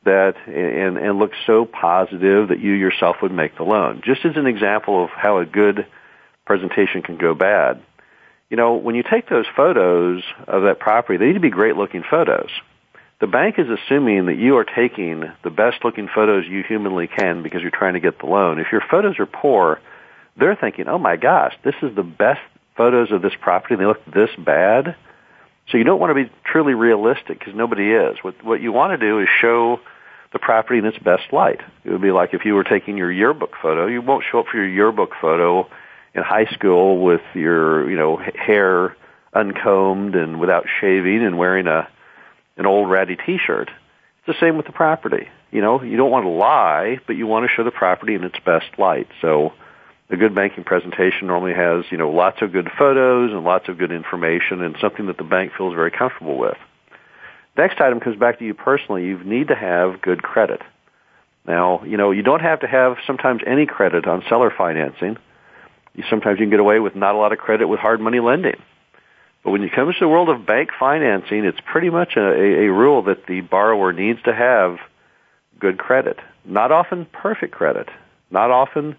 that 0.05 0.35
and, 0.47 0.97
and 0.97 1.19
looks 1.19 1.37
so 1.45 1.65
positive 1.65 2.47
that 2.47 2.59
you 2.59 2.71
yourself 2.71 3.17
would 3.21 3.33
make 3.33 3.57
the 3.57 3.63
loan. 3.63 4.01
Just 4.03 4.25
as 4.25 4.37
an 4.37 4.47
example 4.47 5.03
of 5.03 5.09
how 5.09 5.39
a 5.39 5.45
good 5.45 5.85
presentation 6.45 7.01
can 7.01 7.17
go 7.17 7.35
bad. 7.35 7.81
You 8.49 8.57
know, 8.57 8.75
when 8.75 8.95
you 8.95 9.03
take 9.03 9.29
those 9.29 9.45
photos 9.55 10.23
of 10.47 10.63
that 10.63 10.79
property, 10.79 11.17
they 11.17 11.27
need 11.27 11.33
to 11.33 11.39
be 11.39 11.51
great 11.51 11.75
looking 11.75 12.03
photos 12.09 12.49
the 13.19 13.27
bank 13.27 13.55
is 13.57 13.67
assuming 13.67 14.27
that 14.27 14.37
you 14.37 14.57
are 14.57 14.63
taking 14.63 15.23
the 15.43 15.49
best 15.49 15.83
looking 15.83 16.07
photos 16.13 16.45
you 16.47 16.63
humanly 16.63 17.07
can 17.07 17.43
because 17.43 17.61
you're 17.61 17.71
trying 17.71 17.93
to 17.93 17.99
get 17.99 18.19
the 18.19 18.25
loan. 18.25 18.59
If 18.59 18.71
your 18.71 18.81
photos 18.89 19.19
are 19.19 19.25
poor, 19.25 19.79
they're 20.37 20.55
thinking, 20.55 20.87
oh 20.87 20.97
my 20.97 21.17
gosh, 21.17 21.53
this 21.63 21.75
is 21.81 21.93
the 21.95 22.03
best 22.03 22.39
photos 22.77 23.11
of 23.11 23.21
this 23.21 23.33
property 23.41 23.73
and 23.73 23.81
they 23.81 23.85
look 23.85 24.03
this 24.05 24.29
bad. 24.37 24.95
So 25.69 25.77
you 25.77 25.83
don't 25.83 25.99
want 25.99 26.11
to 26.11 26.23
be 26.23 26.31
truly 26.45 26.73
realistic 26.73 27.39
because 27.39 27.53
nobody 27.53 27.91
is. 27.91 28.17
What, 28.21 28.43
what 28.43 28.61
you 28.61 28.71
want 28.71 28.97
to 28.99 29.05
do 29.05 29.19
is 29.19 29.27
show 29.41 29.81
the 30.31 30.39
property 30.39 30.79
in 30.79 30.85
its 30.85 30.97
best 30.97 31.33
light. 31.33 31.59
It 31.83 31.91
would 31.91 32.01
be 32.01 32.11
like 32.11 32.33
if 32.33 32.45
you 32.45 32.53
were 32.53 32.63
taking 32.63 32.95
your 32.95 33.11
yearbook 33.11 33.51
photo, 33.61 33.87
you 33.87 34.01
won't 34.01 34.23
show 34.31 34.39
up 34.39 34.47
for 34.47 34.57
your 34.57 34.67
yearbook 34.67 35.11
photo 35.19 35.67
in 36.13 36.23
high 36.23 36.45
school 36.53 37.03
with 37.03 37.21
your, 37.33 37.89
you 37.89 37.97
know, 37.97 38.17
hair 38.17 38.95
uncombed 39.33 40.15
and 40.15 40.39
without 40.39 40.65
shaving 40.79 41.23
and 41.23 41.37
wearing 41.37 41.67
a 41.67 41.87
an 42.59 42.67
old 42.67 42.91
ratty 42.91 43.15
T-shirt. 43.15 43.69
It's 43.69 44.27
the 44.27 44.45
same 44.45 44.57
with 44.57 44.67
the 44.67 44.71
property. 44.71 45.27
You 45.49 45.61
know, 45.61 45.81
you 45.81 45.97
don't 45.97 46.11
want 46.11 46.25
to 46.25 46.29
lie, 46.29 46.99
but 47.07 47.15
you 47.15 47.25
want 47.25 47.49
to 47.49 47.55
show 47.55 47.63
the 47.63 47.71
property 47.71 48.13
in 48.13 48.23
its 48.23 48.37
best 48.45 48.67
light. 48.77 49.07
So 49.21 49.53
a 50.11 50.17
good 50.17 50.35
banking 50.35 50.63
presentation 50.63 51.27
normally 51.27 51.53
has, 51.53 51.85
you 51.89 51.97
know, 51.97 52.11
lots 52.11 52.41
of 52.41 52.51
good 52.51 52.69
photos 52.77 53.31
and 53.31 53.43
lots 53.43 53.69
of 53.69 53.77
good 53.77 53.91
information 53.91 54.61
and 54.61 54.75
something 54.79 55.07
that 55.07 55.17
the 55.17 55.23
bank 55.23 55.53
feels 55.57 55.73
very 55.73 55.89
comfortable 55.89 56.37
with. 56.37 56.57
Next 57.57 57.79
item 57.81 57.99
comes 57.99 58.19
back 58.19 58.39
to 58.39 58.45
you 58.45 58.53
personally. 58.53 59.05
You 59.05 59.23
need 59.23 59.47
to 59.47 59.55
have 59.55 60.01
good 60.01 60.21
credit. 60.21 60.61
Now, 61.47 61.83
you 61.83 61.97
know, 61.97 62.11
you 62.11 62.21
don't 62.21 62.41
have 62.41 62.59
to 62.59 62.67
have 62.67 62.97
sometimes 63.07 63.41
any 63.47 63.65
credit 63.65 64.05
on 64.05 64.23
seller 64.29 64.53
financing. 64.55 65.17
You, 65.95 66.03
sometimes 66.09 66.39
you 66.39 66.45
can 66.45 66.51
get 66.51 66.59
away 66.59 66.79
with 66.79 66.95
not 66.95 67.15
a 67.15 67.17
lot 67.17 67.31
of 67.31 67.39
credit 67.39 67.67
with 67.67 67.79
hard 67.79 67.99
money 67.99 68.19
lending. 68.19 68.61
But 69.43 69.51
when 69.51 69.63
it 69.63 69.71
comes 69.73 69.95
to 69.95 70.01
the 70.01 70.09
world 70.09 70.29
of 70.29 70.45
bank 70.45 70.69
financing, 70.77 71.45
it's 71.45 71.59
pretty 71.65 71.89
much 71.89 72.13
a, 72.17 72.65
a, 72.65 72.71
rule 72.71 73.03
that 73.03 73.25
the 73.25 73.41
borrower 73.41 73.93
needs 73.93 74.21
to 74.23 74.33
have 74.33 74.77
good 75.59 75.77
credit. 75.77 76.17
Not 76.45 76.71
often 76.71 77.05
perfect 77.05 77.53
credit. 77.53 77.87
Not 78.31 78.51
often 78.51 78.97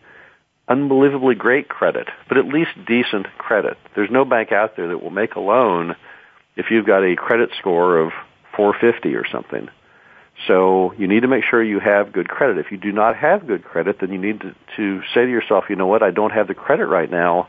unbelievably 0.68 1.34
great 1.34 1.68
credit, 1.68 2.08
but 2.28 2.38
at 2.38 2.46
least 2.46 2.70
decent 2.86 3.26
credit. 3.38 3.76
There's 3.94 4.10
no 4.10 4.24
bank 4.24 4.52
out 4.52 4.76
there 4.76 4.88
that 4.88 5.02
will 5.02 5.10
make 5.10 5.34
a 5.34 5.40
loan 5.40 5.96
if 6.56 6.66
you've 6.70 6.86
got 6.86 7.02
a 7.02 7.16
credit 7.16 7.50
score 7.58 7.98
of 7.98 8.12
450 8.56 9.14
or 9.16 9.26
something. 9.30 9.68
So 10.46 10.94
you 10.96 11.06
need 11.06 11.20
to 11.20 11.28
make 11.28 11.44
sure 11.44 11.62
you 11.62 11.80
have 11.80 12.12
good 12.12 12.28
credit. 12.28 12.58
If 12.58 12.70
you 12.70 12.78
do 12.78 12.92
not 12.92 13.16
have 13.16 13.46
good 13.46 13.64
credit, 13.64 13.98
then 14.00 14.12
you 14.12 14.18
need 14.18 14.40
to, 14.40 14.54
to 14.76 15.02
say 15.12 15.26
to 15.26 15.30
yourself, 15.30 15.64
you 15.68 15.76
know 15.76 15.86
what, 15.86 16.02
I 16.02 16.10
don't 16.10 16.32
have 16.32 16.48
the 16.48 16.54
credit 16.54 16.86
right 16.86 17.10
now 17.10 17.48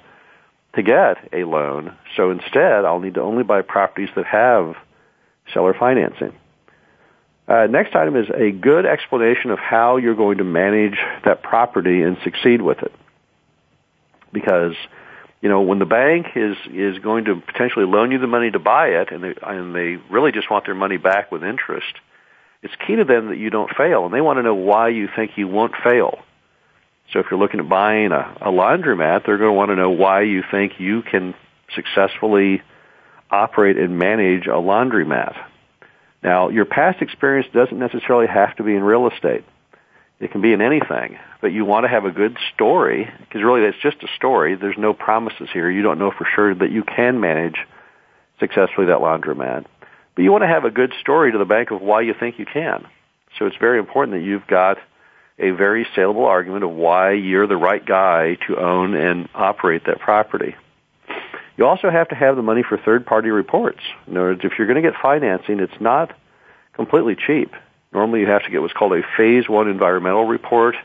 to 0.76 0.84
get 0.84 1.18
a 1.34 1.44
loan. 1.44 1.96
So 2.16 2.32
instead, 2.32 2.86
I'll 2.86 3.00
need 3.00 3.16
to 3.16 3.22
only 3.22 3.44
buy 3.44 3.62
properties 3.62 4.10
that 4.16 4.26
have 4.26 4.76
seller 5.54 5.74
financing. 5.78 6.34
Uh, 7.48 7.68
next 7.68 7.96
item 7.96 8.16
is 8.16 8.28
a 8.30 8.52
good 8.52 8.86
explanation 8.86 9.52
of 9.52 9.60
how 9.60 9.98
you're 9.98 10.16
going 10.16 10.38
to 10.38 10.44
manage 10.44 10.98
that 11.26 11.44
property 11.44 12.02
and 12.02 12.18
succeed 12.24 12.62
with 12.62 12.82
it. 12.82 12.94
Because, 14.32 14.76
you 15.42 15.50
know, 15.50 15.62
when 15.62 15.80
the 15.80 15.86
bank 15.86 16.28
is 16.36 16.56
is 16.72 17.00
going 17.00 17.26
to 17.26 17.36
potentially 17.36 17.86
loan 17.86 18.12
you 18.12 18.20
the 18.20 18.28
money 18.28 18.52
to 18.52 18.60
buy 18.60 18.90
it, 18.90 19.12
and 19.12 19.24
they 19.24 19.34
and 19.42 19.76
they 19.76 19.98
really 20.10 20.32
just 20.32 20.50
want 20.50 20.66
their 20.66 20.76
money 20.76 20.96
back 20.96 21.30
with 21.30 21.44
interest, 21.44 21.94
it's 22.62 22.74
key 22.88 22.96
to 22.96 23.04
them 23.04 23.28
that 23.28 23.38
you 23.38 23.50
don't 23.50 23.76
fail, 23.76 24.06
and 24.06 24.14
they 24.14 24.22
want 24.22 24.38
to 24.38 24.44
know 24.44 24.56
why 24.56 24.88
you 24.88 25.10
think 25.14 25.32
you 25.36 25.50
won't 25.50 25.74
fail. 25.84 26.20
So 27.12 27.20
if 27.20 27.26
you're 27.30 27.40
looking 27.40 27.60
at 27.60 27.68
buying 27.68 28.12
a, 28.12 28.38
a 28.42 28.52
laundromat, 28.52 29.26
they're 29.26 29.38
going 29.38 29.50
to 29.50 29.54
want 29.54 29.70
to 29.70 29.76
know 29.76 29.90
why 29.90 30.22
you 30.22 30.44
think 30.50 30.80
you 30.80 31.02
can 31.02 31.34
successfully 31.76 32.62
operate 33.30 33.78
and 33.78 33.98
manage 33.98 34.48
a 34.48 34.52
laundromat. 34.52 35.36
Now, 36.24 36.50
your 36.50 36.66
past 36.66 37.02
experience 37.02 37.48
doesn't 37.54 37.78
necessarily 37.78 38.28
have 38.28 38.56
to 38.58 38.64
be 38.64 38.76
in 38.76 38.84
real 38.84 39.10
estate. 39.10 39.44
It 40.20 40.32
can 40.32 40.42
be 40.42 40.54
in 40.54 40.62
anything, 40.62 41.18
but 41.42 41.48
you 41.48 41.66
want 41.66 41.84
to 41.84 41.90
have 41.90 42.06
a 42.06 42.12
good 42.12 42.38
story 42.54 43.10
because 43.22 43.42
really 43.42 43.62
that's 43.62 43.82
just 43.82 44.04
a 44.04 44.16
story. 44.16 44.56
There's 44.56 44.78
no 44.78 44.94
promises 44.94 45.50
here. 45.52 45.70
You 45.70 45.82
don't 45.82 45.98
know 45.98 46.12
for 46.12 46.28
sure 46.36 46.54
that 46.54 46.72
you 46.72 46.84
can 46.84 47.20
manage 47.20 47.56
successfully 48.40 48.88
that 48.88 49.00
laundromat. 49.00 49.66
But 50.16 50.22
you 50.22 50.32
want 50.32 50.44
to 50.44 50.48
have 50.48 50.64
a 50.64 50.70
good 50.70 50.94
story 51.02 51.32
to 51.32 51.38
the 51.40 51.46
bank 51.46 51.72
of 51.72 51.82
why 51.82 52.02
you 52.02 52.14
think 52.18 52.38
you 52.38 52.46
can. 52.46 52.86
So 53.40 53.48
it's 53.48 53.56
very 53.58 53.80
important 53.80 54.16
that 54.16 54.24
you've 54.24 54.46
got 54.46 54.78
a 55.42 55.50
very 55.52 55.88
saleable 55.96 56.26
argument 56.26 56.64
of 56.64 56.70
why 56.70 57.14
you're 57.14 57.48
the 57.48 57.58
right 57.58 57.84
guy 57.84 58.38
to 58.48 58.58
own 58.58 58.94
and 58.94 59.28
operate 59.34 59.86
that 59.88 60.00
property. 60.00 60.56
You 61.58 61.66
also 61.66 61.90
have 61.90 62.10
to 62.10 62.16
have 62.16 62.36
the 62.36 62.42
money 62.42 62.64
for 62.68 62.78
third 62.78 63.06
party 63.06 63.30
reports. 63.30 63.82
In 64.08 64.16
other 64.16 64.28
words, 64.28 64.42
if 64.44 64.54
you're 64.58 64.68
going 64.68 64.82
to 64.82 64.90
get 64.90 65.00
financing, 65.02 65.60
it's 65.60 65.82
not 65.82 66.16
completely 66.74 67.16
cheap. 67.16 67.52
Normally 67.92 68.22
you 68.22 68.28
have 68.28 68.44
to 68.44 68.50
get 68.50 68.62
what's 68.62 68.74
called 68.74 68.94
a 68.94 69.02
phase 69.18 69.50
one 69.50 69.68
environmental 69.68 70.26
report. 70.26 70.76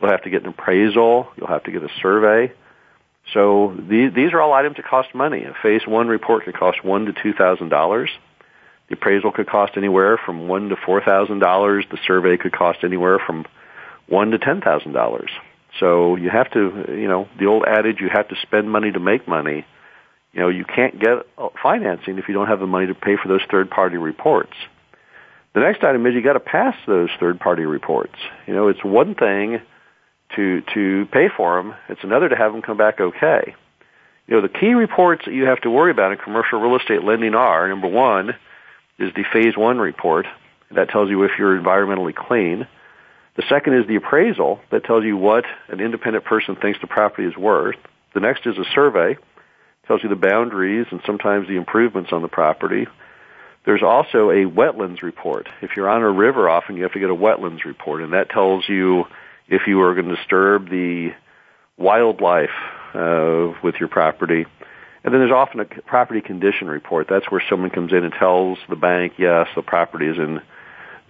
You'll 0.00 0.10
have 0.10 0.22
to 0.22 0.30
get 0.30 0.42
an 0.42 0.48
appraisal. 0.48 1.28
You'll 1.36 1.46
have 1.46 1.64
to 1.64 1.70
get 1.70 1.82
a 1.82 1.88
survey. 2.02 2.52
So 3.34 3.76
these, 3.78 4.12
these 4.14 4.32
are 4.32 4.40
all 4.40 4.52
items 4.52 4.76
that 4.76 4.86
cost 4.86 5.14
money. 5.14 5.44
A 5.44 5.54
phase 5.62 5.86
one 5.86 6.08
report 6.08 6.44
could 6.44 6.56
cost 6.56 6.82
one 6.82 7.04
to 7.04 7.12
two 7.12 7.32
thousand 7.32 7.68
dollars. 7.68 8.10
The 8.88 8.94
appraisal 8.94 9.30
could 9.30 9.46
cost 9.46 9.76
anywhere 9.76 10.18
from 10.18 10.48
one 10.48 10.70
to 10.70 10.76
four 10.76 11.00
thousand 11.00 11.38
dollars. 11.38 11.84
The 11.90 11.98
survey 12.06 12.36
could 12.38 12.52
cost 12.52 12.78
anywhere 12.82 13.18
from 13.24 13.46
one 14.10 14.30
to 14.32 14.38
ten 14.38 14.60
thousand 14.60 14.92
dollars. 14.92 15.30
So 15.78 16.16
you 16.16 16.28
have 16.30 16.50
to, 16.50 16.84
you 16.88 17.08
know, 17.08 17.28
the 17.38 17.46
old 17.46 17.64
adage, 17.64 18.00
you 18.00 18.08
have 18.12 18.28
to 18.28 18.36
spend 18.42 18.70
money 18.70 18.90
to 18.90 19.00
make 19.00 19.26
money. 19.26 19.64
You 20.32 20.40
know, 20.40 20.48
you 20.48 20.64
can't 20.64 21.00
get 21.00 21.26
uh, 21.38 21.48
financing 21.62 22.18
if 22.18 22.28
you 22.28 22.34
don't 22.34 22.48
have 22.48 22.60
the 22.60 22.66
money 22.66 22.88
to 22.88 22.94
pay 22.94 23.16
for 23.16 23.28
those 23.28 23.40
third 23.50 23.70
party 23.70 23.96
reports. 23.96 24.52
The 25.54 25.60
next 25.60 25.82
item 25.82 26.06
is 26.06 26.14
you 26.14 26.22
got 26.22 26.34
to 26.34 26.40
pass 26.40 26.74
those 26.86 27.08
third 27.18 27.40
party 27.40 27.64
reports. 27.64 28.14
You 28.46 28.54
know, 28.54 28.68
it's 28.68 28.84
one 28.84 29.14
thing 29.14 29.60
to 30.36 30.62
to 30.74 31.06
pay 31.12 31.28
for 31.36 31.60
them; 31.60 31.74
it's 31.88 32.04
another 32.04 32.28
to 32.28 32.36
have 32.36 32.52
them 32.52 32.62
come 32.62 32.76
back 32.76 33.00
okay. 33.00 33.54
You 34.26 34.36
know, 34.36 34.42
the 34.42 34.48
key 34.48 34.74
reports 34.74 35.24
that 35.24 35.34
you 35.34 35.46
have 35.46 35.60
to 35.62 35.70
worry 35.70 35.90
about 35.90 36.12
in 36.12 36.18
commercial 36.18 36.60
real 36.60 36.76
estate 36.76 37.02
lending 37.02 37.34
are 37.34 37.68
number 37.68 37.88
one 37.88 38.30
is 38.98 39.12
the 39.14 39.24
phase 39.32 39.56
one 39.56 39.78
report 39.78 40.26
that 40.70 40.88
tells 40.90 41.10
you 41.10 41.24
if 41.24 41.32
you're 41.38 41.58
environmentally 41.58 42.14
clean. 42.14 42.68
The 43.36 43.44
second 43.48 43.74
is 43.74 43.86
the 43.86 43.96
appraisal 43.96 44.60
that 44.70 44.84
tells 44.84 45.04
you 45.04 45.16
what 45.16 45.44
an 45.68 45.80
independent 45.80 46.24
person 46.24 46.56
thinks 46.56 46.80
the 46.80 46.86
property 46.86 47.28
is 47.28 47.36
worth. 47.36 47.76
The 48.14 48.20
next 48.20 48.46
is 48.46 48.58
a 48.58 48.64
survey, 48.74 49.16
tells 49.86 50.02
you 50.02 50.08
the 50.08 50.16
boundaries 50.16 50.86
and 50.90 51.00
sometimes 51.06 51.48
the 51.48 51.56
improvements 51.56 52.12
on 52.12 52.22
the 52.22 52.28
property. 52.28 52.86
There's 53.64 53.82
also 53.82 54.30
a 54.30 54.46
wetlands 54.46 55.02
report. 55.02 55.48
If 55.62 55.70
you're 55.76 55.88
on 55.88 56.02
a 56.02 56.10
river, 56.10 56.48
often 56.48 56.76
you 56.76 56.82
have 56.82 56.92
to 56.92 56.98
get 57.00 57.10
a 57.10 57.14
wetlands 57.14 57.64
report, 57.64 58.02
and 58.02 58.12
that 58.12 58.30
tells 58.30 58.68
you 58.68 59.04
if 59.48 59.62
you 59.66 59.80
are 59.82 59.94
going 59.94 60.08
to 60.08 60.16
disturb 60.16 60.68
the 60.70 61.10
wildlife 61.76 62.50
uh, 62.94 63.52
with 63.62 63.76
your 63.76 63.88
property. 63.88 64.46
And 65.02 65.14
then 65.14 65.20
there's 65.20 65.32
often 65.32 65.60
a 65.60 65.64
property 65.64 66.20
condition 66.20 66.68
report. 66.68 67.06
That's 67.08 67.30
where 67.30 67.42
someone 67.48 67.70
comes 67.70 67.92
in 67.92 68.04
and 68.04 68.12
tells 68.12 68.58
the 68.68 68.76
bank, 68.76 69.14
yes, 69.18 69.48
the 69.56 69.62
property 69.62 70.06
is 70.06 70.18
in 70.18 70.40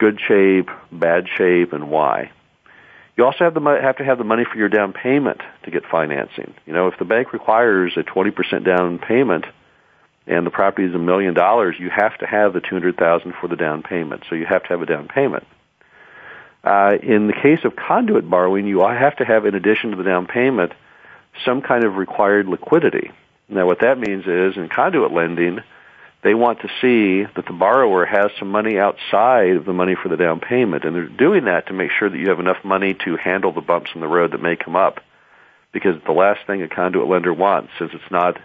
good 0.01 0.19
shape, 0.27 0.69
bad 0.91 1.27
shape, 1.37 1.73
and 1.73 1.91
why. 1.91 2.33
You 3.17 3.27
also 3.27 3.45
have, 3.45 3.55
the, 3.55 3.61
have 3.61 3.99
to 3.99 4.05
have 4.05 4.19
the 4.19 4.25
money 4.25 4.45
for 4.51 4.57
your 4.57 4.71
down 4.71 4.95
payment 4.95 5.43
to 5.65 5.71
get 5.71 5.85
financing. 5.85 6.55
You 6.67 6.73
know, 6.73 6.89
if 6.89 6.99
the 6.99 7.05
bank 7.05 7.33
requires 7.35 7.93
a 7.97 8.03
20% 8.03 8.65
down 8.65 8.99
payment 8.99 9.45
and 10.27 10.47
the 10.47 10.51
property 10.51 10.89
is 10.89 10.95
a 10.95 10.99
million 10.99 11.35
dollars, 11.35 11.77
you 11.79 11.91
have 11.91 12.17
to 12.19 12.27
have 12.27 12.55
the 12.55 12.61
200,000 12.61 13.35
for 13.39 13.47
the 13.47 13.57
down 13.57 13.83
payment. 13.83 14.25
So 14.29 14.37
you 14.37 14.47
have 14.47 14.63
to 14.63 14.69
have 14.71 14.81
a 14.81 14.87
down 14.87 15.07
payment. 15.07 15.47
Uh, 16.65 16.93
in 17.03 17.27
the 17.27 17.35
case 17.35 17.61
of 17.65 17.77
conduit 17.77 18.29
borrowing, 18.29 18.67
you 18.67 18.81
have 18.81 19.17
to 19.17 19.25
have, 19.25 19.45
in 19.45 19.55
addition 19.55 19.91
to 19.91 19.97
the 19.97 20.05
down 20.05 20.27
payment, 20.27 20.73
some 21.45 21.61
kind 21.61 21.85
of 21.85 21.97
required 21.97 22.47
liquidity. 22.47 23.11
Now, 23.51 23.67
what 23.67 23.81
that 23.81 23.99
means 23.99 24.25
is 24.27 24.57
in 24.57 24.69
conduit 24.69 25.13
lending, 25.13 25.61
they 26.23 26.35
want 26.35 26.61
to 26.61 26.69
see 26.81 27.25
that 27.35 27.47
the 27.47 27.53
borrower 27.53 28.05
has 28.05 28.31
some 28.39 28.51
money 28.51 28.79
outside 28.79 29.57
of 29.57 29.65
the 29.65 29.73
money 29.73 29.95
for 30.01 30.09
the 30.11 30.17
down 30.17 30.41
payment, 30.41 30.85
and 30.85 30.95
they're 30.95 31.09
doing 31.09 31.47
that 31.47 31.69
to 31.69 31.73
make 31.73 31.91
sure 31.99 32.11
that 32.11 32.19
you 32.19 32.29
have 32.29 32.41
enough 32.41 32.63
money 32.63 32.95
to 33.05 33.17
handle 33.17 33.53
the 33.53 33.63
bumps 33.63 33.91
in 33.95 34.01
the 34.01 34.09
road 34.09 34.33
that 34.33 34.43
may 34.43 34.57
come 34.57 34.77
up. 34.77 35.01
Because 35.73 35.97
the 36.05 36.13
last 36.13 36.41
thing 36.47 36.63
a 36.63 36.69
conduit 36.69 37.09
lender 37.09 37.33
wants, 37.33 37.71
since 37.79 37.93
it's 37.95 38.11
not, 38.11 38.39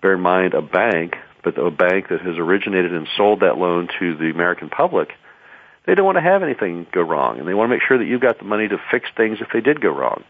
bear 0.00 0.14
in 0.14 0.20
mind, 0.20 0.54
a 0.54 0.62
bank, 0.62 1.16
but 1.44 1.58
a 1.58 1.70
bank 1.70 2.08
that 2.08 2.20
has 2.22 2.38
originated 2.38 2.94
and 2.94 3.08
sold 3.16 3.40
that 3.40 3.58
loan 3.58 3.88
to 3.98 4.16
the 4.16 4.30
American 4.30 4.70
public, 4.70 5.10
they 5.86 5.94
don't 5.94 6.06
want 6.06 6.16
to 6.16 6.22
have 6.22 6.42
anything 6.42 6.86
go 6.92 7.02
wrong, 7.02 7.38
and 7.38 7.48
they 7.48 7.54
want 7.54 7.68
to 7.68 7.74
make 7.74 7.82
sure 7.86 7.98
that 7.98 8.06
you've 8.06 8.22
got 8.22 8.38
the 8.38 8.44
money 8.44 8.68
to 8.68 8.80
fix 8.90 9.08
things 9.16 9.38
if 9.40 9.48
they 9.52 9.60
did 9.60 9.80
go 9.80 9.90
wrong. 9.90 10.24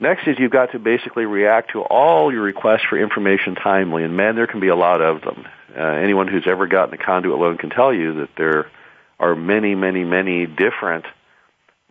Next 0.00 0.26
is 0.26 0.38
you've 0.38 0.50
got 0.50 0.72
to 0.72 0.78
basically 0.78 1.26
react 1.26 1.72
to 1.72 1.82
all 1.82 2.32
your 2.32 2.40
requests 2.42 2.84
for 2.88 2.98
information 2.98 3.54
timely, 3.54 4.02
and 4.02 4.16
man, 4.16 4.34
there 4.34 4.46
can 4.46 4.58
be 4.58 4.68
a 4.68 4.74
lot 4.74 5.02
of 5.02 5.20
them. 5.20 5.44
Uh, 5.76 5.82
anyone 5.82 6.26
who's 6.26 6.46
ever 6.46 6.66
gotten 6.66 6.94
a 6.94 6.96
conduit 6.96 7.38
loan 7.38 7.58
can 7.58 7.68
tell 7.68 7.92
you 7.92 8.14
that 8.20 8.30
there 8.36 8.70
are 9.20 9.36
many, 9.36 9.74
many, 9.74 10.02
many 10.02 10.46
different, 10.46 11.04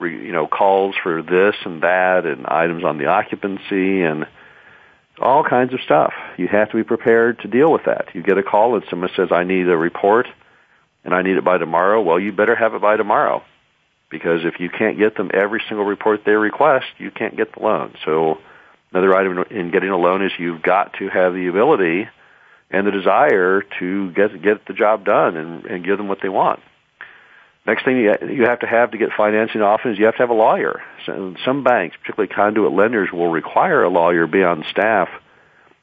you 0.01 0.32
know, 0.32 0.47
calls 0.47 0.95
for 1.03 1.22
this 1.22 1.55
and 1.64 1.84
that, 1.84 2.26
and 2.26 2.47
items 2.47 2.84
on 2.84 2.97
the 2.97 3.05
occupancy, 3.05 4.01
and 4.01 4.26
all 5.22 5.43
kinds 5.43 5.76
of 5.76 5.82
stuff. 5.82 6.14
You 6.38 6.47
have 6.47 6.72
to 6.72 6.78
be 6.78 6.84
prepared 6.84 7.39
to 7.39 7.47
deal 7.47 7.72
with 7.72 7.86
that. 7.86 8.07
You 8.16 8.24
get 8.24 8.39
a 8.39 8.43
call 8.43 8.76
and 8.76 8.84
someone 8.89 9.12
says, 9.16 9.32
"I 9.32 9.43
need 9.43 9.70
a 9.70 9.78
report, 9.78 10.28
and 11.03 11.14
I 11.14 11.22
need 11.22 11.38
it 11.38 11.43
by 11.43 11.60
tomorrow." 11.60 12.01
Well, 12.01 12.20
you 12.20 12.32
better 12.32 12.55
have 12.55 12.74
it 12.74 12.82
by 12.82 12.97
tomorrow 12.97 13.43
because 14.10 14.43
if 14.43 14.60
you 14.60 14.70
can't 14.70 14.97
get 14.97 15.16
them 15.16 15.32
every 15.34 15.62
single 15.68 15.86
report 15.86 16.22
they 16.26 16.32
request, 16.32 16.88
you 16.97 17.12
can't 17.12 17.38
get 17.38 17.53
the 17.53 17.62
loan. 17.62 17.93
So 18.05 18.39
another 18.91 19.16
item 19.16 19.45
in 19.49 19.72
getting 19.72 19.89
a 19.89 19.97
loan 19.97 20.24
is 20.24 20.32
you've 20.38 20.62
got 20.62 20.93
to 20.95 21.10
have 21.10 21.34
the 21.34 21.47
ability 21.47 22.07
and 22.72 22.86
the 22.86 22.91
desire 22.91 23.64
to 23.80 24.12
get 24.12 24.41
get 24.41 24.66
the 24.66 24.74
job 24.74 25.05
done 25.05 25.38
and, 25.38 25.66
and 25.66 25.84
give 25.84 25.97
them 25.97 26.07
what 26.07 26.22
they 26.22 26.30
want. 26.30 26.60
Next 27.66 27.86
thing 27.86 27.97
you, 27.97 28.45
have 28.45 28.60
to 28.62 28.68
have 28.68 28.91
to 28.91 28.97
get 28.97 29.10
financing 29.16 29.62
often 29.62 29.91
is 29.91 29.99
you 29.99 30.05
have 30.05 30.16
to 30.16 30.24
have 30.24 30.30
a 30.30 30.34
lawyer. 30.34 30.82
So 31.05 31.36
some 31.45 31.64
banks, 31.64 31.97
particularly 31.97 32.34
conduit 32.34 32.72
lenders, 32.72 33.12
will 33.12 33.30
require 33.30 33.84
a 33.84 33.89
lawyer 33.89 34.26
be 34.26 34.43
on 34.43 34.64
staff 34.72 35.10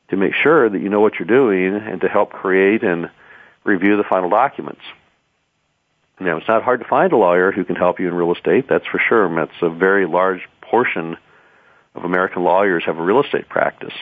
to 0.09 0.17
make 0.17 0.35
sure 0.35 0.69
that 0.69 0.81
you 0.81 0.89
know 0.89 1.01
what 1.01 1.19
you're 1.19 1.29
doing 1.29 1.75
and 1.75 2.01
to 2.01 2.09
help 2.09 2.31
create 2.31 2.83
and 2.83 3.11
review 3.63 3.97
the 3.97 4.05
final 4.05 4.31
documents. 4.31 4.81
Now, 6.19 6.39
it's 6.39 6.49
not 6.49 6.63
hard 6.63 6.81
to 6.81 6.89
find 6.89 7.13
a 7.13 7.17
lawyer 7.17 7.53
who 7.53 7.65
can 7.65 7.77
help 7.77 8.01
you 8.01 8.09
in 8.09 8.15
real 8.15 8.33
estate, 8.33 8.67
that's 8.69 8.87
for 8.87 8.99
sure. 8.99 9.35
That's 9.35 9.51
a 9.61 9.69
very 9.69 10.07
large 10.07 10.41
portion 10.63 11.17
of 11.95 12.05
American 12.05 12.43
lawyers 12.43 12.85
have 12.87 12.99
a 12.99 13.03
real 13.03 13.23
estate 13.23 13.49
practice. 13.49 13.93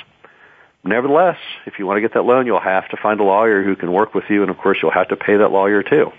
Nevertheless, 0.84 1.38
if 1.66 1.78
you 1.78 1.86
want 1.86 1.96
to 1.96 2.02
get 2.02 2.14
that 2.14 2.22
loan, 2.22 2.46
you'll 2.46 2.60
have 2.60 2.88
to 2.90 2.96
find 3.02 3.18
a 3.18 3.24
lawyer 3.24 3.62
who 3.62 3.74
can 3.74 3.90
work 3.90 4.14
with 4.14 4.24
you, 4.28 4.42
and 4.42 4.50
of 4.50 4.58
course, 4.58 4.78
you'll 4.82 4.92
have 4.92 5.08
to 5.08 5.16
pay 5.16 5.36
that 5.36 5.50
lawyer 5.50 5.82
too. 5.82 6.12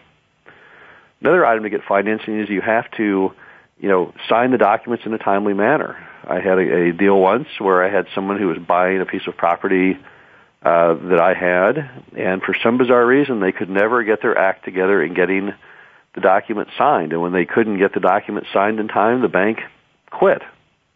Another 1.21 1.45
item 1.45 1.63
to 1.63 1.69
get 1.69 1.81
financing 1.87 2.39
is 2.39 2.49
you 2.49 2.61
have 2.61 2.89
to, 2.97 3.31
you 3.79 3.89
know, 3.89 4.13
sign 4.27 4.51
the 4.51 4.57
documents 4.57 5.05
in 5.05 5.13
a 5.13 5.17
timely 5.17 5.53
manner. 5.53 5.95
I 6.27 6.39
had 6.39 6.57
a, 6.57 6.89
a 6.89 6.91
deal 6.91 7.19
once 7.19 7.47
where 7.59 7.83
I 7.83 7.89
had 7.89 8.07
someone 8.15 8.39
who 8.39 8.47
was 8.47 8.57
buying 8.57 8.99
a 9.01 9.05
piece 9.05 9.27
of 9.27 9.37
property 9.37 9.97
uh, 10.63 10.95
that 10.95 11.21
I 11.21 11.33
had, 11.35 12.03
and 12.17 12.41
for 12.41 12.55
some 12.63 12.77
bizarre 12.77 13.05
reason, 13.05 13.39
they 13.39 13.51
could 13.51 13.69
never 13.69 14.03
get 14.03 14.21
their 14.21 14.37
act 14.37 14.65
together 14.65 15.01
in 15.01 15.13
getting 15.13 15.53
the 16.15 16.21
document 16.21 16.69
signed. 16.77 17.11
And 17.11 17.21
when 17.21 17.33
they 17.33 17.45
couldn't 17.45 17.77
get 17.77 17.93
the 17.93 17.99
document 17.99 18.47
signed 18.53 18.79
in 18.79 18.87
time, 18.87 19.21
the 19.21 19.27
bank 19.27 19.59
quit. 20.09 20.41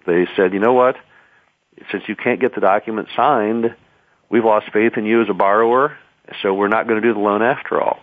They 0.05 0.27
said, 0.35 0.53
you 0.53 0.59
know 0.59 0.73
what? 0.73 0.95
Since 1.91 2.03
you 2.07 2.15
can't 2.15 2.39
get 2.39 2.55
the 2.55 2.61
document 2.61 3.09
signed, 3.15 3.75
we've 4.29 4.43
lost 4.45 4.71
faith 4.73 4.93
in 4.97 5.05
you 5.05 5.21
as 5.21 5.29
a 5.29 5.33
borrower, 5.33 5.97
so 6.41 6.53
we're 6.53 6.67
not 6.67 6.87
going 6.87 7.01
to 7.01 7.07
do 7.07 7.13
the 7.13 7.19
loan 7.19 7.41
after 7.41 7.81
all. 7.81 7.99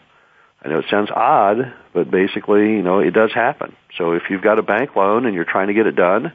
I 0.62 0.68
know 0.68 0.78
it 0.78 0.86
sounds 0.90 1.10
odd, 1.10 1.72
but 1.92 2.10
basically, 2.10 2.72
you 2.72 2.82
know, 2.82 3.00
it 3.00 3.12
does 3.12 3.32
happen. 3.32 3.74
So 3.98 4.12
if 4.12 4.24
you've 4.30 4.42
got 4.42 4.58
a 4.58 4.62
bank 4.62 4.96
loan 4.96 5.26
and 5.26 5.34
you're 5.34 5.44
trying 5.44 5.68
to 5.68 5.74
get 5.74 5.86
it 5.86 5.96
done, 5.96 6.32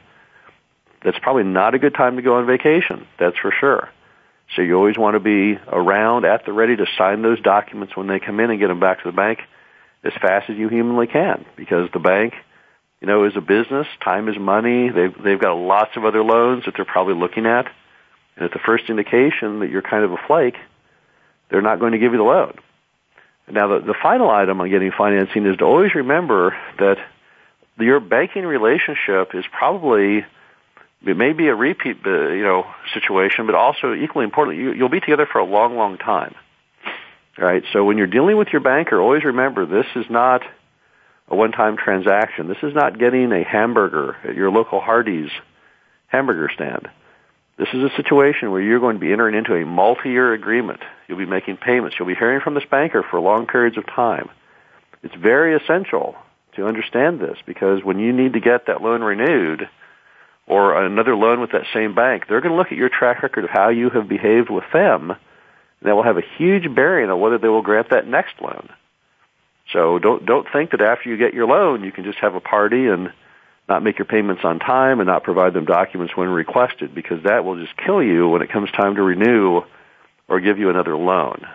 that's 1.04 1.18
probably 1.18 1.44
not 1.44 1.74
a 1.74 1.78
good 1.78 1.94
time 1.94 2.16
to 2.16 2.22
go 2.22 2.36
on 2.36 2.46
vacation. 2.46 3.06
That's 3.18 3.36
for 3.38 3.52
sure. 3.58 3.88
So 4.54 4.62
you 4.62 4.76
always 4.76 4.98
want 4.98 5.14
to 5.14 5.20
be 5.20 5.58
around 5.66 6.24
at 6.24 6.44
the 6.44 6.52
ready 6.52 6.76
to 6.76 6.86
sign 6.96 7.22
those 7.22 7.40
documents 7.40 7.96
when 7.96 8.06
they 8.06 8.20
come 8.20 8.38
in 8.40 8.50
and 8.50 8.60
get 8.60 8.68
them 8.68 8.80
back 8.80 9.02
to 9.02 9.10
the 9.10 9.16
bank 9.16 9.40
as 10.04 10.12
fast 10.20 10.50
as 10.50 10.56
you 10.56 10.68
humanly 10.68 11.06
can 11.06 11.44
because 11.56 11.88
the 11.92 11.98
bank, 11.98 12.34
you 13.00 13.06
know, 13.06 13.24
is 13.24 13.36
a 13.36 13.40
business. 13.40 13.86
Time 14.04 14.28
is 14.28 14.38
money. 14.38 14.90
They've, 14.90 15.22
they've 15.22 15.40
got 15.40 15.54
lots 15.54 15.96
of 15.96 16.04
other 16.04 16.22
loans 16.22 16.64
that 16.64 16.74
they're 16.76 16.84
probably 16.84 17.14
looking 17.14 17.46
at. 17.46 17.66
And 18.36 18.44
at 18.44 18.52
the 18.52 18.58
first 18.58 18.88
indication 18.88 19.60
that 19.60 19.70
you're 19.70 19.82
kind 19.82 20.04
of 20.04 20.12
a 20.12 20.18
flake, 20.26 20.56
they're 21.50 21.62
not 21.62 21.78
going 21.78 21.92
to 21.92 21.98
give 21.98 22.12
you 22.12 22.18
the 22.18 22.24
loan. 22.24 22.54
Now, 23.50 23.68
the, 23.68 23.86
the 23.86 23.94
final 24.00 24.30
item 24.30 24.60
on 24.60 24.70
getting 24.70 24.92
financing 24.96 25.46
is 25.46 25.56
to 25.58 25.64
always 25.64 25.94
remember 25.94 26.56
that 26.78 26.98
your 27.78 28.00
banking 28.00 28.46
relationship 28.46 29.34
is 29.34 29.44
probably 29.50 30.24
it 31.04 31.16
may 31.16 31.32
be 31.32 31.48
a 31.48 31.54
repeat, 31.54 31.98
uh, 32.06 32.28
you 32.28 32.44
know, 32.44 32.66
situation, 32.94 33.46
but 33.46 33.54
also 33.54 33.94
equally 33.94 34.24
important, 34.24 34.58
you, 34.58 34.72
you'll 34.72 34.88
be 34.88 35.00
together 35.00 35.26
for 35.30 35.38
a 35.38 35.44
long, 35.44 35.76
long 35.76 35.98
time. 35.98 36.34
Right? 37.38 37.62
So 37.72 37.84
when 37.84 37.96
you're 37.96 38.06
dealing 38.06 38.36
with 38.36 38.48
your 38.48 38.60
banker, 38.60 39.00
always 39.00 39.24
remember 39.24 39.64
this 39.64 39.86
is 39.96 40.06
not 40.10 40.42
a 41.28 41.36
one-time 41.36 41.76
transaction. 41.76 42.48
This 42.48 42.62
is 42.62 42.74
not 42.74 42.98
getting 42.98 43.32
a 43.32 43.42
hamburger 43.42 44.16
at 44.24 44.34
your 44.34 44.50
local 44.50 44.80
Hardee's 44.80 45.30
hamburger 46.08 46.50
stand. 46.54 46.88
This 47.58 47.68
is 47.72 47.82
a 47.82 47.96
situation 47.96 48.50
where 48.50 48.60
you're 48.60 48.80
going 48.80 48.96
to 48.96 49.00
be 49.00 49.12
entering 49.12 49.34
into 49.34 49.54
a 49.54 49.64
multi-year 49.64 50.32
agreement. 50.32 50.80
You'll 51.06 51.18
be 51.18 51.26
making 51.26 51.58
payments. 51.58 51.96
You'll 51.98 52.08
be 52.08 52.14
hearing 52.14 52.40
from 52.40 52.54
this 52.54 52.64
banker 52.70 53.04
for 53.08 53.20
long 53.20 53.46
periods 53.46 53.78
of 53.78 53.86
time. 53.86 54.28
It's 55.02 55.14
very 55.14 55.56
essential 55.56 56.16
to 56.56 56.66
understand 56.66 57.20
this 57.20 57.38
because 57.46 57.82
when 57.82 57.98
you 57.98 58.12
need 58.12 58.34
to 58.34 58.40
get 58.40 58.66
that 58.66 58.82
loan 58.82 59.02
renewed 59.02 59.68
or 60.46 60.84
another 60.84 61.16
loan 61.16 61.40
with 61.40 61.52
that 61.52 61.66
same 61.72 61.94
bank, 61.94 62.24
they're 62.28 62.40
going 62.40 62.52
to 62.52 62.58
look 62.58 62.72
at 62.72 62.78
your 62.78 62.90
track 62.90 63.22
record 63.22 63.44
of 63.44 63.50
how 63.50 63.68
you 63.68 63.90
have 63.90 64.08
behaved 64.08 64.50
with 64.50 64.64
them 64.72 65.12
that 65.84 65.94
will 65.94 66.02
have 66.02 66.18
a 66.18 66.22
huge 66.38 66.72
bearing 66.74 67.10
on 67.10 67.20
whether 67.20 67.38
they 67.38 67.48
will 67.48 67.62
grant 67.62 67.90
that 67.90 68.06
next 68.06 68.34
loan. 68.40 68.68
So 69.72 69.98
don't 69.98 70.24
don't 70.26 70.46
think 70.52 70.70
that 70.72 70.80
after 70.80 71.08
you 71.08 71.16
get 71.16 71.34
your 71.34 71.46
loan 71.46 71.84
you 71.84 71.92
can 71.92 72.04
just 72.04 72.18
have 72.18 72.34
a 72.34 72.40
party 72.40 72.88
and 72.88 73.12
not 73.68 73.82
make 73.82 73.98
your 73.98 74.06
payments 74.06 74.42
on 74.44 74.58
time 74.58 75.00
and 75.00 75.06
not 75.06 75.22
provide 75.22 75.54
them 75.54 75.64
documents 75.64 76.16
when 76.16 76.28
requested 76.28 76.94
because 76.94 77.22
that 77.24 77.44
will 77.44 77.60
just 77.60 77.76
kill 77.76 78.02
you 78.02 78.28
when 78.28 78.42
it 78.42 78.50
comes 78.50 78.70
time 78.72 78.96
to 78.96 79.02
renew 79.02 79.62
or 80.28 80.40
give 80.40 80.58
you 80.58 80.68
another 80.68 80.96
loan. 80.96 81.46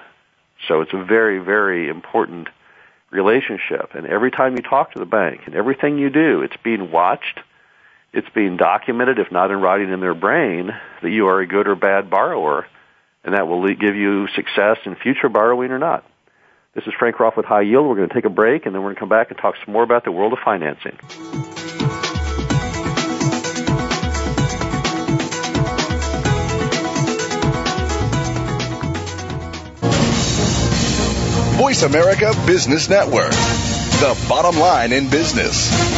So 0.68 0.82
it's 0.82 0.94
a 0.94 1.04
very 1.04 1.40
very 1.40 1.90
important 1.90 2.48
relationship 3.12 3.92
and 3.94 4.06
every 4.08 4.32
time 4.32 4.56
you 4.56 4.62
talk 4.62 4.92
to 4.92 5.00
the 5.00 5.06
bank 5.06 5.42
and 5.46 5.56
everything 5.56 5.98
you 5.98 6.10
do 6.10 6.42
it's 6.42 6.58
being 6.62 6.92
watched 6.92 7.40
it's 8.12 8.28
being 8.36 8.58
documented 8.58 9.18
if 9.18 9.32
not 9.32 9.50
in 9.50 9.62
writing 9.62 9.94
in 9.94 10.02
their 10.02 10.14
brain 10.14 10.76
that 11.02 11.10
you 11.10 11.28
are 11.28 11.40
a 11.40 11.48
good 11.48 11.70
or 11.70 11.76
bad 11.76 12.10
borrower 12.10 12.66
and 13.28 13.36
that 13.36 13.46
will 13.46 13.68
give 13.76 13.98
you 13.98 14.26
success 14.36 14.78
in 14.86 14.96
future 14.96 15.28
borrowing 15.28 15.72
or 15.72 15.78
not. 15.78 16.06
This 16.74 16.86
is 16.88 16.94
Frank 16.98 17.20
Rolfe 17.20 17.36
with 17.36 17.46
High 17.46 17.64
Yield. 17.64 17.86
We're 17.86 17.98
going 17.98 18.08
to 18.08 18.14
take 18.14 18.24
a 18.24 18.30
break, 18.30 18.66
and 18.66 18.74
then 18.74 18.82
we're 18.82 18.94
going 18.94 18.96
to 18.96 19.00
come 19.02 19.10
back 19.10 19.32
and 19.32 19.38
talk 19.38 19.56
some 19.66 19.74
more 19.74 19.84
about 19.84 20.06
the 20.06 20.14
world 20.14 20.32
of 20.32 20.40
financing. 20.46 20.98
Voice 31.58 31.84
America 31.84 32.32
Business 32.46 32.88
Network, 32.88 33.32
the 33.32 34.26
bottom 34.30 34.58
line 34.58 34.94
in 34.94 35.10
business. 35.10 35.97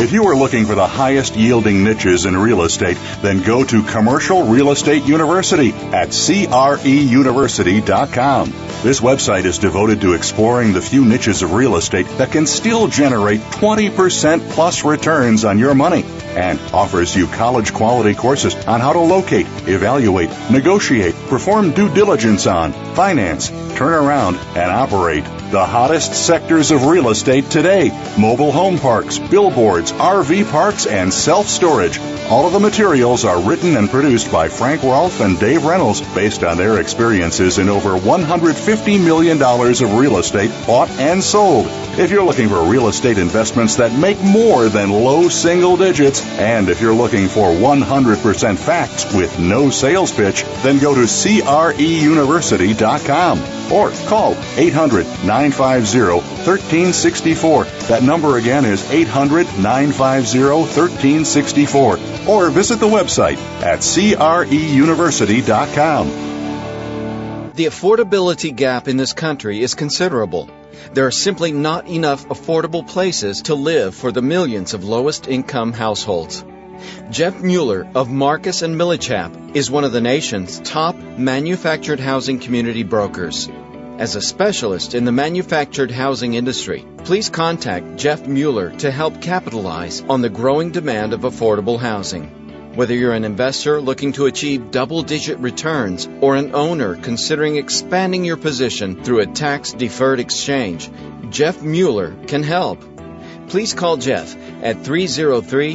If 0.00 0.12
you 0.12 0.28
are 0.28 0.36
looking 0.36 0.64
for 0.64 0.76
the 0.76 0.86
highest 0.86 1.34
yielding 1.34 1.82
niches 1.82 2.24
in 2.24 2.36
real 2.36 2.62
estate, 2.62 2.96
then 3.20 3.42
go 3.42 3.64
to 3.64 3.82
Commercial 3.82 4.44
Real 4.44 4.70
Estate 4.70 5.02
University 5.02 5.72
at 5.72 6.10
creuniversity.com. 6.10 8.50
This 8.84 9.00
website 9.00 9.44
is 9.44 9.58
devoted 9.58 10.02
to 10.02 10.12
exploring 10.12 10.72
the 10.72 10.80
few 10.80 11.04
niches 11.04 11.42
of 11.42 11.52
real 11.52 11.74
estate 11.74 12.06
that 12.18 12.30
can 12.30 12.46
still 12.46 12.86
generate 12.86 13.40
20% 13.40 14.50
plus 14.50 14.84
returns 14.84 15.44
on 15.44 15.58
your 15.58 15.74
money 15.74 16.04
and 16.04 16.60
offers 16.72 17.16
you 17.16 17.26
college 17.26 17.74
quality 17.74 18.14
courses 18.14 18.54
on 18.66 18.80
how 18.80 18.92
to 18.92 19.00
locate, 19.00 19.48
evaluate, 19.66 20.30
negotiate, 20.48 21.16
perform 21.26 21.72
due 21.72 21.92
diligence 21.92 22.46
on, 22.46 22.72
finance, 22.94 23.48
turn 23.48 23.94
around, 23.94 24.36
and 24.54 24.70
operate 24.70 25.24
The 25.50 25.64
hottest 25.64 26.12
sectors 26.12 26.70
of 26.72 26.84
real 26.84 27.08
estate 27.08 27.48
today 27.48 27.90
mobile 28.18 28.52
home 28.52 28.78
parks, 28.78 29.18
billboards, 29.18 29.92
RV 29.92 30.50
parks, 30.50 30.84
and 30.84 31.10
self 31.12 31.48
storage. 31.48 31.98
All 32.28 32.46
of 32.46 32.52
the 32.52 32.60
materials 32.60 33.24
are 33.24 33.40
written 33.40 33.78
and 33.78 33.88
produced 33.88 34.30
by 34.30 34.50
Frank 34.50 34.82
Rolfe 34.82 35.22
and 35.22 35.40
Dave 35.40 35.64
Reynolds 35.64 36.02
based 36.14 36.44
on 36.44 36.58
their 36.58 36.78
experiences 36.78 37.56
in 37.56 37.70
over 37.70 37.98
$150 37.98 39.02
million 39.02 39.40
of 39.40 39.98
real 39.98 40.18
estate 40.18 40.50
bought 40.66 40.90
and 40.90 41.24
sold. 41.24 41.64
If 41.98 42.10
you're 42.10 42.26
looking 42.26 42.50
for 42.50 42.62
real 42.62 42.88
estate 42.88 43.16
investments 43.16 43.76
that 43.76 43.98
make 43.98 44.22
more 44.22 44.68
than 44.68 44.90
low 44.90 45.30
single 45.30 45.78
digits, 45.78 46.22
and 46.38 46.68
if 46.68 46.82
you're 46.82 46.94
looking 46.94 47.28
for 47.28 47.48
100% 47.48 48.58
facts 48.58 49.10
with 49.14 49.38
no 49.38 49.70
sales 49.70 50.12
pitch, 50.12 50.44
then 50.62 50.78
go 50.78 50.94
to 50.94 51.00
CREUniversity.com 51.00 53.72
or 53.72 53.90
call 54.06 54.36
800 54.56 55.06
950 55.38 56.50
1364. 56.50 57.64
That 57.88 58.02
number 58.02 58.38
again 58.38 58.64
is 58.64 58.90
800 58.90 59.46
950 59.58 60.40
1364 60.40 61.98
or 62.28 62.50
visit 62.50 62.80
the 62.80 62.88
website 62.88 63.36
at 63.62 63.78
creuniversity.com. 63.78 66.08
The 67.54 67.66
affordability 67.66 68.52
gap 68.54 68.88
in 68.88 68.96
this 68.96 69.12
country 69.12 69.62
is 69.62 69.74
considerable. 69.74 70.50
There 70.92 71.06
are 71.06 71.12
simply 71.12 71.52
not 71.52 71.86
enough 71.86 72.26
affordable 72.26 72.84
places 72.86 73.42
to 73.42 73.54
live 73.54 73.94
for 73.94 74.10
the 74.10 74.22
millions 74.22 74.74
of 74.74 74.82
lowest 74.82 75.28
income 75.28 75.72
households. 75.72 76.44
Jeff 77.10 77.40
Mueller 77.40 77.88
of 77.94 78.10
Marcus 78.10 78.62
and 78.62 78.74
Millichap 78.76 79.54
is 79.54 79.70
one 79.70 79.84
of 79.84 79.92
the 79.92 80.00
nation's 80.00 80.58
top 80.60 80.96
manufactured 80.96 82.00
housing 82.00 82.40
community 82.40 82.82
brokers. 82.82 83.48
As 83.98 84.14
a 84.14 84.20
specialist 84.20 84.94
in 84.94 85.04
the 85.04 85.10
manufactured 85.10 85.90
housing 85.90 86.34
industry, 86.34 86.86
please 86.98 87.28
contact 87.28 87.96
Jeff 87.96 88.28
Mueller 88.28 88.70
to 88.78 88.92
help 88.92 89.20
capitalize 89.20 90.04
on 90.08 90.20
the 90.20 90.28
growing 90.28 90.70
demand 90.70 91.12
of 91.12 91.22
affordable 91.22 91.80
housing. 91.80 92.76
Whether 92.76 92.94
you're 92.94 93.12
an 93.12 93.24
investor 93.24 93.80
looking 93.80 94.12
to 94.12 94.26
achieve 94.26 94.70
double 94.70 95.02
digit 95.02 95.40
returns 95.40 96.08
or 96.20 96.36
an 96.36 96.54
owner 96.54 96.94
considering 96.94 97.56
expanding 97.56 98.24
your 98.24 98.36
position 98.36 99.02
through 99.02 99.18
a 99.18 99.26
tax 99.26 99.72
deferred 99.72 100.20
exchange, 100.20 100.88
Jeff 101.30 101.60
Mueller 101.60 102.14
can 102.28 102.44
help. 102.44 102.80
Please 103.48 103.74
call 103.74 103.96
Jeff 103.96 104.32
at 104.62 104.84
303 104.84 105.72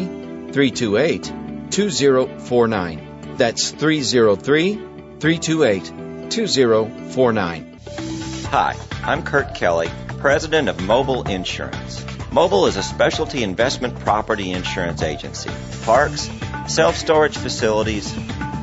328 0.54 1.72
2049. 1.72 3.36
That's 3.36 3.72
303 3.72 4.76
328 5.20 6.30
2049. 6.32 7.73
Hi, 8.54 8.78
I'm 9.02 9.24
Kurt 9.24 9.56
Kelly, 9.56 9.90
President 10.20 10.70
of 10.70 10.80
Mobile 10.80 11.28
Insurance. 11.28 12.06
Mobile 12.32 12.68
is 12.68 12.78
a 12.78 12.84
specialty 12.84 13.42
investment 13.42 14.00
property 14.02 14.52
insurance 14.52 15.02
agency. 15.02 15.50
Parks, 15.86 16.30
self 16.68 16.96
storage 16.96 17.36
facilities, 17.36 18.16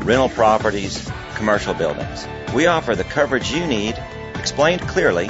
rental 0.05 0.29
properties, 0.29 1.11
commercial 1.35 1.75
buildings. 1.75 2.25
We 2.55 2.67
offer 2.67 2.95
the 2.95 3.03
coverage 3.03 3.51
you 3.51 3.67
need, 3.67 4.01
explained 4.37 4.83
clearly, 4.83 5.29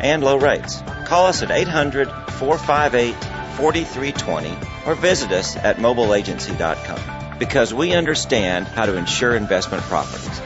and 0.00 0.24
low 0.24 0.38
rates. 0.38 0.80
Call 1.04 1.26
us 1.26 1.42
at 1.42 1.50
800 1.50 2.08
458 2.08 3.12
4320 3.58 4.56
or 4.86 4.94
visit 4.94 5.32
us 5.32 5.54
at 5.54 5.76
mobileagency.com 5.76 7.38
because 7.38 7.74
we 7.74 7.92
understand 7.92 8.68
how 8.68 8.86
to 8.86 8.96
insure 8.96 9.36
investment 9.36 9.82
properties. 9.82 10.40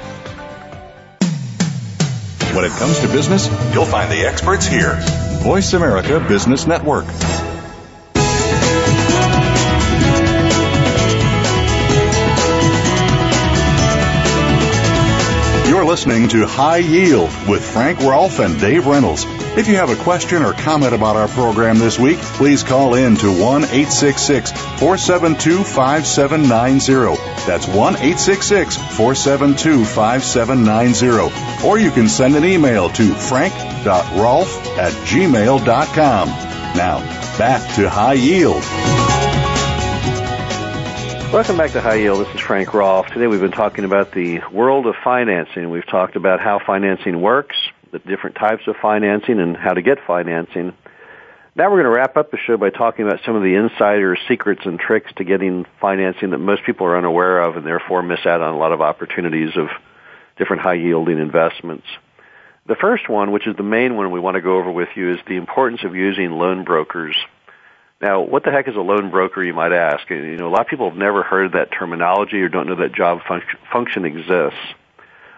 When 2.54 2.66
it 2.66 2.72
comes 2.72 2.98
to 2.98 3.08
business, 3.08 3.48
you'll 3.72 3.86
find 3.86 4.12
the 4.12 4.26
experts 4.26 4.66
here. 4.66 4.98
Voice 5.40 5.72
America 5.72 6.20
Business 6.20 6.66
Network. 6.66 7.06
You're 15.66 15.86
listening 15.86 16.28
to 16.28 16.46
High 16.46 16.76
Yield 16.76 17.30
with 17.48 17.64
Frank 17.64 18.00
Rolfe 18.00 18.38
and 18.38 18.60
Dave 18.60 18.86
Reynolds. 18.86 19.24
If 19.56 19.68
you 19.68 19.76
have 19.76 19.88
a 19.88 19.96
question 19.96 20.42
or 20.42 20.52
comment 20.52 20.92
about 20.94 21.16
our 21.16 21.28
program 21.28 21.78
this 21.78 21.98
week, 21.98 22.18
please 22.18 22.62
call 22.62 22.94
in 22.94 23.16
to 23.16 23.30
1 23.30 23.64
866 23.64 24.52
472 24.52 25.64
5790. 25.64 27.31
That's 27.46 27.66
1 27.66 27.76
866 27.96 28.76
472 28.76 29.84
5790. 29.84 31.66
Or 31.66 31.78
you 31.78 31.90
can 31.90 32.08
send 32.08 32.36
an 32.36 32.44
email 32.44 32.88
to 32.90 33.14
frank.rolfe 33.14 34.78
at 34.78 34.92
gmail.com. 34.92 36.28
Now, 36.28 36.98
back 37.38 37.74
to 37.76 37.88
High 37.88 38.14
Yield. 38.14 38.62
Welcome 41.32 41.56
back 41.56 41.70
to 41.72 41.80
High 41.80 41.94
Yield. 41.94 42.26
This 42.26 42.34
is 42.34 42.40
Frank 42.40 42.74
Rolfe. 42.74 43.06
Today 43.08 43.26
we've 43.26 43.40
been 43.40 43.52
talking 43.52 43.84
about 43.84 44.12
the 44.12 44.40
world 44.52 44.86
of 44.86 44.94
financing. 45.02 45.70
We've 45.70 45.86
talked 45.86 46.14
about 46.14 46.40
how 46.40 46.58
financing 46.58 47.22
works, 47.22 47.56
the 47.90 47.98
different 47.98 48.36
types 48.36 48.68
of 48.68 48.76
financing, 48.76 49.40
and 49.40 49.56
how 49.56 49.72
to 49.72 49.80
get 49.80 49.98
financing. 50.06 50.74
Now 51.54 51.64
we're 51.64 51.82
going 51.82 51.92
to 51.92 51.98
wrap 51.98 52.16
up 52.16 52.30
the 52.30 52.38
show 52.38 52.56
by 52.56 52.70
talking 52.70 53.06
about 53.06 53.20
some 53.26 53.36
of 53.36 53.42
the 53.42 53.54
insider 53.54 54.16
secrets 54.28 54.62
and 54.64 54.80
tricks 54.80 55.12
to 55.16 55.24
getting 55.24 55.66
financing 55.80 56.30
that 56.30 56.38
most 56.38 56.64
people 56.64 56.86
are 56.86 56.96
unaware 56.96 57.42
of 57.42 57.56
and 57.56 57.66
therefore 57.66 58.02
miss 58.02 58.24
out 58.24 58.40
on 58.40 58.54
a 58.54 58.58
lot 58.58 58.72
of 58.72 58.80
opportunities 58.80 59.56
of 59.56 59.68
different 60.38 60.62
high 60.62 60.74
yielding 60.74 61.18
investments. 61.18 61.86
The 62.66 62.76
first 62.76 63.08
one, 63.08 63.32
which 63.32 63.46
is 63.46 63.56
the 63.56 63.62
main 63.62 63.96
one 63.96 64.10
we 64.10 64.20
want 64.20 64.36
to 64.36 64.40
go 64.40 64.56
over 64.56 64.70
with 64.70 64.88
you, 64.94 65.12
is 65.12 65.20
the 65.26 65.36
importance 65.36 65.82
of 65.84 65.94
using 65.94 66.30
loan 66.30 66.64
brokers 66.64 67.16
now, 68.02 68.20
what 68.20 68.42
the 68.42 68.50
heck 68.50 68.66
is 68.66 68.74
a 68.74 68.80
loan 68.80 69.10
broker, 69.10 69.44
you 69.44 69.54
might 69.54 69.72
ask? 69.72 70.10
You 70.10 70.36
know, 70.36 70.48
a 70.48 70.50
lot 70.50 70.62
of 70.62 70.66
people 70.66 70.90
have 70.90 70.98
never 70.98 71.22
heard 71.22 71.52
that 71.52 71.70
terminology 71.70 72.42
or 72.42 72.48
don't 72.48 72.66
know 72.66 72.74
that 72.74 72.92
job 72.92 73.20
function, 73.26 73.58
function 73.72 74.04
exists. 74.04 74.58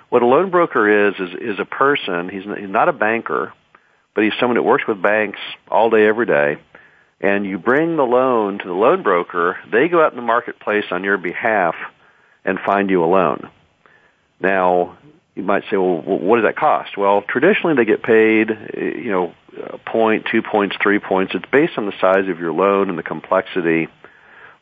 What 0.09 0.23
a 0.23 0.27
loan 0.27 0.51
broker 0.51 1.09
is, 1.09 1.15
is, 1.21 1.35
is 1.39 1.59
a 1.61 1.67
person, 1.67 2.31
he's 2.31 2.47
not 2.47 2.89
a 2.89 2.95
banker, 2.95 3.53
but 4.15 4.25
he's 4.25 4.33
someone 4.39 4.57
that 4.57 4.63
works 4.63 4.85
with 4.87 5.03
banks 5.03 5.41
all 5.69 5.91
day, 5.91 6.07
every 6.07 6.27
day, 6.27 6.59
and 7.21 7.47
you 7.47 7.59
bring 7.59 7.97
the 7.97 8.05
loan 8.05 8.59
to 8.59 8.65
the 8.65 8.75
loan 8.75 9.03
broker, 9.03 9.59
they 9.71 9.89
go 9.89 10.05
out 10.05 10.13
in 10.13 10.17
the 10.17 10.23
marketplace 10.23 10.85
on 10.91 11.05
your 11.05 11.17
behalf 11.17 11.75
and 12.45 12.59
find 12.61 12.91
you 12.91 13.05
a 13.05 13.07
loan. 13.07 13.49
Now, 14.41 14.99
you 15.35 15.43
might 15.43 15.65
say, 15.71 15.77
well, 15.77 16.01
what 16.01 16.37
does 16.37 16.45
that 16.45 16.57
cost? 16.57 16.97
Well, 16.97 17.23
traditionally 17.23 17.77
they 17.77 17.85
get 17.85 18.03
paid, 18.03 18.51
eh, 18.51 18.99
you 18.99 19.11
know, 19.11 19.35
a 19.57 19.79
point, 19.79 20.27
two 20.31 20.43
points, 20.43 20.77
three 20.83 20.99
points. 20.99 21.35
It's 21.35 21.45
based 21.51 21.73
on 21.77 21.87
the 21.87 21.95
size 22.01 22.29
of 22.29 22.39
your 22.39 22.53
loan 22.53 22.89
and 22.89 22.99
the 22.99 23.03
complexity, 23.03 23.89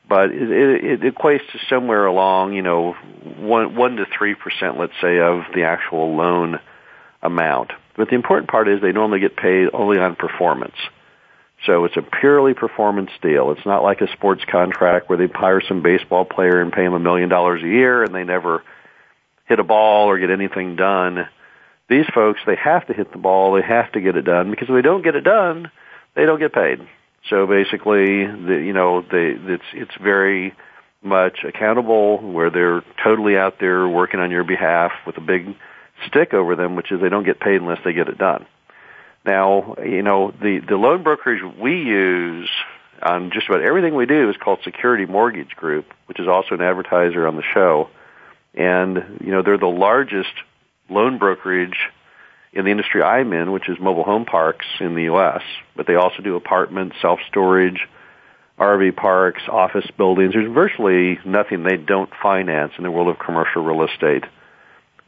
but 0.09 0.31
it, 0.31 0.51
it, 0.51 1.03
it 1.03 1.15
equates 1.15 1.51
to 1.53 1.59
somewhere 1.69 2.07
along, 2.07 2.53
you 2.55 2.63
know, 2.63 2.93
one, 3.39 3.75
one 3.75 3.97
to 3.97 4.07
three 4.17 4.35
percent, 4.35 4.79
let's 4.79 4.93
say, 5.01 5.19
of 5.19 5.43
the 5.55 5.65
actual 5.65 6.15
loan 6.15 6.61
amount. 7.23 7.73
But 7.97 8.09
the 8.09 8.15
important 8.15 8.51
part 8.51 8.69
is 8.69 8.81
they 8.81 8.93
normally 8.93 9.21
get 9.21 9.37
paid 9.37 9.69
only 9.73 9.99
on 9.99 10.17
performance. 10.17 10.77
So 11.67 11.85
it's 11.85 11.97
a 11.97 12.03
purely 12.03 12.55
performance 12.55 13.11
deal. 13.21 13.53
It's 13.53 13.67
not 13.67 13.83
like 13.83 14.01
a 14.01 14.13
sports 14.13 14.43
contract 14.51 15.09
where 15.09 15.19
they 15.19 15.29
hire 15.33 15.61
some 15.61 15.83
baseball 15.83 16.25
player 16.25 16.61
and 16.61 16.73
pay 16.73 16.85
him 16.85 16.95
a 16.95 16.99
million 16.99 17.29
dollars 17.29 17.63
a 17.63 17.67
year 17.67 18.03
and 18.03 18.15
they 18.15 18.25
never 18.25 18.63
hit 19.47 19.61
a 19.61 19.65
ball 19.65 20.09
or 20.09 20.19
get 20.19 20.31
anything 20.31 20.77
done. 20.77 21.29
These 21.89 22.07
folks, 22.15 22.41
they 22.47 22.57
have 22.57 22.87
to 22.87 22.95
hit 22.95 23.13
the 23.13 23.19
ball, 23.19 23.53
they 23.53 23.63
have 23.63 23.93
to 23.93 24.01
get 24.01 24.17
it 24.17 24.23
done 24.23 24.51
because 24.51 24.69
if 24.69 24.75
they 24.75 24.83
don't 24.83 25.05
get 25.05 25.15
it 25.15 25.25
done, 25.25 25.71
they 26.15 26.25
don't 26.25 26.41
get 26.41 26.53
paid. 26.53 26.81
So 27.29 27.47
basically, 27.47 28.27
the, 28.27 28.61
you 28.65 28.73
know, 28.73 29.03
they, 29.03 29.37
it's 29.37 29.65
it's 29.73 29.95
very 30.03 30.55
much 31.03 31.45
accountable 31.45 32.19
where 32.19 32.51
they're 32.51 32.83
totally 33.03 33.37
out 33.37 33.59
there 33.61 33.89
working 33.89 34.21
on 34.21 34.31
your 34.31 34.45
behalf 34.45 34.93
with 35.07 35.17
a 35.19 35.21
big 35.21 35.55
stick 36.07 36.35
over 36.35 36.57
them, 36.57 36.77
which 36.77 36.93
is 36.93 37.01
they 37.01 37.09
don't 37.09 37.25
get 37.25 37.41
paid 37.41 37.61
unless 37.61 37.81
they 37.85 37.93
get 37.93 38.09
it 38.09 38.19
done. 38.19 38.47
Now, 39.25 39.77
you 39.85 40.03
know, 40.03 40.33
the 40.33 40.61
the 40.67 40.77
loan 40.77 41.03
brokerage 41.03 41.43
we 41.61 41.83
use 41.83 42.51
on 43.03 43.31
just 43.33 43.49
about 43.49 43.63
everything 43.63 43.95
we 43.95 44.07
do 44.07 44.31
is 44.31 44.37
called 44.37 44.61
Security 44.65 45.07
Mortgage 45.07 45.57
Group, 45.57 45.87
which 46.07 46.21
is 46.21 46.29
also 46.29 46.55
an 46.55 46.63
advertiser 46.63 47.27
on 47.27 47.37
the 47.37 47.43
show. 47.55 47.89
And, 48.55 49.21
you 49.25 49.33
know, 49.33 49.43
they're 49.43 49.59
the 49.59 49.67
largest 49.67 50.33
loan 50.89 51.19
brokerage 51.19 51.77
in 52.53 52.65
the 52.65 52.71
industry 52.71 53.03
I'm 53.03 53.33
in, 53.33 53.51
which 53.51 53.69
is 53.69 53.79
mobile 53.81 54.05
home 54.05 54.25
parks 54.25 54.67
in 54.79 54.95
the 54.95 55.05
U.S., 55.05 55.43
but 55.75 55.87
they 55.87 55.95
also 55.95 56.23
do 56.23 56.37
apartments, 56.37 56.97
self-storage, 57.01 57.89
RV 58.59 58.95
parks, 58.95 59.43
office 59.49 59.87
buildings. 59.97 60.35
There's 60.35 60.53
virtually 60.53 61.19
nothing 61.25 61.65
they 61.65 61.79
don't 61.79 62.11
finance 62.23 62.73
in 62.77 62.85
the 62.85 62.91
world 62.91 63.09
of 63.09 63.19
commercial 63.19 63.65
real 63.65 63.85
estate. 63.85 64.25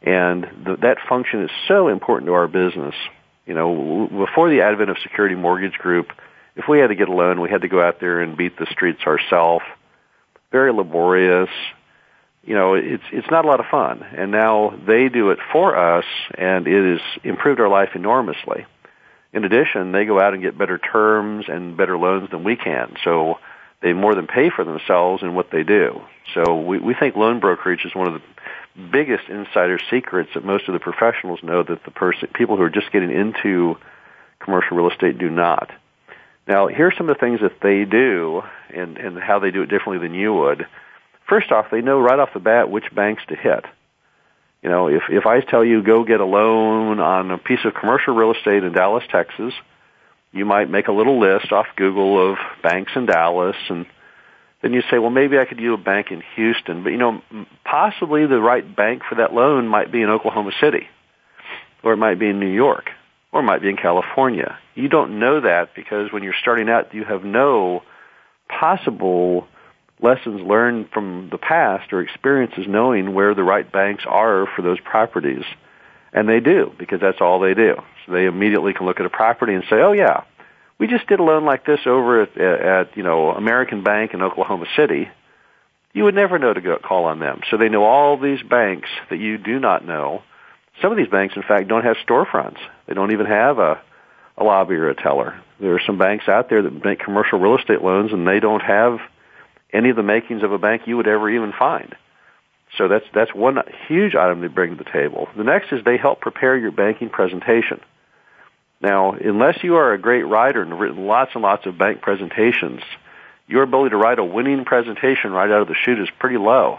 And 0.05 0.43
the, 0.65 0.77
that 0.81 0.97
function 1.09 1.43
is 1.43 1.51
so 1.67 1.87
important 1.87 2.27
to 2.27 2.33
our 2.33 2.47
business. 2.47 2.95
You 3.45 3.53
know, 3.53 4.07
before 4.25 4.49
the 4.49 4.61
advent 4.61 4.89
of 4.89 4.97
Security 5.03 5.35
Mortgage 5.35 5.77
Group, 5.77 6.07
if 6.55 6.65
we 6.67 6.79
had 6.79 6.87
to 6.87 6.95
get 6.95 7.09
a 7.09 7.13
loan, 7.13 7.41
we 7.41 7.49
had 7.49 7.61
to 7.61 7.67
go 7.67 7.81
out 7.81 7.99
there 7.99 8.21
and 8.21 8.37
beat 8.37 8.57
the 8.57 8.67
streets 8.71 9.01
ourselves. 9.05 9.65
Very 10.51 10.71
laborious, 10.71 11.49
you 12.45 12.53
know, 12.53 12.75
it's 12.75 13.03
it's 13.11 13.29
not 13.31 13.43
a 13.43 13.47
lot 13.47 13.59
of 13.59 13.65
fun. 13.69 14.03
And 14.15 14.31
now 14.31 14.79
they 14.87 15.09
do 15.09 15.31
it 15.31 15.39
for 15.51 15.75
us, 15.75 16.05
and 16.37 16.67
it 16.67 16.99
has 16.99 17.21
improved 17.23 17.59
our 17.59 17.67
life 17.67 17.89
enormously. 17.95 18.65
In 19.33 19.43
addition, 19.43 19.91
they 19.91 20.05
go 20.05 20.19
out 20.19 20.33
and 20.33 20.41
get 20.41 20.57
better 20.57 20.77
terms 20.77 21.45
and 21.49 21.75
better 21.75 21.97
loans 21.97 22.29
than 22.29 22.43
we 22.43 22.55
can. 22.55 22.95
So 23.03 23.39
they 23.81 23.93
more 23.93 24.15
than 24.15 24.27
pay 24.27 24.49
for 24.49 24.63
themselves 24.63 25.23
in 25.23 25.33
what 25.33 25.51
they 25.51 25.63
do. 25.63 26.01
So 26.33 26.61
we, 26.61 26.79
we 26.79 26.93
think 26.93 27.15
loan 27.15 27.39
brokerage 27.39 27.83
is 27.83 27.93
one 27.93 28.07
of 28.07 28.13
the 28.13 28.21
biggest 28.75 29.29
insider 29.29 29.79
secrets 29.89 30.31
that 30.33 30.43
most 30.43 30.67
of 30.67 30.73
the 30.73 30.79
professionals 30.79 31.39
know 31.43 31.63
that 31.63 31.83
the 31.85 31.91
person, 31.91 32.29
people 32.33 32.57
who 32.57 32.63
are 32.63 32.69
just 32.69 32.91
getting 32.91 33.11
into 33.11 33.77
commercial 34.39 34.77
real 34.77 34.89
estate 34.89 35.17
do 35.17 35.29
not. 35.29 35.71
Now, 36.47 36.67
here's 36.67 36.95
some 36.97 37.09
of 37.09 37.15
the 37.15 37.19
things 37.19 37.39
that 37.41 37.59
they 37.61 37.85
do 37.85 38.43
and, 38.73 38.97
and 38.97 39.17
how 39.17 39.39
they 39.39 39.51
do 39.51 39.63
it 39.63 39.69
differently 39.69 40.05
than 40.07 40.13
you 40.15 40.33
would. 40.33 40.67
First 41.27 41.51
off, 41.51 41.67
they 41.71 41.81
know 41.81 41.99
right 41.99 42.19
off 42.19 42.33
the 42.33 42.39
bat 42.39 42.69
which 42.69 42.93
banks 42.93 43.23
to 43.29 43.35
hit. 43.35 43.65
You 44.61 44.69
know, 44.69 44.87
if, 44.87 45.03
if 45.09 45.25
I 45.25 45.41
tell 45.41 45.63
you 45.63 45.81
go 45.83 46.03
get 46.03 46.19
a 46.19 46.25
loan 46.25 46.99
on 46.99 47.31
a 47.31 47.37
piece 47.37 47.63
of 47.65 47.73
commercial 47.73 48.15
real 48.15 48.33
estate 48.33 48.63
in 48.63 48.73
Dallas, 48.73 49.03
Texas, 49.11 49.53
you 50.31 50.45
might 50.45 50.69
make 50.69 50.87
a 50.87 50.91
little 50.91 51.19
list 51.19 51.51
off 51.51 51.67
Google 51.75 52.31
of 52.31 52.37
banks 52.61 52.91
in 52.95 53.05
Dallas 53.05 53.55
and 53.69 53.85
then 54.65 54.73
you 54.73 54.81
say, 54.89 54.97
well, 54.97 55.11
maybe 55.11 55.37
I 55.37 55.45
could 55.45 55.59
use 55.59 55.77
a 55.79 55.83
bank 55.83 56.07
in 56.09 56.23
Houston, 56.35 56.81
but 56.81 56.89
you 56.89 56.97
know, 56.97 57.21
possibly 57.63 58.25
the 58.25 58.41
right 58.41 58.75
bank 58.75 59.03
for 59.07 59.13
that 59.13 59.31
loan 59.31 59.67
might 59.67 59.91
be 59.91 60.01
in 60.01 60.09
Oklahoma 60.09 60.53
City, 60.59 60.87
or 61.83 61.93
it 61.93 61.97
might 61.97 62.17
be 62.17 62.29
in 62.29 62.39
New 62.39 62.51
York, 62.51 62.89
or 63.31 63.41
it 63.41 63.43
might 63.43 63.61
be 63.61 63.69
in 63.69 63.77
California. 63.77 64.57
You 64.73 64.89
don't 64.89 65.19
know 65.19 65.41
that 65.41 65.75
because 65.75 66.11
when 66.11 66.23
you're 66.23 66.33
starting 66.41 66.67
out, 66.67 66.95
you 66.95 67.03
have 67.03 67.23
no 67.23 67.83
possible 68.49 69.47
lessons 70.01 70.41
learned 70.41 70.89
from 70.91 71.29
the 71.29 71.37
past 71.37 71.93
or 71.93 72.01
experiences 72.01 72.65
knowing 72.67 73.13
where 73.13 73.35
the 73.35 73.43
right 73.43 73.71
banks 73.71 74.03
are 74.07 74.47
for 74.55 74.63
those 74.63 74.79
properties. 74.79 75.43
And 76.11 76.27
they 76.27 76.39
do 76.39 76.73
because 76.79 77.01
that's 77.01 77.21
all 77.21 77.39
they 77.39 77.53
do. 77.53 77.75
So 78.07 78.13
they 78.13 78.25
immediately 78.25 78.73
can 78.73 78.87
look 78.87 78.99
at 78.99 79.05
a 79.05 79.11
property 79.11 79.53
and 79.53 79.63
say, 79.69 79.75
oh 79.75 79.91
yeah, 79.91 80.23
we 80.77 80.87
just 80.87 81.07
did 81.07 81.19
a 81.19 81.23
loan 81.23 81.45
like 81.45 81.65
this 81.65 81.79
over 81.85 82.21
at, 82.23 82.37
at 82.37 82.97
you 82.97 83.03
know 83.03 83.31
American 83.31 83.83
Bank 83.83 84.13
in 84.13 84.21
Oklahoma 84.21 84.65
City. 84.75 85.09
You 85.93 86.03
would 86.03 86.15
never 86.15 86.37
know 86.37 86.53
to 86.53 86.61
go 86.61 86.77
call 86.77 87.05
on 87.05 87.19
them. 87.19 87.41
So 87.49 87.57
they 87.57 87.69
know 87.69 87.85
all 87.85 88.17
these 88.17 88.41
banks 88.41 88.89
that 89.09 89.17
you 89.17 89.37
do 89.37 89.59
not 89.59 89.85
know. 89.85 90.23
Some 90.81 90.91
of 90.91 90.97
these 90.97 91.07
banks, 91.07 91.37
in 91.37 91.43
fact, 91.43 91.69
don't 91.69 91.85
have 91.85 91.95
storefronts. 92.05 92.57
They 92.85 92.93
don't 92.93 93.13
even 93.13 93.27
have 93.27 93.59
a, 93.59 93.81
a 94.37 94.43
lobby 94.43 94.75
or 94.75 94.89
a 94.89 94.95
teller. 94.95 95.41
There 95.61 95.73
are 95.73 95.81
some 95.85 95.97
banks 95.97 96.27
out 96.27 96.49
there 96.49 96.61
that 96.61 96.83
make 96.83 96.99
commercial 96.99 97.39
real 97.39 97.57
estate 97.57 97.81
loans, 97.81 98.11
and 98.11 98.27
they 98.27 98.41
don't 98.41 98.61
have 98.61 98.99
any 99.71 99.89
of 99.89 99.95
the 99.95 100.03
makings 100.03 100.43
of 100.43 100.51
a 100.51 100.57
bank 100.57 100.81
you 100.85 100.97
would 100.97 101.07
ever 101.07 101.29
even 101.29 101.53
find. 101.57 101.95
So 102.77 102.89
that's 102.89 103.05
that's 103.13 103.33
one 103.33 103.57
huge 103.87 104.15
item 104.15 104.41
they 104.41 104.47
bring 104.47 104.75
to 104.75 104.83
the 104.83 104.89
table. 104.89 105.29
The 105.37 105.43
next 105.43 105.71
is 105.71 105.83
they 105.85 105.97
help 105.97 106.19
prepare 106.19 106.57
your 106.57 106.71
banking 106.71 107.09
presentation. 107.09 107.79
Now, 108.85 109.13
unless 109.13 109.63
you 109.63 109.77
are 109.77 109.93
a 109.93 109.97
great 109.97 110.27
writer 110.27 110.61
and 110.61 110.79
written 110.79 111.07
lots 111.07 111.31
and 111.33 111.41
lots 111.41 111.65
of 111.65 111.75
bank 111.75 112.03
presentations, 112.03 112.81
your 113.47 113.63
ability 113.63 113.89
to 113.89 113.97
write 113.97 114.19
a 114.19 114.23
winning 114.23 114.63
presentation 114.63 115.31
right 115.31 115.49
out 115.49 115.63
of 115.63 115.67
the 115.67 115.73
chute 115.73 115.99
is 115.99 116.09
pretty 116.19 116.37
low. 116.37 116.77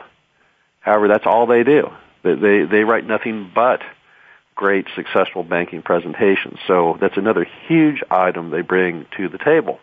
However, 0.78 1.09
that's 1.09 1.26
all 1.26 1.46
they 1.46 1.64
do. 1.64 1.90
They, 2.22 2.36
they, 2.36 2.64
they 2.64 2.84
write 2.84 3.09
nothing 3.09 3.50
but 3.52 3.82
great 4.54 4.86
successful 4.94 5.42
banking 5.42 5.82
presentations. 5.82 6.61
So 6.68 6.96
that's 7.00 7.16
another 7.16 7.44
huge 7.66 8.04
item 8.09 8.50
they 8.50 8.62
bring 8.62 9.07
to 9.16 9.28
the 9.28 9.38
table. 9.38 9.80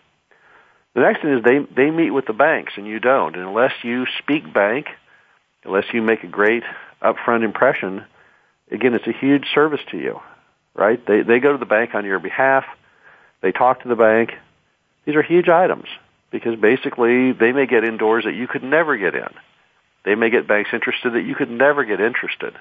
The 0.93 1.01
next 1.01 1.23
thing 1.23 1.33
is 1.33 1.43
they, 1.43 1.59
they 1.75 1.91
meet 1.91 2.11
with 2.11 2.25
the 2.25 2.31
banks 2.31 2.71
and 2.77 2.87
you 2.87 3.01
don't. 3.01 3.35
And 3.35 3.49
unless 3.49 3.73
you 3.83 4.05
speak 4.19 4.53
bank, 4.53 4.85
unless 5.65 5.87
you 5.91 6.01
make 6.01 6.23
a 6.23 6.27
great 6.27 6.63
upfront 7.01 7.43
impression, 7.43 8.05
again, 8.71 8.93
it's 8.93 9.07
a 9.07 9.19
huge 9.19 9.43
service 9.53 9.81
to 9.91 9.97
you 9.97 10.21
right? 10.75 11.05
They 11.05 11.21
they 11.21 11.39
go 11.39 11.51
to 11.51 11.57
the 11.57 11.65
bank 11.65 11.95
on 11.95 12.05
your 12.05 12.19
behalf. 12.19 12.65
They 13.41 13.51
talk 13.51 13.83
to 13.83 13.89
the 13.89 13.95
bank. 13.95 14.31
These 15.05 15.15
are 15.15 15.23
huge 15.23 15.49
items 15.49 15.87
because 16.31 16.59
basically 16.59 17.33
they 17.33 17.51
may 17.51 17.67
get 17.67 17.83
indoors 17.83 18.23
that 18.25 18.33
you 18.33 18.47
could 18.47 18.63
never 18.63 18.97
get 18.97 19.15
in. 19.15 19.29
They 20.05 20.15
may 20.15 20.29
get 20.29 20.47
banks 20.47 20.71
interested 20.73 21.13
that 21.13 21.21
you 21.21 21.35
could 21.35 21.51
never 21.51 21.85
get 21.85 22.01
interested. 22.01 22.55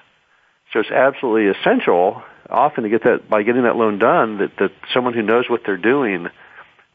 So 0.71 0.79
it's 0.79 0.91
absolutely 0.91 1.47
essential 1.47 2.23
often 2.49 2.83
to 2.83 2.89
get 2.89 3.03
that 3.03 3.29
by 3.29 3.43
getting 3.43 3.63
that 3.63 3.75
loan 3.75 3.99
done 3.99 4.37
that, 4.39 4.51
that 4.57 4.71
someone 4.93 5.13
who 5.13 5.21
knows 5.21 5.45
what 5.49 5.61
they're 5.65 5.77
doing 5.77 6.27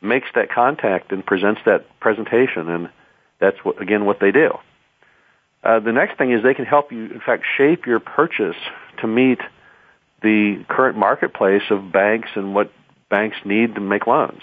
makes 0.01 0.29
that 0.35 0.51
contact 0.51 1.13
and 1.13 1.25
presents 1.25 1.61
that 1.67 1.87
presentation 2.01 2.69
and 2.69 2.91
that's 3.41 3.59
what 3.65 3.81
again 3.81 4.05
what 4.05 4.21
they 4.21 4.31
do. 4.31 4.51
Uh, 5.63 5.81
the 5.81 5.93
next 5.93 6.19
thing 6.19 6.33
is 6.33 6.43
they 6.43 6.55
can 6.55 6.65
help 6.65 6.93
you 6.93 7.07
in 7.07 7.21
fact 7.25 7.45
shape 7.57 7.87
your 7.87 8.01
purchase 8.01 8.57
to 9.01 9.07
meet 9.07 9.41
the 10.23 10.65
current 10.69 10.97
marketplace 10.97 11.63
of 11.71 11.93
banks 11.93 12.29
and 12.35 12.55
what 12.55 12.73
banks 13.09 13.37
need 13.45 13.75
to 13.77 13.81
make 13.81 14.07
loans. 14.07 14.43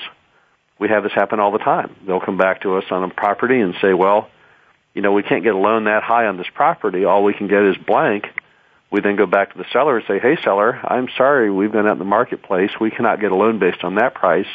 We 0.80 0.90
have 0.90 1.04
this 1.04 1.14
happen 1.14 1.40
all 1.40 1.52
the 1.52 1.60
time. 1.60 1.96
They'll 2.06 2.20
come 2.20 2.38
back 2.38 2.62
to 2.62 2.78
us 2.78 2.86
on 2.92 3.04
a 3.04 3.10
property 3.10 3.60
and 3.60 3.76
say, 3.82 3.94
well, 3.94 4.30
you 4.94 5.02
know, 5.02 5.12
we 5.12 5.24
can't 5.24 5.44
get 5.44 5.54
a 5.54 5.58
loan 5.58 5.86
that 5.86 6.04
high 6.04 6.26
on 6.26 6.38
this 6.38 6.48
property. 6.54 7.06
All 7.06 7.24
we 7.24 7.34
can 7.34 7.48
get 7.48 7.64
is 7.64 7.76
blank. 7.78 8.26
We 8.92 9.02
then 9.02 9.16
go 9.16 9.26
back 9.26 9.52
to 9.52 9.58
the 9.58 9.66
seller 9.74 9.98
and 9.98 10.06
say, 10.08 10.20
hey, 10.20 10.38
seller, 10.42 10.80
I'm 10.84 11.08
sorry, 11.18 11.52
we've 11.52 11.72
been 11.72 11.86
out 11.86 11.94
in 11.94 12.00
the 12.00 12.06
marketplace. 12.06 12.72
We 12.80 12.92
cannot 12.92 13.20
get 13.20 13.32
a 13.32 13.36
loan 13.36 13.60
based 13.60 13.84
on 13.84 13.96
that 13.96 14.14
price. 14.14 14.48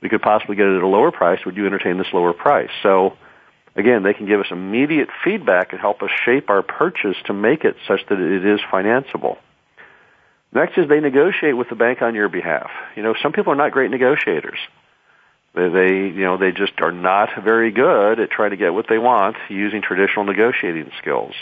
We 0.00 0.08
could 0.08 0.22
possibly 0.22 0.56
get 0.56 0.66
it 0.66 0.76
at 0.76 0.82
a 0.82 0.86
lower 0.86 1.12
price. 1.12 1.44
Would 1.46 1.56
you 1.56 1.66
entertain 1.66 1.96
this 1.96 2.12
lower 2.12 2.32
price? 2.32 2.70
So, 2.82 3.16
again, 3.76 4.02
they 4.02 4.14
can 4.14 4.26
give 4.26 4.40
us 4.40 4.46
immediate 4.50 5.10
feedback 5.22 5.72
and 5.72 5.80
help 5.80 6.02
us 6.02 6.10
shape 6.24 6.50
our 6.50 6.62
purchase 6.62 7.16
to 7.26 7.32
make 7.32 7.64
it 7.64 7.76
such 7.86 8.00
that 8.08 8.18
it 8.18 8.44
is 8.44 8.60
financeable. 8.72 9.36
Next 10.52 10.76
is 10.76 10.88
they 10.88 11.00
negotiate 11.00 11.56
with 11.56 11.68
the 11.70 11.74
bank 11.74 12.02
on 12.02 12.14
your 12.14 12.28
behalf. 12.28 12.70
You 12.94 13.02
know, 13.02 13.14
some 13.22 13.32
people 13.32 13.52
are 13.52 13.56
not 13.56 13.72
great 13.72 13.90
negotiators. 13.90 14.58
They, 15.54 15.68
they, 15.68 15.94
you 16.08 16.24
know, 16.24 16.36
they 16.36 16.52
just 16.52 16.80
are 16.80 16.92
not 16.92 17.30
very 17.42 17.70
good 17.70 18.20
at 18.20 18.30
trying 18.30 18.50
to 18.50 18.56
get 18.56 18.74
what 18.74 18.86
they 18.88 18.98
want 18.98 19.36
using 19.48 19.82
traditional 19.82 20.24
negotiating 20.24 20.90
skills. 20.98 21.34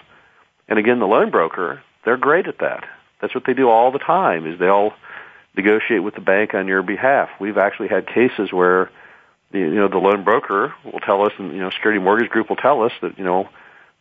And 0.68 0.78
again, 0.78 1.00
the 1.00 1.06
loan 1.06 1.30
broker, 1.30 1.82
they're 2.04 2.16
great 2.16 2.46
at 2.46 2.58
that. 2.58 2.84
That's 3.20 3.34
what 3.34 3.44
they 3.44 3.54
do 3.54 3.68
all 3.68 3.90
the 3.90 3.98
time 3.98 4.46
is 4.46 4.58
they'll 4.58 4.92
negotiate 5.56 6.02
with 6.02 6.14
the 6.14 6.20
bank 6.20 6.54
on 6.54 6.68
your 6.68 6.82
behalf. 6.82 7.28
We've 7.40 7.58
actually 7.58 7.88
had 7.88 8.06
cases 8.06 8.52
where 8.52 8.90
you 9.52 9.74
know, 9.74 9.88
the 9.88 9.98
loan 9.98 10.22
broker 10.22 10.72
will 10.84 11.00
tell 11.00 11.22
us 11.22 11.32
and, 11.38 11.52
you 11.52 11.58
know, 11.58 11.70
security 11.70 12.00
mortgage 12.00 12.30
group 12.30 12.48
will 12.48 12.56
tell 12.56 12.82
us 12.82 12.92
that, 13.02 13.18
you 13.18 13.24
know, 13.24 13.48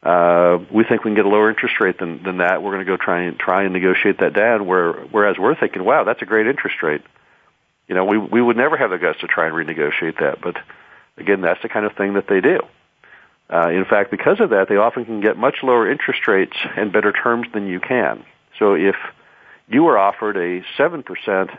uh, 0.01 0.59
we 0.71 0.85
think 0.85 1.03
we 1.03 1.09
can 1.09 1.15
get 1.15 1.25
a 1.25 1.29
lower 1.29 1.49
interest 1.49 1.79
rate 1.79 1.99
than, 1.99 2.23
than 2.23 2.37
that. 2.37 2.63
We're 2.63 2.71
going 2.71 2.85
to 2.85 2.91
go 2.91 2.97
try 2.97 3.23
and 3.23 3.37
try 3.37 3.63
and 3.63 3.73
negotiate 3.73 4.19
that 4.19 4.33
down. 4.33 4.65
Where, 4.65 4.93
whereas 4.93 5.37
we're 5.37 5.55
thinking, 5.55 5.83
wow, 5.83 6.05
that's 6.05 6.21
a 6.21 6.25
great 6.25 6.47
interest 6.47 6.81
rate. 6.81 7.01
You 7.87 7.95
know, 7.95 8.05
we 8.05 8.17
we 8.17 8.41
would 8.41 8.55
never 8.55 8.77
have 8.77 8.91
the 8.91 8.97
guts 8.97 9.19
to 9.21 9.27
try 9.27 9.47
and 9.47 9.55
renegotiate 9.55 10.19
that. 10.19 10.39
But 10.41 10.55
again, 11.17 11.41
that's 11.41 11.61
the 11.61 11.69
kind 11.69 11.85
of 11.85 11.93
thing 11.93 12.13
that 12.13 12.27
they 12.27 12.39
do. 12.39 12.59
Uh, 13.51 13.69
in 13.69 13.83
fact, 13.83 14.11
because 14.11 14.39
of 14.39 14.51
that, 14.51 14.69
they 14.69 14.77
often 14.77 15.05
can 15.05 15.21
get 15.21 15.35
much 15.35 15.63
lower 15.63 15.89
interest 15.89 16.27
rates 16.27 16.55
and 16.77 16.93
better 16.93 17.11
terms 17.11 17.47
than 17.53 17.67
you 17.67 17.79
can. 17.79 18.23
So 18.59 18.75
if 18.75 18.95
you 19.67 19.83
were 19.83 19.97
offered 19.97 20.37
a 20.37 20.63
seven 20.77 21.03
percent 21.03 21.49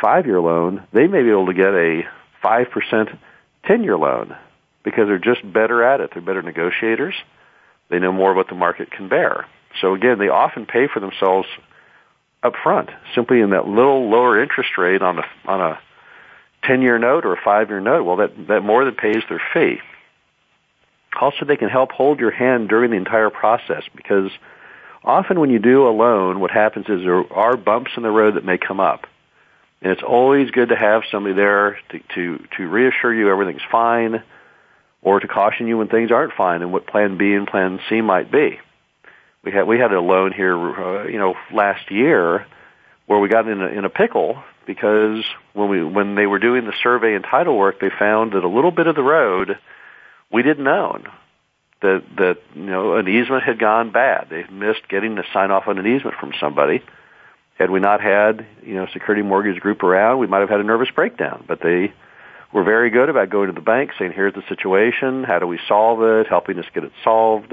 five-year 0.00 0.40
loan, 0.40 0.86
they 0.92 1.06
may 1.06 1.22
be 1.22 1.30
able 1.30 1.46
to 1.46 1.54
get 1.54 1.74
a 1.74 2.02
five 2.42 2.70
percent 2.70 3.08
ten-year 3.66 3.96
loan 3.96 4.36
because 4.84 5.08
they're 5.08 5.18
just 5.18 5.50
better 5.50 5.82
at 5.82 6.00
it. 6.00 6.10
They're 6.12 6.22
better 6.22 6.42
negotiators 6.42 7.14
they 7.90 7.98
know 7.98 8.12
more 8.12 8.34
what 8.34 8.48
the 8.48 8.54
market 8.54 8.90
can 8.90 9.08
bear. 9.08 9.46
So 9.80 9.94
again, 9.94 10.18
they 10.18 10.28
often 10.28 10.66
pay 10.66 10.88
for 10.92 11.00
themselves 11.00 11.48
up 12.42 12.54
front, 12.62 12.90
simply 13.14 13.40
in 13.40 13.50
that 13.50 13.66
little 13.66 14.10
lower 14.10 14.40
interest 14.42 14.70
rate 14.76 15.02
on 15.02 15.18
a 15.18 15.24
on 15.46 15.60
a 15.60 15.78
ten 16.62 16.82
year 16.82 16.98
note 16.98 17.24
or 17.24 17.34
a 17.34 17.40
five 17.42 17.68
year 17.68 17.80
note. 17.80 18.04
Well, 18.04 18.16
that 18.16 18.48
that 18.48 18.62
more 18.62 18.84
than 18.84 18.94
pays 18.94 19.22
their 19.28 19.42
fee. 19.52 19.80
Also, 21.20 21.44
they 21.44 21.56
can 21.56 21.68
help 21.68 21.92
hold 21.92 22.18
your 22.18 22.32
hand 22.32 22.68
during 22.68 22.90
the 22.90 22.96
entire 22.96 23.30
process 23.30 23.84
because 23.94 24.30
often 25.04 25.38
when 25.38 25.50
you 25.50 25.58
do 25.58 25.86
a 25.86 25.90
loan, 25.90 26.40
what 26.40 26.50
happens 26.50 26.86
is 26.88 27.02
there 27.02 27.32
are 27.32 27.56
bumps 27.56 27.92
in 27.96 28.02
the 28.02 28.10
road 28.10 28.34
that 28.34 28.44
may 28.44 28.58
come 28.58 28.80
up. 28.80 29.06
And 29.80 29.92
it's 29.92 30.02
always 30.02 30.50
good 30.50 30.70
to 30.70 30.76
have 30.76 31.02
somebody 31.12 31.34
there 31.34 31.78
to, 31.90 32.00
to, 32.14 32.44
to 32.56 32.68
reassure 32.68 33.14
you 33.14 33.30
everything's 33.30 33.62
fine, 33.70 34.22
or 35.04 35.20
to 35.20 35.28
caution 35.28 35.68
you 35.68 35.78
when 35.78 35.88
things 35.88 36.10
aren't 36.10 36.32
fine 36.32 36.62
and 36.62 36.72
what 36.72 36.86
plan 36.86 37.16
B 37.16 37.34
and 37.34 37.46
plan 37.46 37.78
C 37.88 38.00
might 38.00 38.32
be. 38.32 38.58
We 39.44 39.52
had 39.52 39.68
we 39.68 39.78
had 39.78 39.92
a 39.92 40.00
loan 40.00 40.32
here, 40.32 40.56
uh, 40.56 41.04
you 41.06 41.18
know, 41.18 41.34
last 41.52 41.90
year 41.90 42.46
where 43.06 43.18
we 43.20 43.28
got 43.28 43.46
in 43.46 43.60
a, 43.60 43.66
in 43.66 43.84
a 43.84 43.90
pickle 43.90 44.42
because 44.66 45.22
when 45.52 45.68
we 45.68 45.84
when 45.84 46.14
they 46.14 46.26
were 46.26 46.38
doing 46.38 46.64
the 46.64 46.72
survey 46.82 47.14
and 47.14 47.22
title 47.22 47.56
work, 47.56 47.78
they 47.78 47.90
found 47.90 48.32
that 48.32 48.42
a 48.42 48.48
little 48.48 48.70
bit 48.70 48.86
of 48.86 48.96
the 48.96 49.02
road 49.02 49.58
we 50.32 50.42
didn't 50.42 50.66
own. 50.66 51.04
That 51.82 52.02
that 52.16 52.38
you 52.54 52.64
know 52.64 52.96
an 52.96 53.06
easement 53.06 53.44
had 53.44 53.58
gone 53.58 53.92
bad. 53.92 54.28
They 54.30 54.44
missed 54.50 54.88
getting 54.88 55.16
the 55.16 55.24
sign 55.34 55.50
off 55.50 55.68
on 55.68 55.78
an 55.78 55.86
easement 55.86 56.16
from 56.18 56.32
somebody. 56.40 56.82
Had 57.58 57.70
we 57.70 57.78
not 57.78 58.00
had 58.00 58.46
you 58.62 58.74
know 58.74 58.86
security 58.94 59.20
mortgage 59.20 59.60
group 59.60 59.82
around, 59.82 60.18
we 60.18 60.26
might 60.26 60.40
have 60.40 60.48
had 60.48 60.60
a 60.60 60.64
nervous 60.64 60.88
breakdown. 60.90 61.44
But 61.46 61.60
they 61.60 61.92
we're 62.54 62.62
very 62.64 62.88
good 62.90 63.08
about 63.08 63.30
going 63.30 63.48
to 63.48 63.52
the 63.52 63.60
bank, 63.60 63.90
saying, 63.98 64.12
here's 64.12 64.32
the 64.32 64.44
situation, 64.48 65.24
how 65.24 65.40
do 65.40 65.46
we 65.46 65.58
solve 65.66 66.00
it, 66.02 66.28
helping 66.28 66.56
us 66.60 66.64
get 66.72 66.84
it 66.84 66.92
solved. 67.02 67.52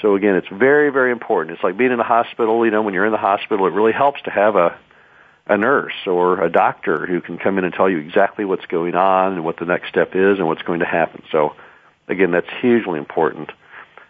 So 0.00 0.14
again, 0.14 0.36
it's 0.36 0.46
very, 0.48 0.90
very 0.90 1.10
important. 1.10 1.56
It's 1.56 1.64
like 1.64 1.76
being 1.76 1.90
in 1.90 1.98
the 1.98 2.04
hospital, 2.04 2.64
you 2.64 2.70
know, 2.70 2.82
when 2.82 2.94
you're 2.94 3.06
in 3.06 3.12
the 3.12 3.18
hospital, 3.18 3.66
it 3.66 3.72
really 3.72 3.92
helps 3.92 4.22
to 4.22 4.30
have 4.30 4.54
a, 4.54 4.78
a 5.48 5.58
nurse 5.58 6.06
or 6.06 6.40
a 6.40 6.48
doctor 6.50 7.06
who 7.06 7.20
can 7.20 7.38
come 7.38 7.58
in 7.58 7.64
and 7.64 7.74
tell 7.74 7.90
you 7.90 7.98
exactly 7.98 8.44
what's 8.44 8.66
going 8.66 8.94
on 8.94 9.32
and 9.32 9.44
what 9.44 9.56
the 9.56 9.64
next 9.64 9.88
step 9.88 10.14
is 10.14 10.38
and 10.38 10.46
what's 10.46 10.62
going 10.62 10.78
to 10.78 10.86
happen. 10.86 11.24
So 11.32 11.56
again, 12.06 12.30
that's 12.30 12.50
hugely 12.60 13.00
important. 13.00 13.50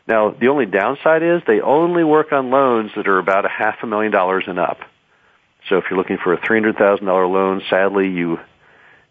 Now, 0.06 0.30
the 0.30 0.48
only 0.48 0.66
downside 0.66 1.22
is 1.22 1.40
they 1.46 1.62
only 1.62 2.04
work 2.04 2.30
on 2.30 2.50
loans 2.50 2.90
that 2.96 3.08
are 3.08 3.18
about 3.18 3.46
a 3.46 3.48
half 3.48 3.76
a 3.82 3.86
million 3.86 4.12
dollars 4.12 4.44
and 4.46 4.58
up. 4.58 4.80
So 5.70 5.78
if 5.78 5.84
you're 5.88 5.98
looking 5.98 6.18
for 6.18 6.34
a 6.34 6.38
$300,000 6.38 7.00
loan, 7.02 7.62
sadly 7.70 8.10
you 8.10 8.38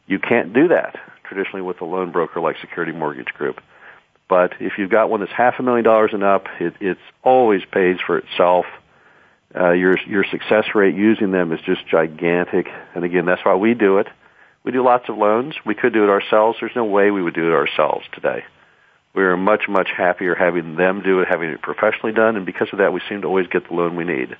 you 0.07 0.19
can't 0.19 0.53
do 0.53 0.69
that 0.69 0.95
traditionally 1.23 1.61
with 1.61 1.81
a 1.81 1.85
loan 1.85 2.11
broker 2.11 2.39
like 2.39 2.57
Security 2.61 2.91
Mortgage 2.91 3.33
Group. 3.33 3.61
But 4.29 4.53
if 4.59 4.73
you've 4.77 4.89
got 4.89 5.09
one 5.09 5.19
that's 5.19 5.31
half 5.31 5.55
a 5.59 5.63
million 5.63 5.83
dollars 5.83 6.11
and 6.13 6.23
up, 6.23 6.47
it 6.59 6.73
it's 6.79 6.99
always 7.23 7.61
pays 7.71 7.97
for 8.05 8.17
itself. 8.17 8.65
Uh, 9.55 9.71
your 9.71 9.97
your 10.07 10.23
success 10.23 10.65
rate 10.73 10.95
using 10.95 11.31
them 11.31 11.51
is 11.51 11.59
just 11.65 11.87
gigantic, 11.87 12.67
and 12.95 13.03
again, 13.03 13.25
that's 13.25 13.45
why 13.45 13.55
we 13.55 13.73
do 13.73 13.99
it. 13.99 14.07
We 14.63 14.71
do 14.71 14.83
lots 14.83 15.09
of 15.09 15.17
loans. 15.17 15.55
We 15.65 15.75
could 15.75 15.93
do 15.93 16.03
it 16.03 16.09
ourselves. 16.09 16.57
There's 16.59 16.75
no 16.75 16.85
way 16.85 17.11
we 17.11 17.21
would 17.21 17.35
do 17.35 17.47
it 17.47 17.53
ourselves 17.53 18.05
today. 18.13 18.43
We're 19.13 19.37
much 19.37 19.65
much 19.69 19.89
happier 19.95 20.33
having 20.33 20.75
them 20.75 21.03
do 21.03 21.19
it, 21.19 21.27
having 21.29 21.49
it 21.49 21.61
professionally 21.61 22.13
done, 22.13 22.35
and 22.35 22.45
because 22.45 22.69
of 22.71 22.79
that, 22.79 22.93
we 22.93 23.01
seem 23.07 23.21
to 23.21 23.27
always 23.27 23.47
get 23.47 23.67
the 23.67 23.75
loan 23.75 23.95
we 23.95 24.05
need. 24.05 24.35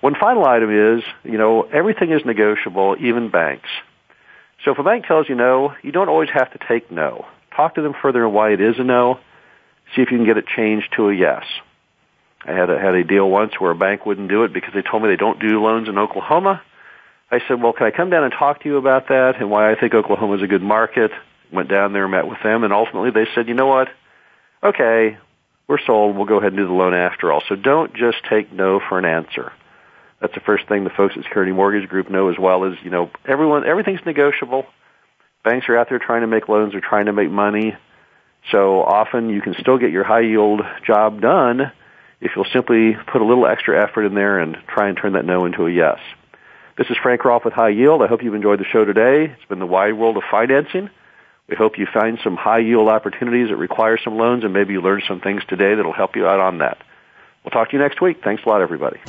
One 0.00 0.14
final 0.14 0.44
item 0.44 0.70
is, 0.70 1.02
you 1.24 1.38
know, 1.38 1.62
everything 1.62 2.12
is 2.12 2.24
negotiable, 2.24 2.96
even 3.00 3.30
banks. 3.30 3.68
So 4.64 4.72
if 4.72 4.78
a 4.78 4.82
bank 4.82 5.06
tells 5.06 5.28
you 5.28 5.34
no, 5.34 5.74
you 5.82 5.92
don't 5.92 6.08
always 6.08 6.30
have 6.30 6.52
to 6.52 6.58
take 6.68 6.90
no. 6.90 7.26
Talk 7.56 7.74
to 7.74 7.82
them 7.82 7.94
further 8.00 8.24
on 8.26 8.32
why 8.32 8.52
it 8.52 8.60
is 8.60 8.78
a 8.78 8.84
no. 8.84 9.18
See 9.94 10.02
if 10.02 10.10
you 10.10 10.18
can 10.18 10.26
get 10.26 10.38
it 10.38 10.46
changed 10.46 10.92
to 10.96 11.08
a 11.08 11.14
yes. 11.14 11.44
I 12.44 12.52
had 12.52 12.70
a, 12.70 12.78
had 12.78 12.94
a 12.94 13.04
deal 13.04 13.28
once 13.28 13.52
where 13.58 13.70
a 13.70 13.76
bank 13.76 14.06
wouldn't 14.06 14.28
do 14.28 14.44
it 14.44 14.52
because 14.52 14.72
they 14.74 14.82
told 14.82 15.02
me 15.02 15.08
they 15.08 15.16
don't 15.16 15.40
do 15.40 15.62
loans 15.62 15.88
in 15.88 15.98
Oklahoma. 15.98 16.62
I 17.30 17.40
said, 17.48 17.62
well, 17.62 17.72
can 17.72 17.86
I 17.86 17.90
come 17.90 18.10
down 18.10 18.24
and 18.24 18.32
talk 18.32 18.62
to 18.62 18.68
you 18.68 18.76
about 18.76 19.08
that 19.08 19.36
and 19.40 19.50
why 19.50 19.70
I 19.70 19.74
think 19.78 19.94
Oklahoma 19.94 20.36
is 20.36 20.42
a 20.42 20.46
good 20.46 20.62
market? 20.62 21.10
Went 21.52 21.68
down 21.68 21.92
there, 21.92 22.08
met 22.08 22.26
with 22.26 22.42
them, 22.42 22.64
and 22.64 22.72
ultimately 22.72 23.10
they 23.10 23.28
said, 23.34 23.48
you 23.48 23.54
know 23.54 23.66
what? 23.66 23.88
Okay, 24.62 25.18
we're 25.66 25.84
sold. 25.84 26.16
We'll 26.16 26.26
go 26.26 26.38
ahead 26.38 26.52
and 26.52 26.56
do 26.56 26.66
the 26.66 26.72
loan 26.72 26.94
after 26.94 27.32
all. 27.32 27.42
So 27.48 27.56
don't 27.56 27.94
just 27.94 28.18
take 28.28 28.52
no 28.52 28.80
for 28.80 28.98
an 28.98 29.04
answer. 29.04 29.52
That's 30.22 30.34
the 30.34 30.40
first 30.40 30.68
thing 30.68 30.84
the 30.84 30.90
folks 30.90 31.14
at 31.16 31.24
Security 31.24 31.50
Mortgage 31.50 31.88
Group 31.88 32.08
know 32.08 32.30
as 32.30 32.38
well 32.38 32.64
as, 32.64 32.74
you 32.84 32.90
know, 32.90 33.10
everyone, 33.26 33.66
everything's 33.66 34.06
negotiable. 34.06 34.64
Banks 35.42 35.68
are 35.68 35.76
out 35.76 35.88
there 35.88 35.98
trying 35.98 36.20
to 36.20 36.28
make 36.28 36.48
loans 36.48 36.76
or 36.76 36.80
trying 36.80 37.06
to 37.06 37.12
make 37.12 37.28
money. 37.28 37.74
So 38.52 38.80
often 38.82 39.30
you 39.30 39.42
can 39.42 39.54
still 39.58 39.78
get 39.78 39.90
your 39.90 40.04
high 40.04 40.20
yield 40.20 40.60
job 40.86 41.20
done 41.20 41.72
if 42.20 42.30
you'll 42.36 42.46
simply 42.52 42.96
put 43.12 43.20
a 43.20 43.24
little 43.24 43.48
extra 43.48 43.82
effort 43.82 44.04
in 44.04 44.14
there 44.14 44.38
and 44.38 44.56
try 44.68 44.88
and 44.88 44.96
turn 44.96 45.14
that 45.14 45.24
no 45.24 45.44
into 45.44 45.66
a 45.66 45.70
yes. 45.70 45.98
This 46.78 46.86
is 46.88 46.96
Frank 47.02 47.24
Rolfe 47.24 47.44
with 47.44 47.52
High 47.52 47.70
Yield. 47.70 48.00
I 48.00 48.06
hope 48.06 48.22
you've 48.22 48.34
enjoyed 48.36 48.60
the 48.60 48.64
show 48.64 48.84
today. 48.84 49.24
It's 49.24 49.48
been 49.48 49.58
the 49.58 49.66
wide 49.66 49.94
world 49.94 50.16
of 50.16 50.22
financing. 50.30 50.88
We 51.48 51.56
hope 51.56 51.78
you 51.78 51.88
find 51.92 52.20
some 52.22 52.36
high 52.36 52.60
yield 52.60 52.88
opportunities 52.88 53.48
that 53.48 53.56
require 53.56 53.98
some 53.98 54.16
loans 54.16 54.44
and 54.44 54.52
maybe 54.52 54.72
you 54.72 54.80
learn 54.80 55.02
some 55.08 55.20
things 55.20 55.42
today 55.48 55.74
that'll 55.74 55.92
help 55.92 56.14
you 56.14 56.28
out 56.28 56.38
on 56.38 56.58
that. 56.58 56.78
We'll 57.42 57.50
talk 57.50 57.70
to 57.70 57.76
you 57.76 57.82
next 57.82 58.00
week. 58.00 58.18
Thanks 58.22 58.44
a 58.46 58.48
lot, 58.48 58.62
everybody. 58.62 59.00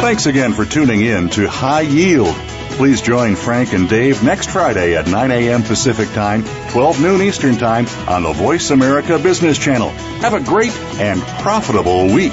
Thanks 0.00 0.26
again 0.26 0.52
for 0.52 0.64
tuning 0.64 1.00
in 1.00 1.30
to 1.30 1.48
High 1.48 1.80
Yield. 1.82 2.34
Please 2.76 3.00
join 3.00 3.36
Frank 3.36 3.72
and 3.72 3.88
Dave 3.88 4.22
next 4.22 4.50
Friday 4.50 4.96
at 4.96 5.06
9 5.06 5.30
a.m. 5.30 5.62
Pacific 5.62 6.10
Time, 6.10 6.44
12 6.70 7.00
noon 7.00 7.22
Eastern 7.22 7.56
Time 7.56 7.86
on 8.06 8.22
the 8.22 8.32
Voice 8.32 8.70
America 8.70 9.18
Business 9.18 9.56
Channel. 9.56 9.88
Have 10.20 10.34
a 10.34 10.40
great 10.40 10.72
and 11.00 11.20
profitable 11.22 12.06
week. 12.12 12.32